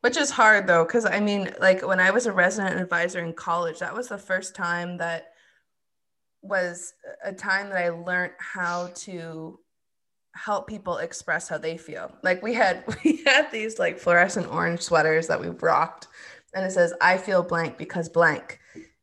Which 0.00 0.16
is 0.16 0.30
hard 0.30 0.66
though 0.66 0.84
because 0.84 1.04
i 1.04 1.20
mean 1.20 1.52
like 1.60 1.86
when 1.86 2.00
i 2.00 2.10
was 2.10 2.26
a 2.26 2.32
resident 2.32 2.80
advisor 2.80 3.20
in 3.20 3.32
college 3.32 3.80
that 3.80 3.94
was 3.94 4.08
the 4.08 4.18
first 4.18 4.54
time 4.54 4.98
that 4.98 5.32
was 6.42 6.94
a 7.24 7.32
time 7.32 7.70
that 7.70 7.78
i 7.78 7.88
learned 7.88 8.32
how 8.38 8.90
to 8.94 9.58
help 10.36 10.66
people 10.68 10.98
express 10.98 11.48
how 11.48 11.58
they 11.58 11.76
feel. 11.76 12.12
Like 12.22 12.42
we 12.42 12.54
had 12.54 12.84
we 13.04 13.22
had 13.24 13.50
these 13.50 13.78
like 13.78 13.98
fluorescent 13.98 14.46
orange 14.48 14.80
sweaters 14.80 15.26
that 15.28 15.40
we 15.40 15.48
rocked 15.48 16.08
and 16.56 16.64
it 16.64 16.72
says, 16.72 16.94
I 17.02 17.18
feel 17.18 17.42
blank 17.42 17.76
because 17.76 18.08
blank. 18.08 18.58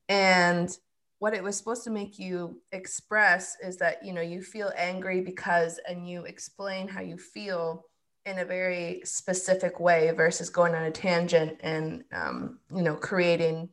And 0.09 0.75
what 1.19 1.35
it 1.35 1.43
was 1.43 1.55
supposed 1.55 1.83
to 1.83 1.91
make 1.91 2.17
you 2.17 2.59
express 2.71 3.55
is 3.63 3.77
that, 3.77 4.03
you 4.03 4.11
know, 4.11 4.21
you 4.21 4.41
feel 4.41 4.71
angry 4.75 5.21
because, 5.21 5.79
and 5.87 6.09
you 6.09 6.23
explain 6.25 6.87
how 6.87 7.01
you 7.01 7.15
feel 7.15 7.85
in 8.25 8.39
a 8.39 8.45
very 8.45 9.01
specific 9.05 9.79
way 9.79 10.11
versus 10.11 10.49
going 10.49 10.73
on 10.73 10.83
a 10.83 10.91
tangent 10.91 11.59
and, 11.61 12.03
um, 12.11 12.59
you 12.75 12.81
know, 12.81 12.95
creating 12.95 13.69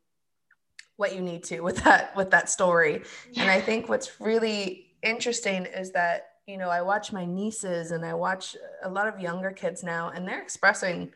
what 0.97 1.15
you 1.15 1.23
need 1.23 1.43
to 1.43 1.61
with 1.63 1.79
that 1.79 2.15
with 2.15 2.31
that 2.31 2.51
story 2.51 3.03
and 3.39 3.51
i 3.51 3.59
think 3.59 3.89
what's 3.89 4.21
really 4.21 4.89
interesting 5.03 5.65
is 5.65 5.93
that 5.93 6.33
you 6.47 6.59
know 6.59 6.69
i 6.69 6.83
watch 6.83 7.11
my 7.11 7.25
nieces 7.25 7.91
and 7.91 8.05
i 8.05 8.13
watch 8.13 8.55
a 8.83 8.89
lot 8.91 9.09
of 9.09 9.19
younger 9.19 9.51
kids 9.51 9.83
now 9.83 10.11
and 10.11 10.29
they're 10.29 10.43
expressing 10.43 11.11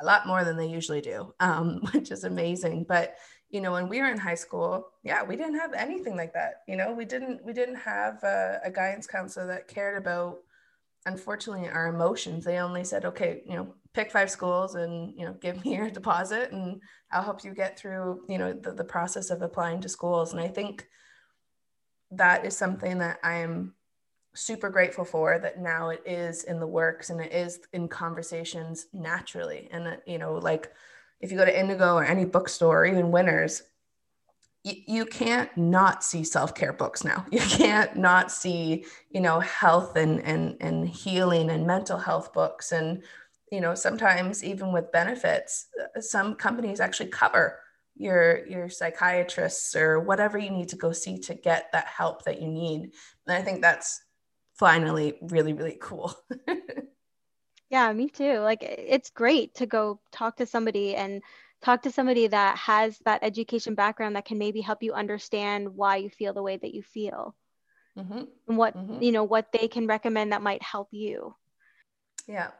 a 0.00 0.04
lot 0.04 0.26
more 0.26 0.44
than 0.44 0.56
they 0.56 0.66
usually 0.66 1.00
do, 1.00 1.34
um, 1.40 1.80
which 1.92 2.10
is 2.10 2.24
amazing. 2.24 2.84
But 2.88 3.16
you 3.50 3.60
know, 3.60 3.72
when 3.72 3.88
we 3.88 4.00
were 4.00 4.10
in 4.10 4.18
high 4.18 4.34
school, 4.34 4.88
yeah, 5.02 5.22
we 5.22 5.36
didn't 5.36 5.58
have 5.58 5.72
anything 5.72 6.16
like 6.16 6.34
that. 6.34 6.62
You 6.66 6.76
know, 6.76 6.92
we 6.92 7.04
didn't 7.04 7.44
we 7.44 7.52
didn't 7.52 7.76
have 7.76 8.22
a, 8.22 8.60
a 8.64 8.70
guidance 8.70 9.06
counselor 9.06 9.46
that 9.46 9.68
cared 9.68 9.96
about, 9.96 10.38
unfortunately, 11.06 11.68
our 11.68 11.86
emotions. 11.86 12.44
They 12.44 12.58
only 12.58 12.84
said, 12.84 13.04
okay, 13.06 13.42
you 13.46 13.56
know, 13.56 13.74
pick 13.94 14.10
five 14.12 14.30
schools 14.30 14.74
and 14.74 15.14
you 15.18 15.24
know, 15.24 15.32
give 15.40 15.64
me 15.64 15.76
your 15.76 15.90
deposit, 15.90 16.52
and 16.52 16.80
I'll 17.10 17.22
help 17.22 17.42
you 17.42 17.54
get 17.54 17.78
through 17.78 18.22
you 18.28 18.38
know 18.38 18.52
the, 18.52 18.72
the 18.72 18.84
process 18.84 19.30
of 19.30 19.40
applying 19.40 19.80
to 19.80 19.88
schools. 19.88 20.32
And 20.32 20.40
I 20.40 20.48
think 20.48 20.86
that 22.10 22.44
is 22.44 22.56
something 22.56 22.98
that 22.98 23.18
I 23.22 23.36
am 23.36 23.74
super 24.34 24.70
grateful 24.70 25.04
for 25.04 25.38
that 25.38 25.60
now 25.60 25.90
it 25.90 26.02
is 26.06 26.44
in 26.44 26.60
the 26.60 26.66
works 26.66 27.10
and 27.10 27.20
it 27.20 27.32
is 27.32 27.60
in 27.72 27.88
conversations 27.88 28.86
naturally. 28.92 29.68
And 29.72 29.98
you 30.06 30.18
know 30.18 30.34
like 30.34 30.72
if 31.20 31.32
you 31.32 31.38
go 31.38 31.44
to 31.44 31.60
indigo 31.60 31.94
or 31.94 32.04
any 32.04 32.24
bookstore 32.24 32.82
or 32.82 32.86
even 32.86 33.10
winners 33.10 33.62
you 34.64 35.06
can't 35.06 35.56
not 35.56 36.04
see 36.04 36.24
self-care 36.24 36.72
books 36.72 37.04
now. 37.04 37.24
You 37.32 37.40
can't 37.40 37.96
not 37.96 38.30
see 38.30 38.84
you 39.10 39.20
know 39.20 39.40
health 39.40 39.96
and 39.96 40.20
and 40.22 40.56
and 40.60 40.88
healing 40.88 41.50
and 41.50 41.66
mental 41.66 41.98
health 41.98 42.32
books. 42.32 42.72
And 42.72 43.02
you 43.50 43.60
know 43.60 43.74
sometimes 43.74 44.44
even 44.44 44.72
with 44.72 44.92
benefits 44.92 45.68
uh, 45.80 46.00
some 46.00 46.34
companies 46.34 46.80
actually 46.80 47.08
cover 47.08 47.60
your 47.96 48.46
your 48.46 48.68
psychiatrists 48.68 49.74
or 49.74 50.00
whatever 50.00 50.38
you 50.38 50.50
need 50.50 50.68
to 50.68 50.76
go 50.76 50.92
see 50.92 51.18
to 51.18 51.34
get 51.34 51.72
that 51.72 51.86
help 51.86 52.24
that 52.24 52.40
you 52.40 52.48
need. 52.48 52.92
And 53.26 53.36
i 53.36 53.42
think 53.42 53.62
that's 53.62 54.02
finally 54.58 55.16
really 55.22 55.52
really 55.52 55.78
cool. 55.80 56.14
Yeah 57.70 57.92
me 57.92 58.08
too. 58.08 58.38
Like 58.38 58.62
it's 58.62 59.10
great 59.10 59.54
to 59.56 59.66
go 59.66 60.00
talk 60.10 60.36
to 60.36 60.46
somebody 60.46 60.96
and 60.96 61.22
talk 61.62 61.82
to 61.82 61.90
somebody 61.90 62.26
that 62.26 62.56
has 62.56 62.98
that 63.04 63.22
education 63.22 63.74
background 63.74 64.16
that 64.16 64.24
can 64.24 64.38
maybe 64.38 64.60
help 64.60 64.82
you 64.82 64.92
understand 64.94 65.74
why 65.74 65.96
you 65.96 66.08
feel 66.08 66.32
the 66.32 66.42
way 66.42 66.56
that 66.56 66.74
you 66.74 66.82
feel. 66.82 67.34
Mm-hmm. 67.98 68.22
and 68.46 68.56
what 68.56 68.76
mm-hmm. 68.76 69.02
you 69.02 69.10
know 69.10 69.24
what 69.24 69.50
they 69.50 69.66
can 69.66 69.88
recommend 69.88 70.32
that 70.32 70.40
might 70.40 70.62
help 70.62 70.88
you. 70.92 71.34
Yeah. 72.28 72.50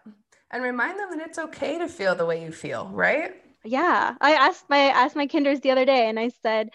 And 0.51 0.65
remind 0.65 0.99
them 0.99 1.17
that 1.17 1.29
it's 1.29 1.39
okay 1.39 1.79
to 1.79 1.87
feel 1.87 2.17
the 2.17 2.27
way 2.27 2.43
you 2.43 2.51
feel 2.51 2.91
right? 2.93 3.37
Yeah. 3.65 4.17
I 4.21 4.33
asked 4.33 4.69
my 4.69 4.79
I 4.79 5.05
asked 5.05 5.15
my 5.15 5.29
kinders 5.29 5.61
the 5.61 5.71
other 5.71 5.85
day 5.85 6.09
and 6.09 6.19
i 6.19 6.31
said 6.43 6.71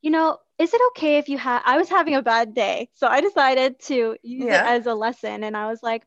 you 0.00 0.10
know 0.10 0.38
is 0.58 0.72
it 0.72 0.80
okay 0.88 1.18
if 1.18 1.28
you 1.28 1.38
have 1.38 1.62
i 1.64 1.76
was 1.76 1.88
having 1.88 2.14
a 2.14 2.22
bad 2.22 2.54
day 2.54 2.88
so 2.94 3.06
i 3.06 3.20
decided 3.20 3.78
to 3.78 4.16
use 4.22 4.44
yeah. 4.44 4.62
it 4.62 4.78
as 4.78 4.86
a 4.86 4.94
lesson 4.94 5.44
and 5.44 5.56
i 5.56 5.68
was 5.68 5.82
like 5.82 6.02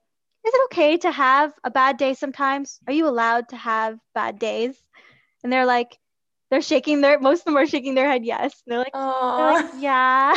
is 0.45 0.53
it 0.53 0.61
okay 0.65 0.97
to 0.97 1.11
have 1.11 1.53
a 1.63 1.71
bad 1.71 1.97
day 1.97 2.13
sometimes? 2.13 2.79
Are 2.87 2.93
you 2.93 3.07
allowed 3.07 3.49
to 3.49 3.57
have 3.57 3.99
bad 4.15 4.39
days? 4.39 4.81
And 5.43 5.51
they're 5.51 5.65
like 5.65 5.97
they're 6.49 6.61
shaking 6.61 7.01
their 7.01 7.19
most 7.19 7.41
of 7.41 7.45
them 7.45 7.57
are 7.57 7.67
shaking 7.67 7.93
their 7.93 8.09
head 8.09 8.25
yes. 8.25 8.61
And 8.65 8.71
they're 8.71 8.79
like, 8.79 8.93
they're 8.93 9.63
like 9.63 9.81
yeah. 9.81 10.33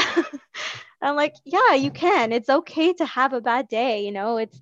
I'm 1.03 1.17
like 1.17 1.37
yeah 1.45 1.75
you 1.75 1.91
can. 1.91 2.33
It's 2.33 2.49
okay 2.49 2.93
to 2.95 3.07
have 3.07 3.33
a 3.33 3.41
bad 3.41 3.69
day 3.69 4.05
you 4.05 4.13
know? 4.13 4.39
It's 4.39 4.61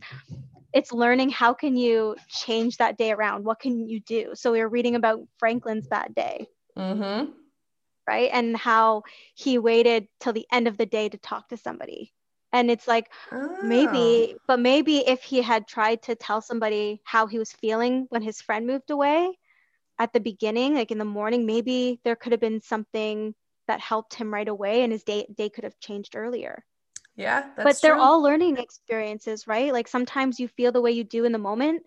it's 0.73 0.93
learning 0.93 1.31
how 1.31 1.55
can 1.55 1.77
you 1.77 2.17
change 2.29 2.77
that 2.77 2.99
day 2.99 3.11
around? 3.11 3.45
What 3.45 3.61
can 3.61 3.89
you 3.89 4.01
do? 4.01 4.33
So 4.35 4.53
we 4.53 4.61
were 4.61 4.69
reading 4.69 4.95
about 4.95 5.21
franklin's 5.39 5.89
bad 5.89 6.15
day. 6.15 6.47
Mm-hmm. 6.77 7.33
Right 8.11 8.31
and 8.33 8.57
how 8.57 9.03
he 9.35 9.59
waited 9.59 10.09
till 10.21 10.35
the 10.35 10.47
end 10.57 10.67
of 10.69 10.77
the 10.77 10.87
day 10.87 11.07
to 11.09 11.19
talk 11.19 11.49
to 11.49 11.57
somebody 11.57 12.13
and 12.53 12.71
it's 12.71 12.89
like 12.95 13.07
oh. 13.33 13.59
maybe 13.63 14.35
but 14.47 14.59
maybe 14.59 14.99
if 15.15 15.23
he 15.23 15.41
had 15.43 15.67
tried 15.67 16.01
to 16.03 16.15
tell 16.15 16.41
somebody 16.41 17.01
how 17.05 17.27
he 17.27 17.39
was 17.39 17.53
feeling 17.53 18.07
when 18.11 18.23
his 18.23 18.41
friend 18.41 18.67
moved 18.67 18.91
away 18.91 19.39
at 20.01 20.15
the 20.15 20.19
beginning, 20.19 20.75
like 20.75 20.91
in 20.91 20.99
the 20.99 21.05
morning, 21.05 21.45
maybe 21.45 22.01
there 22.05 22.17
could 22.17 22.33
have 22.33 22.41
been 22.41 22.63
something 22.63 23.35
that 23.69 23.81
helped 23.81 24.15
him 24.15 24.33
right 24.33 24.49
away 24.49 24.83
and 24.83 24.91
his 24.91 25.05
day 25.05 25.27
day 25.37 25.51
could 25.51 25.65
have 25.65 25.79
changed 25.79 26.17
earlier. 26.17 26.65
Yeah. 27.17 27.51
but 27.55 27.79
they're 27.83 27.95
true. 27.95 28.03
all 28.03 28.23
learning 28.23 28.57
experiences, 28.57 29.47
right? 29.47 29.75
Like 29.75 29.89
sometimes 29.89 30.41
you 30.41 30.49
feel 30.49 30.73
the 30.73 30.81
way 30.81 30.93
you 30.93 31.05
do 31.05 31.27
in 31.27 31.33
the 31.33 31.39
moment 31.39 31.83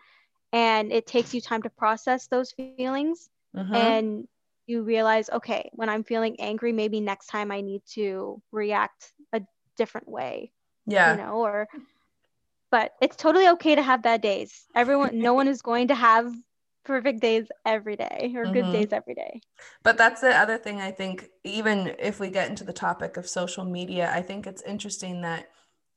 and 0.52 0.92
it 0.92 1.08
takes 1.08 1.34
you 1.34 1.42
time 1.42 1.64
to 1.64 1.72
process 1.72 2.28
those 2.28 2.52
feelings 2.52 3.30
mm-hmm. 3.56 3.74
and 3.74 4.28
you 4.66 4.84
realize, 4.84 5.30
okay, 5.30 5.70
when 5.74 5.90
I'm 5.90 6.04
feeling 6.04 6.40
angry, 6.40 6.72
maybe 6.72 7.00
next 7.00 7.28
time 7.28 7.52
I 7.52 7.62
need 7.62 7.82
to 7.94 8.42
react 8.52 9.12
a 9.34 9.42
different 9.78 10.08
way. 10.08 10.52
Yeah. 10.86 11.12
You 11.12 11.22
know, 11.22 11.34
or 11.34 11.68
but 12.72 12.94
it's 13.02 13.16
totally 13.16 13.48
okay 13.50 13.76
to 13.76 13.84
have 13.84 14.02
bad 14.02 14.22
days. 14.22 14.66
Everyone 14.76 15.20
no 15.20 15.34
one 15.34 15.48
is 15.48 15.62
going 15.62 15.90
to 15.90 15.96
have 15.96 16.34
perfect 16.86 17.22
days 17.22 17.48
every 17.66 17.96
day 17.96 18.34
or 18.36 18.44
mm-hmm. 18.44 18.54
good 18.54 18.72
days 18.72 18.88
every 18.92 19.14
day. 19.14 19.42
But 19.84 19.98
that's 19.98 20.22
the 20.22 20.36
other 20.36 20.58
thing 20.58 20.82
I 20.82 20.92
think, 20.92 21.30
even 21.44 21.96
if 22.00 22.20
we 22.20 22.30
get 22.30 22.50
into 22.50 22.64
the 22.64 22.74
topic 22.74 23.16
of 23.18 23.28
social 23.28 23.64
media, 23.64 24.12
I 24.14 24.22
think 24.22 24.48
it's 24.48 24.62
interesting 24.64 25.22
that 25.22 25.50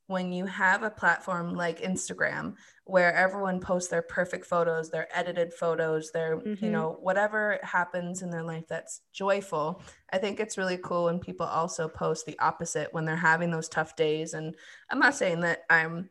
when 0.07 0.33
you 0.33 0.47
have 0.47 0.83
a 0.83 0.91
platform 0.91 1.55
like 1.55 1.81
Instagram 1.81 2.55
where 2.85 3.13
everyone 3.15 3.61
posts 3.61 3.91
their 3.91 4.03
perfect 4.03 4.47
photos, 4.47 4.91
their 4.91 5.09
edited 5.13 5.53
photos, 5.53 6.13
their, 6.13 6.39
mm-hmm. 6.39 6.65
you 6.65 6.71
know, 6.71 6.97
whatever 7.01 7.59
happens 7.63 8.23
in 8.23 8.31
their 8.31 8.45
life 8.45 8.65
that's 8.69 9.01
joyful, 9.13 9.83
I 10.13 10.19
think 10.19 10.39
it's 10.39 10.59
really 10.59 10.79
cool 10.79 11.05
when 11.05 11.19
people 11.19 11.47
also 11.47 11.89
post 11.89 12.25
the 12.27 12.39
opposite 12.39 12.95
when 12.95 13.05
they're 13.05 13.17
having 13.17 13.51
those 13.51 13.69
tough 13.69 13.97
days. 13.97 14.35
And 14.35 14.55
I'm 14.91 15.01
not 15.01 15.17
saying 15.17 15.41
that 15.41 15.65
I'm 15.69 16.09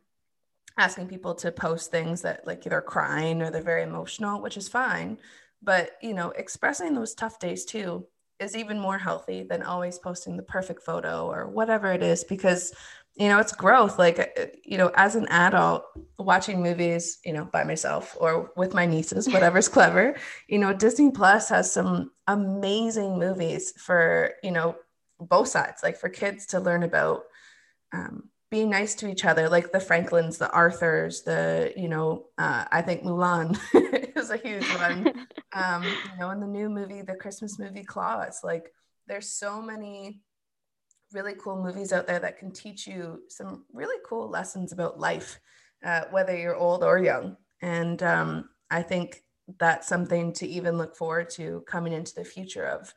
asking 0.76 1.08
people 1.08 1.34
to 1.36 1.50
post 1.50 1.90
things 1.90 2.20
that 2.22 2.46
like 2.46 2.62
they're 2.62 2.82
crying 2.82 3.40
or 3.40 3.50
they're 3.50 3.62
very 3.62 3.82
emotional, 3.82 4.42
which 4.42 4.58
is 4.58 4.68
fine. 4.68 5.16
But, 5.62 5.92
you 6.02 6.12
know, 6.12 6.30
expressing 6.32 6.94
those 6.94 7.14
tough 7.14 7.38
days 7.38 7.64
too 7.64 8.06
is 8.38 8.54
even 8.54 8.78
more 8.78 8.98
healthy 8.98 9.42
than 9.42 9.62
always 9.62 9.98
posting 9.98 10.36
the 10.36 10.42
perfect 10.42 10.82
photo 10.82 11.26
or 11.26 11.48
whatever 11.48 11.90
it 11.92 12.02
is 12.02 12.24
because 12.24 12.74
you 13.16 13.28
know 13.28 13.38
it's 13.38 13.52
growth 13.52 13.98
like 13.98 14.18
uh, 14.18 14.46
you 14.64 14.78
know 14.78 14.90
as 14.94 15.16
an 15.16 15.26
adult 15.28 15.84
watching 16.18 16.62
movies 16.62 17.18
you 17.24 17.32
know 17.32 17.44
by 17.44 17.64
myself 17.64 18.16
or 18.20 18.50
with 18.56 18.74
my 18.74 18.86
nieces 18.86 19.28
whatever's 19.32 19.68
clever 19.68 20.16
you 20.48 20.58
know 20.58 20.72
disney 20.72 21.10
plus 21.10 21.48
has 21.48 21.72
some 21.72 22.10
amazing 22.26 23.18
movies 23.18 23.72
for 23.78 24.32
you 24.42 24.50
know 24.50 24.76
both 25.18 25.48
sides 25.48 25.82
like 25.82 25.96
for 25.96 26.08
kids 26.08 26.46
to 26.46 26.60
learn 26.60 26.82
about 26.82 27.22
um, 27.92 28.28
being 28.50 28.70
nice 28.70 28.94
to 28.96 29.08
each 29.08 29.24
other, 29.24 29.48
like 29.48 29.72
the 29.72 29.80
Franklins, 29.80 30.38
the 30.38 30.50
Arthurs, 30.50 31.22
the, 31.22 31.72
you 31.76 31.88
know, 31.88 32.26
uh, 32.38 32.64
I 32.70 32.80
think 32.82 33.02
Mulan 33.02 33.58
is 34.16 34.30
a 34.30 34.36
huge 34.36 34.68
one. 34.76 35.26
um, 35.52 35.82
you 35.82 36.20
know, 36.20 36.30
in 36.30 36.40
the 36.40 36.46
new 36.46 36.68
movie, 36.68 37.02
the 37.02 37.16
Christmas 37.16 37.58
movie 37.58 37.84
Klaus, 37.84 38.44
like 38.44 38.72
there's 39.08 39.28
so 39.28 39.60
many 39.60 40.20
really 41.12 41.34
cool 41.38 41.62
movies 41.62 41.92
out 41.92 42.06
there 42.06 42.18
that 42.18 42.38
can 42.38 42.52
teach 42.52 42.86
you 42.86 43.22
some 43.28 43.64
really 43.72 44.00
cool 44.06 44.28
lessons 44.28 44.72
about 44.72 44.98
life, 44.98 45.38
uh, 45.84 46.02
whether 46.10 46.36
you're 46.36 46.56
old 46.56 46.82
or 46.82 46.98
young. 46.98 47.36
And 47.62 48.02
um, 48.02 48.48
I 48.70 48.82
think 48.82 49.22
that's 49.58 49.86
something 49.86 50.32
to 50.34 50.46
even 50.46 50.76
look 50.76 50.96
forward 50.96 51.30
to 51.30 51.62
coming 51.68 51.92
into 51.92 52.14
the 52.14 52.24
future 52.24 52.66
of 52.66 52.92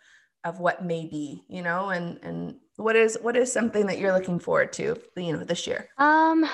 of 0.45 0.61
what 0.61 0.85
may 0.85 1.05
be, 1.05 1.43
you 1.49 1.61
know, 1.61 1.89
and 1.89 2.17
and 2.23 2.55
what 2.79 2.95
is 2.95 3.17
what 3.21 3.35
is 3.35 3.51
something 3.51 3.85
that 3.87 3.99
you're 3.99 4.13
looking 4.13 4.39
forward 4.39 4.71
to 4.71 4.95
you 5.17 5.33
know 5.33 5.43
this 5.43 5.67
year 5.67 5.89
um 5.97 6.45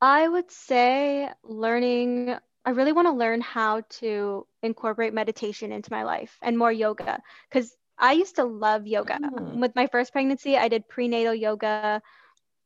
i 0.00 0.26
would 0.26 0.50
say 0.50 1.30
learning 1.44 2.34
i 2.64 2.70
really 2.70 2.92
want 2.92 3.06
to 3.06 3.12
learn 3.12 3.40
how 3.40 3.80
to 3.88 4.44
incorporate 4.62 5.14
meditation 5.14 5.70
into 5.70 5.90
my 5.92 6.02
life 6.02 6.36
and 6.42 6.58
more 6.58 6.72
yoga 6.72 7.22
because 7.48 7.76
i 7.98 8.12
used 8.12 8.36
to 8.36 8.44
love 8.44 8.86
yoga 8.86 9.18
mm. 9.18 9.56
with 9.56 9.74
my 9.74 9.86
first 9.86 10.12
pregnancy 10.12 10.56
i 10.56 10.68
did 10.68 10.88
prenatal 10.88 11.34
yoga 11.34 12.02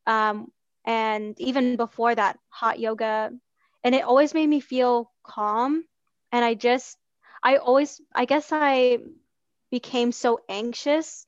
um, 0.06 0.50
and 0.84 1.38
even 1.40 1.76
before 1.76 2.14
that 2.14 2.38
hot 2.48 2.78
yoga 2.78 3.30
and 3.84 3.94
it 3.94 4.04
always 4.04 4.34
made 4.34 4.48
me 4.48 4.60
feel 4.60 5.10
calm 5.22 5.84
and 6.32 6.44
i 6.44 6.54
just 6.54 6.96
i 7.42 7.56
always 7.56 8.00
i 8.14 8.24
guess 8.24 8.48
i 8.52 8.98
became 9.70 10.12
so 10.12 10.40
anxious 10.48 11.26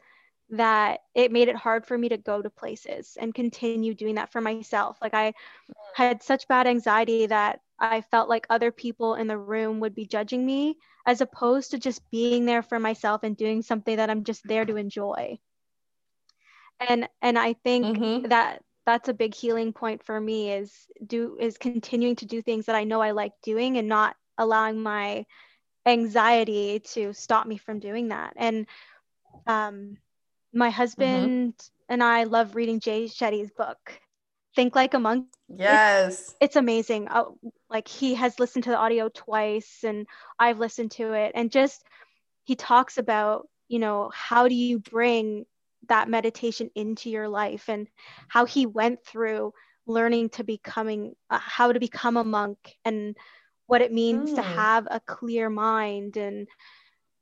that 0.53 1.01
it 1.15 1.33
made 1.33 1.49
it 1.49 1.57
hard 1.57 1.87
for 1.87 1.97
me 1.97 2.11
to 2.11 2.19
go 2.19 2.43
to 2.43 2.51
places 2.51 3.17
and 3.19 3.35
continue 3.35 3.95
doing 3.95 4.17
that 4.17 4.31
for 4.31 4.41
myself. 4.41 4.99
Like 5.01 5.15
I 5.15 5.33
had 5.95 6.23
such 6.23 6.47
bad 6.47 6.67
anxiety 6.67 7.27
that 7.27 7.61
I 7.83 8.01
felt 8.01 8.29
like 8.29 8.47
other 8.49 8.71
people 8.71 9.17
in 9.17 9.27
the 9.27 9.37
room 9.37 9.81
would 9.81 9.95
be 9.95 10.07
judging 10.07 10.47
me 10.47 10.77
as 11.05 11.21
opposed 11.21 11.73
to 11.73 11.79
just 11.79 12.09
being 12.11 12.47
there 12.47 12.63
for 12.63 12.79
myself 12.79 13.25
and 13.25 13.37
doing 13.37 13.61
something 13.61 13.97
that 13.97 14.09
I'm 14.09 14.23
just 14.23 14.47
there 14.47 14.65
to 14.65 14.77
enjoy. 14.77 15.39
And 16.89 17.09
and 17.21 17.39
I 17.39 17.55
think 17.55 17.99
mm-hmm. 17.99 18.29
that 18.29 18.63
that's 18.87 19.09
a 19.09 19.15
big 19.15 19.35
healing 19.35 19.73
point 19.73 20.05
for 20.05 20.19
me 20.21 20.53
is 20.53 20.73
do 21.05 21.37
is 21.41 21.59
continuing 21.59 22.17
to 22.17 22.27
do 22.27 22.41
things 22.41 22.67
that 22.67 22.77
I 22.77 22.85
know 22.85 23.01
I 23.01 23.11
like 23.11 23.33
doing 23.43 23.79
and 23.79 23.89
not 23.89 24.17
allowing 24.39 24.81
my 24.81 25.27
anxiety 25.85 26.81
to 26.81 27.13
stop 27.13 27.47
me 27.47 27.57
from 27.57 27.81
doing 27.81 28.09
that. 28.09 28.35
And 28.37 28.67
um 29.47 29.97
my 30.53 30.69
mm-hmm. 30.69 30.77
husband 30.77 31.55
mm-hmm. 31.55 31.93
and 31.93 32.03
I 32.03 32.25
love 32.25 32.55
reading 32.55 32.79
Jay 32.79 33.07
Shetty's 33.07 33.51
book, 33.51 34.01
Think 34.55 34.75
Like 34.75 34.95
a 34.95 34.99
Monk. 34.99 35.27
Yes. 35.49 36.21
It's, 36.21 36.37
it's 36.41 36.57
amazing. 36.57 37.09
Uh, 37.09 37.25
like 37.71 37.89
he 37.89 38.15
has 38.15 38.39
listened 38.39 38.65
to 38.65 38.71
the 38.71 38.77
audio 38.77 39.09
twice 39.09 39.81
and 39.85 40.07
I've 40.39 40.59
listened 40.59 40.93
to 40.93 41.13
it. 41.13 41.33
And 41.35 41.51
just 41.51 41.83
he 42.45 42.57
talks 42.57 42.99
about, 42.99 43.49
you 43.69 43.79
know, 43.79 44.11
how 44.13 44.49
do 44.49 44.55
you 44.55 44.79
bring 44.79 45.47
that 45.89 46.09
meditation 46.09 46.71
into 46.75 47.11
your 47.11 47.29
life 47.29 47.69
and 47.69 47.89
how 48.29 48.45
he 48.45 48.67
went 48.67 49.05
through 49.05 49.53
learning 49.87 50.31
to 50.31 50.45
becoming 50.45 51.15
uh, 51.31 51.39
how 51.39 51.73
to 51.73 51.81
become 51.81 52.17
a 52.17 52.25
monk 52.25 52.59
and 52.85 53.17
what 53.67 53.83
it 53.83 53.93
means 53.93 54.31
mm. 54.31 54.35
to 54.37 54.43
have 54.43 54.87
a 54.91 55.01
clear 55.01 55.51
mind 55.51 56.17
and 56.17 56.47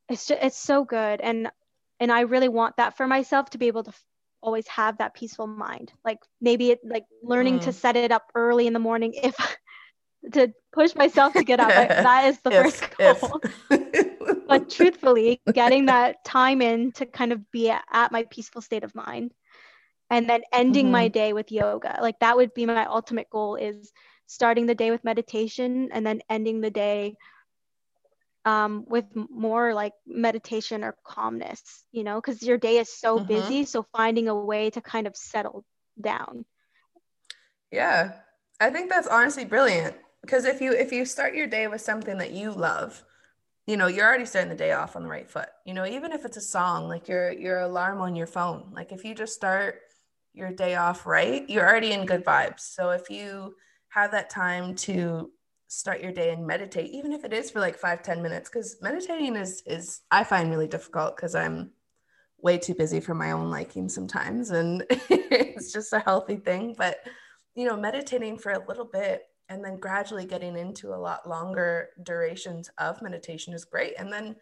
it's 0.09 0.27
just, 0.27 0.43
it's 0.43 0.59
so 0.59 0.85
good 0.85 1.21
and 1.21 1.51
and 2.01 2.13
i 2.13 2.21
really 2.21 2.49
want 2.49 2.77
that 2.77 2.97
for 2.97 3.07
myself 3.07 3.49
to 3.51 3.59
be 3.59 3.69
able 3.69 3.85
to 3.85 3.93
always 4.43 4.67
have 4.69 4.99
that 4.99 5.15
peaceful 5.15 5.47
mind 5.47 5.93
like 6.05 6.19
maybe 6.41 6.71
it 6.71 6.81
like 6.85 7.05
learning 7.23 7.59
mm. 7.59 7.63
to 7.63 7.73
set 7.73 7.97
it 7.97 8.11
up 8.11 8.25
early 8.35 8.67
in 8.67 8.73
the 8.73 8.79
morning 8.79 9.13
if 9.15 9.37
to 10.33 10.53
push 10.73 10.95
myself 10.95 11.33
to 11.33 11.45
get 11.45 11.61
up 11.61 11.69
I, 11.69 11.87
that 11.89 12.25
is 12.29 12.41
the 12.41 12.51
first 12.51 12.97
goal 12.97 13.41
but 14.51 14.69
truthfully, 14.69 15.41
getting 15.53 15.87
that 15.87 16.25
time 16.25 16.61
in 16.61 16.91
to 16.93 17.07
kind 17.07 17.33
of 17.33 17.51
be 17.53 17.71
at 17.71 18.13
my 18.13 18.25
peaceful 18.31 18.61
state 18.61 18.83
of 18.83 18.95
mind 18.97 19.33
and 20.11 20.29
then 20.29 20.43
ending 20.53 20.87
mm-hmm. 20.87 20.93
my 20.93 21.09
day 21.09 21.33
with 21.33 21.53
yoga. 21.53 21.99
Like 22.03 22.19
that 22.19 22.37
would 22.37 22.53
be 22.53 22.67
my 22.67 22.85
ultimate 22.87 23.31
goal 23.31 23.55
is 23.55 23.93
starting 24.27 24.67
the 24.67 24.75
day 24.75 24.91
with 24.91 25.05
meditation 25.05 25.91
and 25.93 26.05
then 26.05 26.21
ending 26.29 26.61
the 26.61 26.71
day 26.71 27.15
um, 28.45 28.85
with 28.89 29.05
more 29.15 29.75
like 29.75 29.93
meditation 30.07 30.83
or 30.85 30.97
calmness, 31.05 31.85
you 31.93 32.05
know, 32.05 32.17
because 32.21 32.43
your 32.43 32.59
day 32.59 32.79
is 32.79 32.93
so 32.93 33.19
mm-hmm. 33.19 33.27
busy. 33.27 33.65
So 33.65 33.87
finding 33.97 34.29
a 34.29 34.35
way 34.35 34.71
to 34.71 34.81
kind 34.81 35.07
of 35.07 35.17
settle 35.17 35.65
down. 36.01 36.45
Yeah, 37.71 38.13
I 38.59 38.71
think 38.71 38.91
that's 38.91 39.09
honestly 39.09 39.45
brilliant 39.45 39.95
because 40.23 40.45
if 40.45 40.61
you 40.61 40.73
if 40.73 40.93
you 40.93 41.05
start 41.05 41.35
your 41.35 41.47
day 41.47 41.67
with 41.69 41.81
something 41.81 42.19
that 42.19 42.33
you 42.33 42.51
love, 42.51 43.03
you 43.67 43.77
know, 43.77 43.87
you're 43.87 44.07
already 44.07 44.27
starting 44.27 44.51
the 44.51 44.57
day 44.57 44.73
off 44.73 44.97
on 44.97 45.03
the 45.03 45.09
right 45.09 45.31
foot. 45.31 45.49
You 45.65 45.75
know, 45.75 45.87
even 45.87 46.13
if 46.13 46.25
it's 46.25 46.37
a 46.37 46.43
song, 46.43 46.89
like 46.89 47.09
your 47.09 47.33
your 47.33 47.61
alarm 47.61 48.01
on 48.01 48.17
your 48.17 48.27
phone, 48.27 48.71
like 48.73 48.93
if 48.93 49.05
you 49.05 49.15
just 49.15 49.35
start 49.35 49.81
your 50.33 50.51
day 50.51 50.77
off 50.77 51.07
right, 51.07 51.49
you're 51.49 51.69
already 51.69 51.93
in 51.93 52.07
good 52.07 52.25
vibes. 52.25 52.61
So 52.61 52.91
if 52.91 53.11
you 53.11 53.55
have 53.91 54.13
that 54.13 54.31
time 54.31 54.75
to 54.77 55.31
start 55.71 56.01
your 56.01 56.11
day 56.11 56.31
and 56.31 56.45
meditate 56.45 56.91
even 56.91 57.13
if 57.13 57.25
it 57.25 57.33
is 57.33 57.51
for 57.51 57.61
like 57.61 57.79
five 57.79 58.03
ten 58.03 58.21
minutes 58.21 58.49
because 58.49 58.77
meditating 58.83 59.37
is 59.37 59.63
is 59.67 60.01
i 60.11 60.25
find 60.25 60.51
really 60.51 60.67
difficult 60.67 61.15
because 61.15 61.37
i'm 61.37 61.71
way 62.43 62.59
too 62.59 62.75
busy 62.75 62.99
for 62.99 63.15
my 63.15 63.31
own 63.31 63.51
liking 63.51 63.89
sometimes 63.89 64.51
and 64.51 64.85
it's 64.91 65.73
just 65.73 65.93
a 65.93 66.01
healthy 66.01 66.37
thing 66.37 66.75
but 66.77 66.99
you 67.55 67.65
know 67.65 67.77
meditating 67.77 68.37
for 68.37 68.53
a 68.53 68.67
little 68.67 68.85
bit 68.85 69.23
and 69.49 69.65
then 69.65 69.79
gradually 69.79 70.25
getting 70.25 70.57
into 70.57 70.93
a 70.93 70.97
lot 70.97 71.29
longer 71.29 71.91
durations 72.03 72.69
of 72.79 73.01
meditation 73.01 73.55
is 73.55 73.65
great 73.65 73.95
and 73.97 74.13
then 74.13 74.35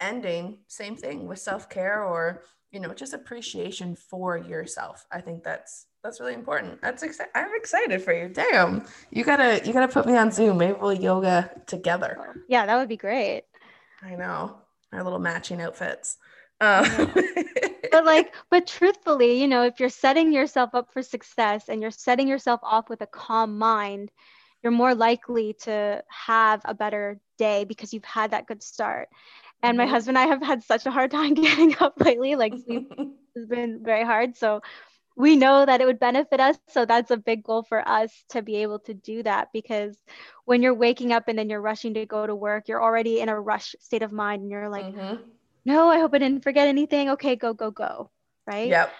ending 0.00 0.58
same 0.66 0.96
thing 0.96 1.28
with 1.28 1.38
self-care 1.38 2.02
or 2.02 2.42
you 2.72 2.80
know 2.80 2.92
just 2.92 3.12
appreciation 3.14 3.94
for 3.94 4.36
yourself. 4.36 5.06
I 5.12 5.20
think 5.20 5.44
that's 5.44 5.86
that's 6.02 6.20
really 6.20 6.34
important. 6.34 6.80
That's 6.82 7.02
exciting. 7.02 7.32
I'm 7.34 7.54
excited 7.54 8.02
for 8.02 8.12
you. 8.12 8.28
Damn, 8.28 8.84
you 9.10 9.24
gotta 9.24 9.60
you 9.64 9.72
gotta 9.72 9.92
put 9.92 10.06
me 10.06 10.16
on 10.16 10.30
Zoom. 10.30 10.58
Maybe 10.58 10.76
we'll 10.80 10.92
yoga 10.92 11.50
together. 11.66 12.44
Yeah, 12.48 12.66
that 12.66 12.76
would 12.76 12.88
be 12.88 12.96
great. 12.96 13.44
I 14.02 14.16
know 14.16 14.56
our 14.92 15.04
little 15.04 15.18
matching 15.18 15.60
outfits. 15.62 16.16
Um. 16.60 17.12
but 17.92 18.04
like, 18.04 18.34
but 18.50 18.66
truthfully, 18.66 19.40
you 19.40 19.46
know, 19.46 19.62
if 19.64 19.78
you're 19.78 19.88
setting 19.88 20.32
yourself 20.32 20.74
up 20.74 20.92
for 20.92 21.02
success 21.02 21.68
and 21.68 21.80
you're 21.80 21.90
setting 21.90 22.26
yourself 22.26 22.60
off 22.62 22.88
with 22.88 23.02
a 23.02 23.06
calm 23.06 23.58
mind, 23.58 24.10
you're 24.62 24.72
more 24.72 24.94
likely 24.94 25.54
to 25.62 26.02
have 26.08 26.62
a 26.64 26.74
better 26.74 27.20
day 27.38 27.64
because 27.64 27.92
you've 27.92 28.04
had 28.04 28.30
that 28.30 28.46
good 28.46 28.62
start. 28.62 29.08
And 29.62 29.76
my 29.76 29.84
mm-hmm. 29.84 29.92
husband 29.92 30.18
and 30.18 30.26
I 30.26 30.32
have 30.32 30.42
had 30.42 30.64
such 30.64 30.86
a 30.86 30.90
hard 30.90 31.10
time 31.10 31.34
getting 31.34 31.76
up 31.80 31.94
lately. 32.00 32.34
Like, 32.34 32.54
it's 32.54 33.46
been 33.48 33.80
very 33.84 34.04
hard. 34.04 34.36
So 34.36 34.62
we 35.16 35.36
know 35.36 35.64
that 35.66 35.80
it 35.80 35.86
would 35.86 36.00
benefit 36.00 36.40
us. 36.40 36.56
So 36.68 36.84
that's 36.84 37.10
a 37.10 37.16
big 37.16 37.42
goal 37.42 37.62
for 37.62 37.86
us 37.86 38.10
to 38.30 38.42
be 38.42 38.56
able 38.56 38.78
to 38.80 38.94
do 38.94 39.22
that 39.22 39.48
because 39.52 39.96
when 40.44 40.62
you're 40.62 40.74
waking 40.74 41.12
up 41.12 41.28
and 41.28 41.38
then 41.38 41.50
you're 41.50 41.60
rushing 41.60 41.94
to 41.94 42.06
go 42.06 42.26
to 42.26 42.34
work, 42.34 42.68
you're 42.68 42.82
already 42.82 43.20
in 43.20 43.28
a 43.28 43.40
rush 43.40 43.74
state 43.80 44.02
of 44.02 44.12
mind 44.12 44.42
and 44.42 44.50
you're 44.50 44.68
like, 44.68 44.86
mm-hmm. 44.86 45.22
no, 45.64 45.88
I 45.88 45.98
hope 45.98 46.14
I 46.14 46.18
didn't 46.18 46.42
forget 46.42 46.68
anything. 46.68 47.10
Okay, 47.10 47.36
go, 47.36 47.54
go, 47.54 47.70
go. 47.70 48.10
Right. 48.46 48.68
Yep. 48.68 48.92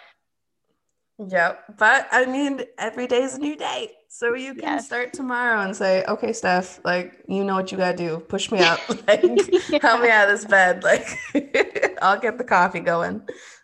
Yep. 1.28 1.76
But 1.78 2.08
I 2.10 2.26
mean, 2.26 2.62
every 2.78 3.06
day 3.06 3.22
is 3.22 3.34
a 3.34 3.38
new 3.38 3.56
day. 3.56 3.92
So 4.08 4.34
you 4.34 4.54
can 4.54 4.62
yes. 4.62 4.86
start 4.86 5.14
tomorrow 5.14 5.60
and 5.62 5.74
say, 5.74 6.04
okay, 6.04 6.32
Steph, 6.32 6.80
like, 6.84 7.24
you 7.28 7.44
know 7.44 7.54
what 7.54 7.72
you 7.72 7.78
got 7.78 7.92
to 7.92 7.96
do. 7.96 8.18
Push 8.20 8.50
me 8.52 8.60
up. 8.60 8.78
Like, 9.08 9.22
yeah. 9.22 9.78
help 9.80 10.02
me 10.02 10.10
out 10.10 10.28
of 10.28 10.38
this 10.38 10.44
bed. 10.44 10.82
Like, 10.84 11.18
I'll 12.02 12.18
get 12.18 12.38
the 12.38 12.44
coffee 12.44 12.80
going. 12.80 13.22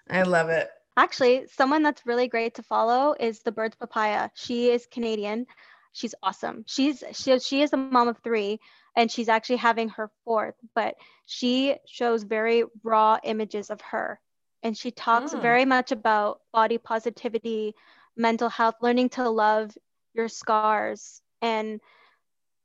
I 0.09 0.23
love 0.23 0.49
it. 0.49 0.71
Actually, 0.99 1.47
someone 1.47 1.85
that's 1.85 2.05
really 2.05 2.27
great 2.27 2.57
to 2.57 2.63
follow 2.65 3.15
is 3.21 3.39
the 3.39 3.53
Birds 3.53 3.77
Papaya. 3.77 4.31
She 4.35 4.69
is 4.71 4.89
Canadian. 4.91 5.47
She's 5.93 6.13
awesome. 6.25 6.65
She's 6.67 7.05
she, 7.13 7.39
she 7.39 7.63
is 7.63 7.73
a 7.73 7.77
mom 7.77 8.09
of 8.09 8.19
three 8.19 8.59
and 8.97 9.09
she's 9.09 9.29
actually 9.29 9.59
having 9.59 9.91
her 9.91 10.11
fourth, 10.25 10.57
but 10.75 10.97
she 11.25 11.77
shows 11.87 12.25
very 12.25 12.65
raw 12.83 13.17
images 13.23 13.71
of 13.71 13.81
her. 13.81 14.19
And 14.65 14.77
she 14.77 14.91
talks 14.91 15.33
mm. 15.33 15.41
very 15.41 15.65
much 15.65 15.93
about 15.93 16.41
body 16.53 16.79
positivity, 16.79 17.77
mental 18.17 18.49
health, 18.49 18.75
learning 18.83 19.11
to 19.11 19.31
love 19.31 19.71
your 20.15 20.27
scars 20.27 21.23
and 21.41 21.81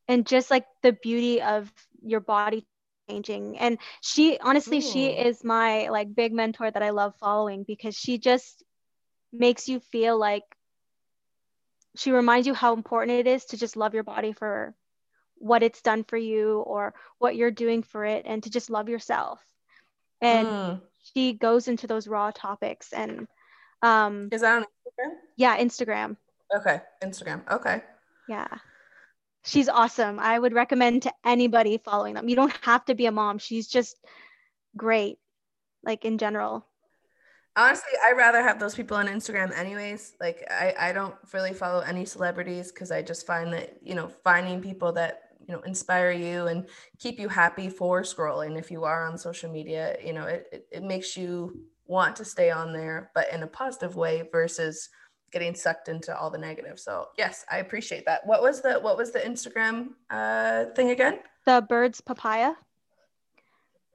and 0.07 0.25
just 0.25 0.49
like 0.49 0.65
the 0.81 0.91
beauty 0.91 1.39
of 1.39 1.71
your 2.01 2.19
body 2.19 2.65
changing. 3.10 3.58
And 3.58 3.78
she 4.01 4.38
honestly 4.39 4.78
Ooh. 4.78 4.82
she 4.82 5.06
is 5.08 5.43
my 5.43 5.89
like 5.89 6.14
big 6.14 6.34
mentor 6.34 6.70
that 6.70 6.84
i 6.84 6.91
love 6.91 7.14
following 7.20 7.64
because 7.64 7.95
she 7.95 8.18
just 8.18 8.64
makes 9.32 9.68
you 9.68 9.80
feel 9.80 10.18
like 10.18 10.43
she 11.95 12.12
reminds 12.12 12.47
you 12.47 12.54
how 12.54 12.74
important 12.74 13.20
it 13.20 13.28
is 13.28 13.45
to 13.45 13.58
just 13.58 13.76
love 13.76 13.93
your 13.93 14.04
body 14.04 14.34
for 14.34 14.74
what 15.36 15.64
it's 15.64 15.82
done 15.82 16.04
for 16.04 16.18
you 16.18 16.60
or 16.60 16.93
what 17.20 17.36
you're 17.36 17.51
doing 17.51 17.84
for 17.84 18.06
it 18.06 18.24
and 18.26 18.43
to 18.43 18.49
just 18.49 18.70
love 18.70 18.89
yourself. 18.89 19.39
And 20.22 20.47
mm. 20.47 20.82
she 21.14 21.34
goes 21.34 21.68
into 21.68 21.86
those 21.86 22.08
raw 22.08 22.32
topics 22.32 22.93
and 22.93 23.28
um 23.82 24.30
is 24.32 24.41
that 24.41 24.58
on 24.58 24.64
instagram? 24.64 25.12
Yeah 25.36 25.58
instagram. 25.58 26.18
Okay 26.56 26.82
instagram. 27.04 27.41
Okay. 27.51 27.82
Yeah 28.28 28.47
she's 29.45 29.69
awesome. 29.69 30.19
I 30.19 30.37
would 30.37 30.53
recommend 30.53 31.03
to 31.03 31.13
anybody 31.25 31.77
following 31.77 32.15
them. 32.15 32.29
You 32.29 32.35
don't 32.35 32.57
have 32.61 32.85
to 32.85 32.95
be 32.95 33.05
a 33.05 33.11
mom. 33.11 33.37
She's 33.37 33.67
just 33.67 33.97
great, 34.75 35.17
like 35.83 36.05
in 36.05 36.17
general. 36.17 36.65
Honestly, 37.55 37.91
I'd 38.03 38.17
rather 38.17 38.41
have 38.41 38.59
those 38.59 38.73
people 38.73 38.97
on 38.97 39.07
Instagram 39.07 39.55
anyways. 39.55 40.13
Like 40.19 40.43
I, 40.49 40.73
I 40.79 40.91
don't 40.91 41.13
really 41.33 41.53
follow 41.53 41.81
any 41.81 42.03
celebrities 42.03 42.71
because 42.71 42.91
I 42.91 43.03
just 43.03 43.27
find 43.27 43.53
that, 43.53 43.77
you 43.83 43.93
know, 43.93 44.07
finding 44.23 44.59
people 44.59 44.91
that, 44.93 45.21
you 45.47 45.53
know, 45.53 45.61
inspire 45.61 46.11
you 46.11 46.47
and 46.47 46.67
keep 46.97 47.19
you 47.19 47.27
happy 47.27 47.69
for 47.69 48.01
scrolling. 48.01 48.57
If 48.57 48.71
you 48.71 48.85
are 48.85 49.05
on 49.07 49.19
social 49.19 49.51
media, 49.51 49.97
you 50.03 50.13
know, 50.13 50.25
it, 50.25 50.47
it, 50.51 50.67
it 50.71 50.83
makes 50.83 51.15
you 51.15 51.67
want 51.85 52.15
to 52.15 52.25
stay 52.25 52.49
on 52.49 52.73
there, 52.73 53.11
but 53.13 53.31
in 53.31 53.43
a 53.43 53.47
positive 53.47 53.95
way 53.95 54.27
versus 54.31 54.89
getting 55.34 55.55
sucked 55.55 55.89
into 55.89 56.17
all 56.17 56.29
the 56.29 56.38
negative. 56.38 56.79
So 56.79 57.07
yes, 57.17 57.45
I 57.51 57.57
appreciate 57.57 58.05
that. 58.05 58.25
What 58.25 58.41
was 58.41 58.61
the 58.61 58.75
what 58.75 58.95
was 58.95 59.11
the 59.11 59.19
Instagram 59.19 59.89
uh 60.09 60.65
thing 60.75 60.91
again? 60.91 61.19
The 61.45 61.65
birds 61.67 61.99
papaya. 61.99 62.53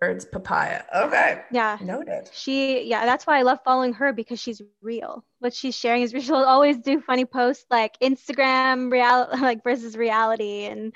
Birds 0.00 0.24
papaya. 0.24 0.82
Okay. 0.94 1.42
Yeah. 1.50 1.78
Noted. 1.80 2.28
She 2.32 2.82
yeah, 2.82 3.06
that's 3.06 3.26
why 3.26 3.38
I 3.38 3.42
love 3.42 3.60
following 3.64 3.94
her 3.94 4.12
because 4.12 4.40
she's 4.40 4.60
real. 4.82 5.24
What 5.38 5.54
she's 5.54 5.74
sharing 5.74 6.02
is 6.02 6.12
real. 6.12 6.22
She'll 6.22 6.36
always 6.56 6.78
do 6.78 7.00
funny 7.00 7.24
posts 7.24 7.64
like 7.70 7.98
Instagram 8.00 8.92
real 8.92 9.28
like 9.40 9.64
versus 9.64 9.96
reality 9.96 10.64
and 10.64 10.92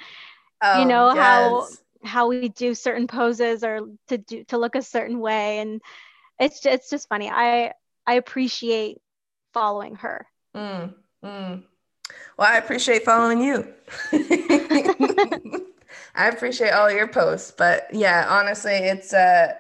oh, 0.63 0.81
you 0.81 0.87
know 0.87 1.15
yes. 1.15 1.17
how 1.17 1.69
how 2.05 2.27
we 2.27 2.49
do 2.49 2.75
certain 2.75 3.07
poses 3.07 3.63
or 3.63 3.81
to 4.09 4.19
do 4.19 4.45
to 4.45 4.59
look 4.59 4.75
a 4.75 4.83
certain 4.83 5.21
way 5.21 5.61
and 5.61 5.81
it's 6.39 6.61
just, 6.61 6.75
it's 6.75 6.91
just 6.91 7.09
funny. 7.09 7.31
I 7.31 7.73
I 8.07 8.15
appreciate 8.15 9.01
following 9.53 9.97
her 9.97 10.27
Mm, 10.55 10.95
mm. 11.25 11.63
Well, 12.37 12.49
I 12.49 12.59
appreciate 12.59 13.05
following 13.05 13.43
you. 13.43 13.73
I 16.15 16.29
appreciate 16.29 16.71
all 16.73 16.91
your 16.91 17.09
posts, 17.09 17.53
but 17.57 17.87
yeah, 17.93 18.27
honestly, 18.29 18.75
it's 18.75 19.15
uh, 19.15 19.55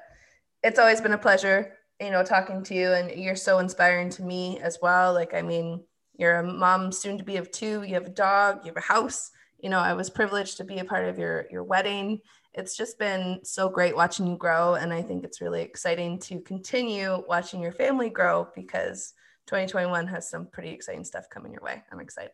it's 0.62 0.78
always 0.78 1.00
been 1.00 1.12
a 1.12 1.18
pleasure, 1.18 1.78
you 2.00 2.10
know, 2.10 2.22
talking 2.22 2.62
to 2.64 2.74
you, 2.74 2.92
and 2.92 3.10
you're 3.10 3.36
so 3.36 3.58
inspiring 3.58 4.10
to 4.10 4.22
me 4.22 4.58
as 4.60 4.78
well. 4.82 5.14
Like, 5.14 5.34
I 5.34 5.42
mean, 5.42 5.82
you're 6.16 6.36
a 6.36 6.42
mom, 6.42 6.92
soon 6.92 7.16
to 7.18 7.24
be 7.24 7.36
of 7.36 7.50
two. 7.50 7.82
You 7.82 7.94
have 7.94 8.06
a 8.06 8.10
dog. 8.10 8.60
You 8.64 8.70
have 8.70 8.76
a 8.76 8.80
house. 8.80 9.30
You 9.60 9.70
know, 9.70 9.78
I 9.78 9.94
was 9.94 10.10
privileged 10.10 10.58
to 10.58 10.64
be 10.64 10.78
a 10.78 10.84
part 10.84 11.08
of 11.08 11.18
your 11.18 11.46
your 11.50 11.64
wedding. 11.64 12.20
It's 12.54 12.76
just 12.76 12.98
been 12.98 13.40
so 13.44 13.70
great 13.70 13.96
watching 13.96 14.26
you 14.26 14.36
grow, 14.36 14.74
and 14.74 14.92
I 14.92 15.00
think 15.00 15.24
it's 15.24 15.40
really 15.40 15.62
exciting 15.62 16.18
to 16.20 16.40
continue 16.40 17.24
watching 17.26 17.62
your 17.62 17.72
family 17.72 18.10
grow 18.10 18.48
because 18.54 19.14
2021 19.46 20.06
has 20.06 20.28
some 20.28 20.46
pretty 20.46 20.70
exciting 20.70 21.04
stuff 21.04 21.28
coming 21.30 21.52
your 21.52 21.62
way. 21.62 21.82
I'm 21.90 22.00
excited. 22.00 22.32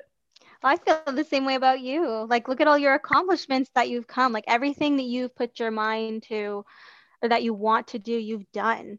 Well, 0.62 0.72
I 0.72 0.76
feel 0.76 1.14
the 1.14 1.24
same 1.24 1.44
way 1.44 1.54
about 1.54 1.80
you. 1.80 2.26
Like, 2.28 2.48
look 2.48 2.60
at 2.60 2.66
all 2.66 2.78
your 2.78 2.94
accomplishments 2.94 3.70
that 3.74 3.88
you've 3.88 4.06
come, 4.06 4.32
like 4.32 4.44
everything 4.46 4.96
that 4.96 5.04
you've 5.04 5.34
put 5.34 5.58
your 5.58 5.70
mind 5.70 6.24
to 6.24 6.64
or 7.22 7.28
that 7.28 7.42
you 7.42 7.54
want 7.54 7.88
to 7.88 7.98
do, 7.98 8.12
you've 8.12 8.50
done. 8.52 8.98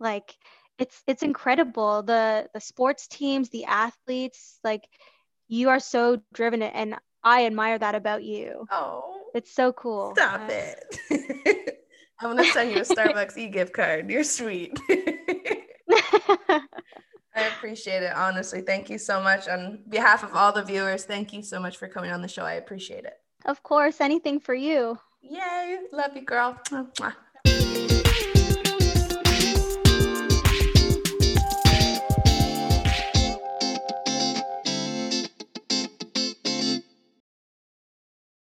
Like, 0.00 0.34
it's 0.78 1.02
it's 1.06 1.22
incredible. 1.22 2.02
The 2.02 2.48
the 2.54 2.60
sports 2.60 3.08
teams, 3.08 3.50
the 3.50 3.64
athletes, 3.64 4.58
like 4.62 4.84
you 5.48 5.70
are 5.70 5.80
so 5.80 6.22
driven 6.32 6.62
and 6.62 6.96
I 7.24 7.46
admire 7.46 7.78
that 7.78 7.94
about 7.94 8.22
you. 8.22 8.66
Oh. 8.70 9.14
It's 9.34 9.52
so 9.52 9.72
cool. 9.72 10.14
Stop 10.14 10.42
uh, 10.42 10.48
it. 10.50 11.84
I'm 12.20 12.36
gonna 12.36 12.44
send 12.44 12.70
you 12.70 12.78
a 12.78 12.84
Starbucks 12.84 13.36
e-gift 13.36 13.72
card. 13.72 14.10
You're 14.10 14.24
sweet. 14.24 14.78
I 17.38 17.46
appreciate 17.46 18.02
it. 18.02 18.12
Honestly, 18.14 18.60
thank 18.60 18.90
you 18.90 18.98
so 18.98 19.22
much. 19.22 19.48
On 19.48 19.80
behalf 19.88 20.24
of 20.24 20.34
all 20.34 20.52
the 20.52 20.62
viewers, 20.62 21.04
thank 21.04 21.32
you 21.32 21.42
so 21.42 21.60
much 21.60 21.76
for 21.76 21.88
coming 21.88 22.10
on 22.10 22.20
the 22.22 22.28
show. 22.28 22.42
I 22.42 22.54
appreciate 22.54 23.04
it. 23.04 23.20
Of 23.44 23.62
course, 23.62 24.00
anything 24.00 24.40
for 24.40 24.54
you. 24.54 24.98
Yay. 25.22 25.78
Love 25.92 26.16
you, 26.16 26.22
girl. 26.22 26.60